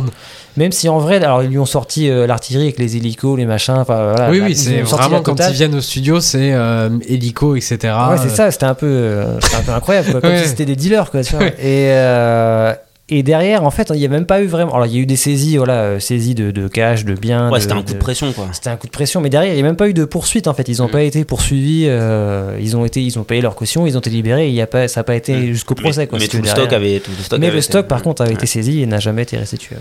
[0.58, 3.46] Même si en vrai, alors ils lui ont sorti euh, l'artillerie avec les hélicos, les
[3.46, 4.32] machins, enfin voilà.
[4.32, 7.78] oui, là, oui, c'est vraiment quand ils viennent au studio, c'est euh, hélico, etc.
[7.84, 9.22] Ouais, c'est ça, c'était un peu,
[9.58, 10.42] un peu incroyable, quoi, comme Ouais.
[10.42, 11.44] si c'était des dealers, quoi, tu vois.
[11.46, 11.56] Ouais.
[11.62, 12.76] Et,
[13.12, 14.74] et derrière, en fait, il n'y a même pas eu vraiment.
[14.74, 17.52] Alors, il y a eu des saisies, voilà, euh, saisies de, de cash, de biens.
[17.52, 18.48] Ouais, c'était un coup de pression, quoi.
[18.54, 20.48] C'était un coup de pression, mais derrière, il n'y a même pas eu de poursuite,
[20.48, 20.68] en fait.
[20.70, 20.92] Ils n'ont Mm.
[20.92, 24.10] pas été poursuivis, euh, ils, ont été, ils ont payé leur caution, ils ont été
[24.10, 26.18] libérés, et il y a pas, ça n'a pas été jusqu'au procès, quoi.
[26.18, 26.22] Mm.
[26.22, 28.22] mais tout le stock avait, tout le stock Mais avait le été- stock, par contre,
[28.22, 29.76] avait été saisi et n'a jamais été restitué.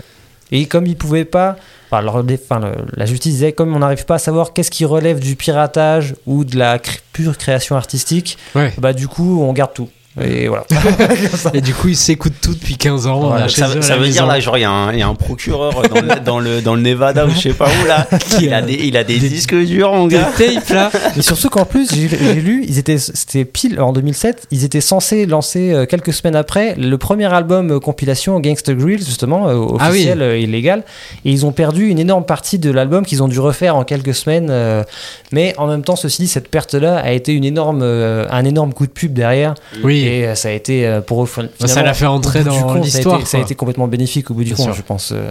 [0.51, 1.55] Et comme ils pouvaient pas,
[1.89, 4.83] enfin, leur- enfin, le- la justice disait, comme on n'arrive pas à savoir qu'est-ce qui
[4.83, 8.73] relève du piratage ou de la cré- pure création artistique, Ouais.
[8.77, 9.87] bah du coup, on garde tout.
[10.19, 10.65] Et voilà.
[11.53, 13.19] Et du coup, ils s'écoutent tout depuis 15 ans.
[13.29, 13.47] Voilà.
[13.47, 15.83] Ça, eux veut dire là, genre, il y, a un- il y a un procureur
[15.87, 18.07] dans le, dans le, dans le Nevada ou je sais pas où là,
[18.41, 20.29] il a des, il a des disques durs, mon Des gars.
[20.37, 20.91] tapes là.
[21.15, 22.09] Et surtout qu'en plus, j'ai
[22.41, 26.75] lu, ils étaient, c'était pile en 2007, ils étaient censés lancer euh, quelques semaines après
[26.77, 29.97] le premier album euh, compilation Gangsta Grill, justement, euh, Ah oui.
[29.99, 30.83] officiel, euh, illégal.
[31.23, 34.13] Et ils ont perdu une énorme partie de l'album qu'ils ont dû refaire en quelques
[34.13, 34.47] semaines.
[34.49, 34.83] euh,
[35.31, 38.73] mais en même temps, ceci dit, cette perte-là a été une énorme, euh, un énorme
[38.73, 39.53] coup de pub derrière.
[39.83, 40.00] Oui.
[40.03, 41.29] Et euh, ça a été euh, pour eux.
[41.65, 44.43] ça l'a fait entrer dans ça l'histoire, été- Ça a été complètement bénéfique au bout
[44.43, 44.73] du Bien compte, sûr.
[44.75, 45.29] je pense, euh,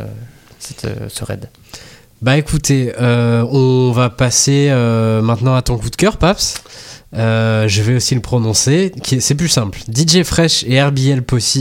[0.58, 1.48] cette, euh, ce raid.
[2.22, 6.62] Bah écoutez, euh, on va passer euh, maintenant à ton coup de cœur, Paps.
[7.16, 8.92] Euh, je vais aussi le prononcer.
[9.20, 9.80] C'est plus simple.
[9.92, 11.58] DJ Fresh et RBL Posse.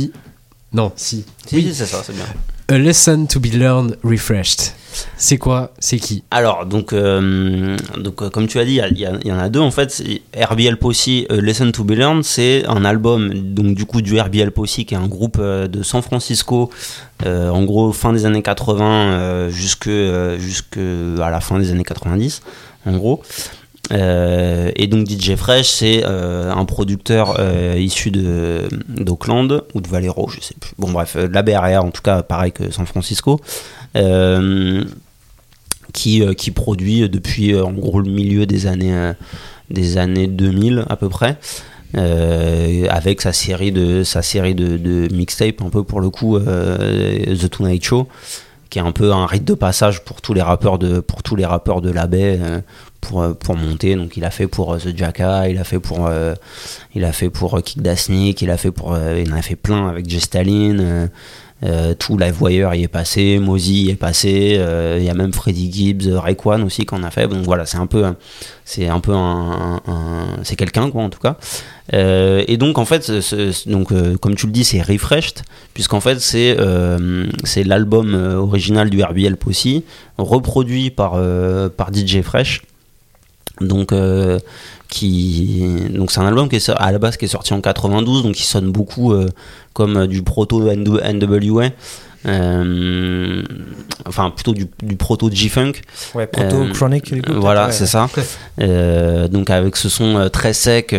[0.73, 1.25] Non, si.
[1.53, 2.25] Oui, c'est ça, c'est bien.
[2.69, 4.73] A lesson to be learned, refreshed.
[5.17, 5.71] C'est quoi?
[5.79, 6.23] C'est qui?
[6.29, 9.71] Alors, donc, euh, donc euh, comme tu as dit, il y en a deux en
[9.71, 10.03] fait.
[10.39, 14.51] RBL Posse, euh, Listen to Be Learned, c'est un album donc du coup du RBL
[14.51, 16.69] Posse qui est un groupe euh, de San Francisco,
[17.25, 21.83] en gros fin des années 80 euh, jusque euh, jusque à la fin des années
[21.83, 22.43] 90,
[22.85, 23.23] en gros.
[23.91, 30.29] Euh, et donc DJ Fresh, c'est euh, un producteur euh, issu d'Auckland ou de Valero,
[30.29, 30.71] je sais plus.
[30.77, 33.39] Bon bref, de la en tout cas, pareil que San Francisco.
[35.91, 39.13] Qui, qui produit depuis en gros le milieu des années,
[39.71, 41.37] des années 2000 à peu près.
[41.95, 47.83] avec sa série de sa série de, mixtapes un peu pour le coup The Tonight
[47.83, 48.07] Show
[48.69, 51.35] qui est un peu un rite de passage pour tous les rappeurs de pour tous
[51.35, 52.39] les rappeurs de la baie
[53.01, 55.79] pour euh, pour monter donc il a fait pour euh, The Jacka il a fait
[55.79, 56.35] pour euh,
[56.93, 59.87] il a fait pour Kick Dasnik il a fait pour il en a fait plein
[59.87, 61.09] avec Jay Stalin
[61.61, 64.57] euh, tout Livewire y est passé, Mozy y est passé,
[64.97, 67.27] il y a même Freddie Gibbs, Rayquan aussi qu'on a fait.
[67.27, 68.05] Donc voilà, c'est un peu,
[68.63, 69.81] c'est un peu un,
[70.43, 71.35] c'est quelqu'un quoi en tout cas.
[71.91, 73.11] Et donc en fait,
[73.65, 73.91] donc
[74.21, 75.41] comme tu le dis, c'est refreshed
[75.73, 76.55] puisqu'en fait c'est
[77.43, 79.67] c'est l'album original du RBL Posse
[80.17, 81.19] reproduit par
[81.75, 82.61] par DJ Fresh.
[83.61, 84.39] Donc euh,
[84.89, 88.23] qui donc c'est un album qui est à la base qui est sorti en 92
[88.23, 89.27] donc qui sonne beaucoup euh,
[89.73, 91.69] comme euh, du proto NWA
[92.25, 93.41] euh,
[94.05, 95.73] enfin plutôt du, du proto G-Funk.
[96.15, 97.71] Ouais, proto Chronic, voilà ouais.
[97.71, 98.09] c'est ça.
[99.29, 100.93] Donc avec ce son très sec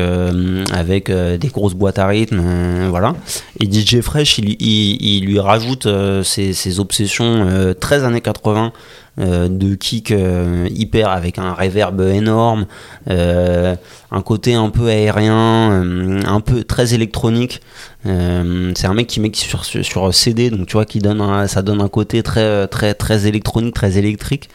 [0.73, 2.41] avec des grosses boîtes à rythme
[2.89, 3.15] voilà.
[3.59, 5.87] Et DJ Fresh il, il- il lui rajoute
[6.23, 8.71] ses, ses obsessions 13 années 80 euh,
[9.19, 12.67] de kick euh, hyper avec un reverb énorme
[13.11, 13.75] euh,
[14.11, 17.61] un côté un peu aérien euh, un peu très électronique.
[18.07, 21.47] Euh, c'est un mec qui met sur, sur, CD donc tu vois qui donne un-
[21.47, 24.49] ça donne un côté très très très électronique très électrique.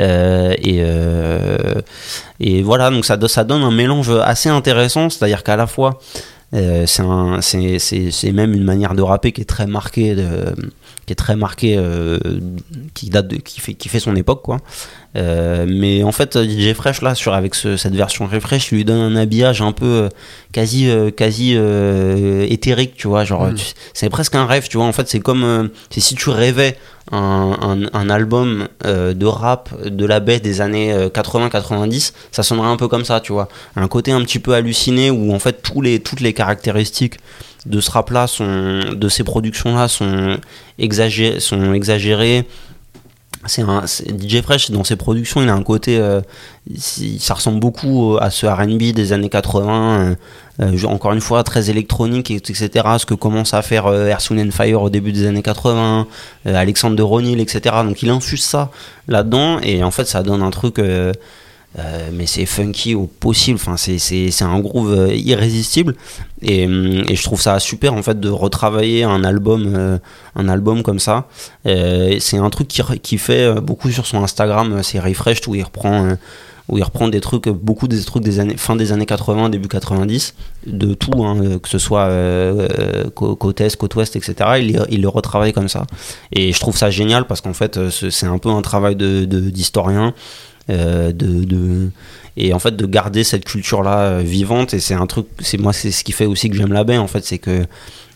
[0.00, 1.56] Euh, et euh,
[2.40, 5.66] et voilà donc ça, ça donne un mélange assez intéressant c'est à dire qu'à la
[5.66, 5.98] fois
[6.54, 10.16] Euh, c'est même une manière de rapper qui est très marquée,
[11.06, 12.18] qui est très marquée, euh,
[12.94, 14.58] qui date de, qui fait, qui fait son époque, quoi.
[15.16, 18.84] Euh, mais en fait, DJ Fresh là, sur avec ce- cette version refresh, il lui
[18.84, 20.08] donne un habillage un peu euh,
[20.52, 23.24] quasi, euh, quasi euh, éthérique, tu vois.
[23.24, 23.54] Genre, Mm.
[23.54, 23.64] tu-
[23.94, 24.86] c'est presque un rêve, tu vois.
[24.86, 26.76] En fait, c'est comme euh, c'est si tu rêvais
[27.10, 27.56] un,
[27.92, 32.76] un, un album euh, de rap de la baie des années 80-90, ça sonnerait un
[32.76, 33.48] peu comme ça, tu vois.
[33.76, 37.14] Un côté un petit peu halluciné où en fait tous les, toutes les caractéristiques
[37.66, 40.36] de ce rap là sont de ces productions là sont
[40.78, 42.44] exagérées sont exagérées
[43.48, 46.20] c'est un DJ Fresh dans ses productions il a un côté euh,
[46.76, 50.14] ça ressemble beaucoup à ce R&B des années 80 euh,
[50.60, 52.68] euh, encore une fois très électronique et- etc
[52.98, 54.12] ce que commence à faire euh,
[54.50, 56.06] Fire au début des années 80
[56.46, 58.70] euh, Alexandre de Ronil etc donc il infuse ça
[59.08, 60.78] là-dedans et en fait ça donne un truc
[61.76, 63.98] euh, euh, mais c'est funky au possible, enfin, c'est,
[64.42, 65.94] un groove euh, irrésistible.
[66.42, 69.98] Et, hum, et je trouve ça super en fait de retravailler un album, euh,
[70.34, 71.28] un album comme ça.
[71.66, 75.46] Euh, c'est un truc qui, qui fait euh, beaucoup sur son Instagram, euh, c'est Refreshed
[75.48, 76.14] où il reprend, euh,
[76.68, 79.48] où il reprend des trucs, euh, beaucoup des trucs des années, fin des années 80,
[79.50, 80.34] début 90,
[80.66, 84.34] de tout, hein, euh, que ce soit euh, euh, cô- côte est, côte ouest, etc.
[84.90, 85.86] Il, le retravaille comme ça.
[86.32, 89.24] Et je trouve ça génial parce qu'en fait euh, c'est un peu un travail de,
[89.26, 90.08] de- d'historien.
[90.08, 90.12] euh,
[90.68, 91.90] de, de-
[92.36, 95.72] et en fait de garder cette culture là vivante et c'est un truc c'est moi
[95.72, 97.64] c'est ce qui fait aussi que j'aime la baie en fait c'est que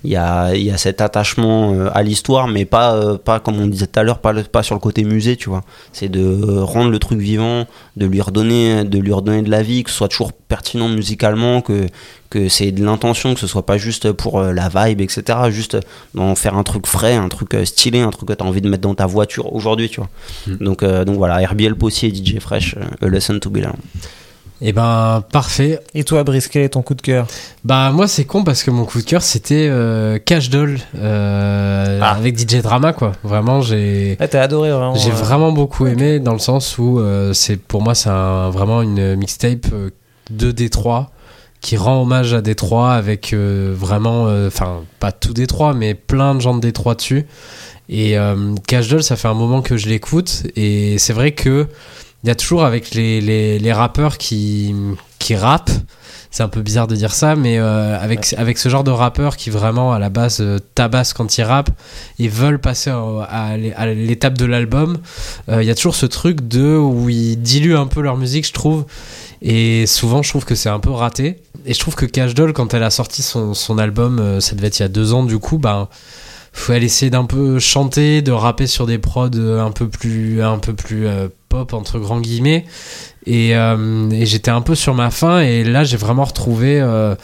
[0.04, 3.60] il y a, y a cet attachement euh, à l'histoire mais pas euh, pas comme
[3.60, 5.62] on disait tout à l'heure pas, sur le côté musée tu vois.
[5.92, 7.66] C'est de rendre le truc vivant
[7.96, 11.60] de lui redonner de lui redonner de la vie que ce soit toujours pertinent musicalement
[11.60, 11.86] que
[12.30, 15.76] que c'est de l'intention que ce soit pas juste pour euh, la vibe etc juste
[16.14, 18.68] d'en faire un truc frais un truc stylé un truc que tu as envie de
[18.68, 20.08] mettre dans ta voiture aujourd'hui tu vois.
[20.60, 23.80] Donc, euh, donc voilà, RBL Possi et DJ Fresh, A Lesson to Be Learned.
[24.64, 25.80] Et ben parfait.
[25.92, 27.26] Et toi, Brice, quel est ton coup de cœur?
[27.64, 31.98] Bah moi c'est con parce que mon coup de cœur c'était euh, Cash Doll euh,
[32.00, 32.12] Ah.
[32.12, 33.12] avec DJ Drama quoi.
[33.24, 34.94] Vraiment j'ai Ouais, t'as adoré vraiment.
[34.94, 38.50] j'ai euh, vraiment beaucoup aimé dans le sens où euh, c'est pour moi c'est un-
[38.50, 39.66] vraiment une mixtape
[40.30, 41.10] de Détroit
[41.60, 46.34] qui rend hommage à Détroit avec euh, vraiment euh, enfin pas tout Détroit mais plein
[46.36, 47.26] de gens de Détroit dessus.
[47.88, 51.66] Et euh, Cash Doll ça fait un moment que je l'écoute et c'est vrai que
[52.24, 54.74] il y a toujours avec les, les, les rappeurs qui,
[55.18, 55.70] qui rappent,
[56.30, 59.36] c'est un peu bizarre de dire ça, mais euh, avec, avec ce genre de rappeurs
[59.36, 61.70] qui vraiment à la base euh, tabassent quand ils rappent
[62.18, 64.98] et veulent passer à, l'é- à l'étape de l'album,
[65.50, 68.46] euh, il y a toujours ce truc de où ils diluent un peu leur musique,
[68.46, 68.86] je trouve.
[69.42, 71.42] Et souvent, je trouve que c'est un peu raté.
[71.66, 74.68] Et je trouve que Cash Doll, quand elle a sorti son, son album, ça devait
[74.68, 75.88] être il y a deux ans du coup, ben
[76.54, 80.58] faut elle essayer d'un peu chanter, de rapper sur des prods un peu plus, un
[80.58, 81.06] peu plus
[81.52, 82.64] pop entre grands guillemets.
[83.26, 87.14] Et, euh, et j'étais un peu sur ma faim et là j'ai vraiment retrouvé euh,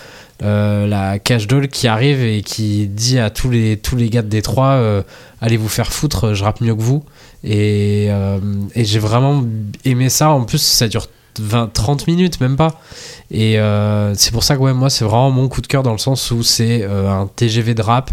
[0.44, 4.22] euh, la Cash Doll qui arrive et qui dit à tous les tous les gars
[4.22, 5.02] de Détroit
[5.40, 7.02] allez vous faire foutre, je rappe mieux que vous.
[7.42, 8.08] Et,
[8.74, 9.44] et j'ai vraiment
[9.84, 10.30] aimé ça.
[10.30, 11.06] En plus ça dure
[11.40, 12.80] 20, 30 minutes même pas.
[13.30, 13.58] Et
[14.14, 16.30] c'est pour ça que ouais, moi c'est vraiment mon coup de cœur dans le sens
[16.30, 18.10] où c'est un TGV de rap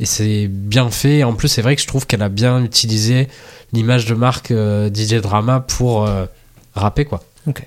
[0.00, 1.22] et c'est bien fait.
[1.22, 3.28] En plus, c'est vrai que je trouve qu'elle a bien utilisé
[3.72, 6.24] l'image de marque euh, DJ Drama pour euh,
[6.74, 7.22] rapper, quoi.
[7.46, 7.62] Ok.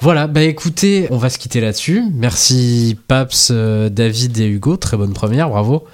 [0.00, 2.02] Voilà, bah écoutez, on va se quitter là-dessus.
[2.14, 5.84] Merci Paps, euh, David et Hugo, très bonne première, bravo.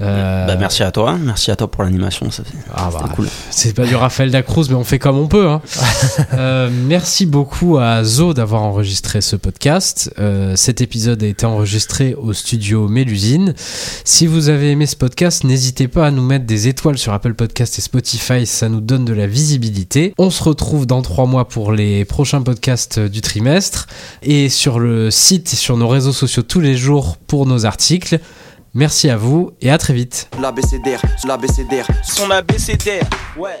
[0.00, 2.42] Euh, Bah, merci à toi, merci à toi pour l'animation, ça
[2.74, 3.28] ah bah, cool.
[3.50, 5.48] c'est pas du Raphaël Dacruz, mais on fait comme on peut.
[5.48, 5.60] hein.
[6.34, 10.12] Euh, merci beaucoup à Zo d'avoir enregistré ce podcast.
[10.18, 13.54] Euh, cet épisode a été enregistré au studio Mélusine.
[14.04, 17.34] Si vous avez aimé ce podcast, n'hésitez pas à nous mettre des étoiles sur Apple
[17.34, 20.14] Podcast et Spotify, ça nous donne de la visibilité.
[20.18, 23.86] On se retrouve dans trois mois pour les prochains podcasts du trimestre
[24.22, 28.18] et sur le site et sur nos réseaux sociaux tous les jours pour nos articles.
[28.74, 30.30] Merci à vous et à très vite.
[30.40, 31.86] L'ABCDR, l'ABCDR.
[32.02, 33.04] Son abécédaire,
[33.36, 33.58] ouais.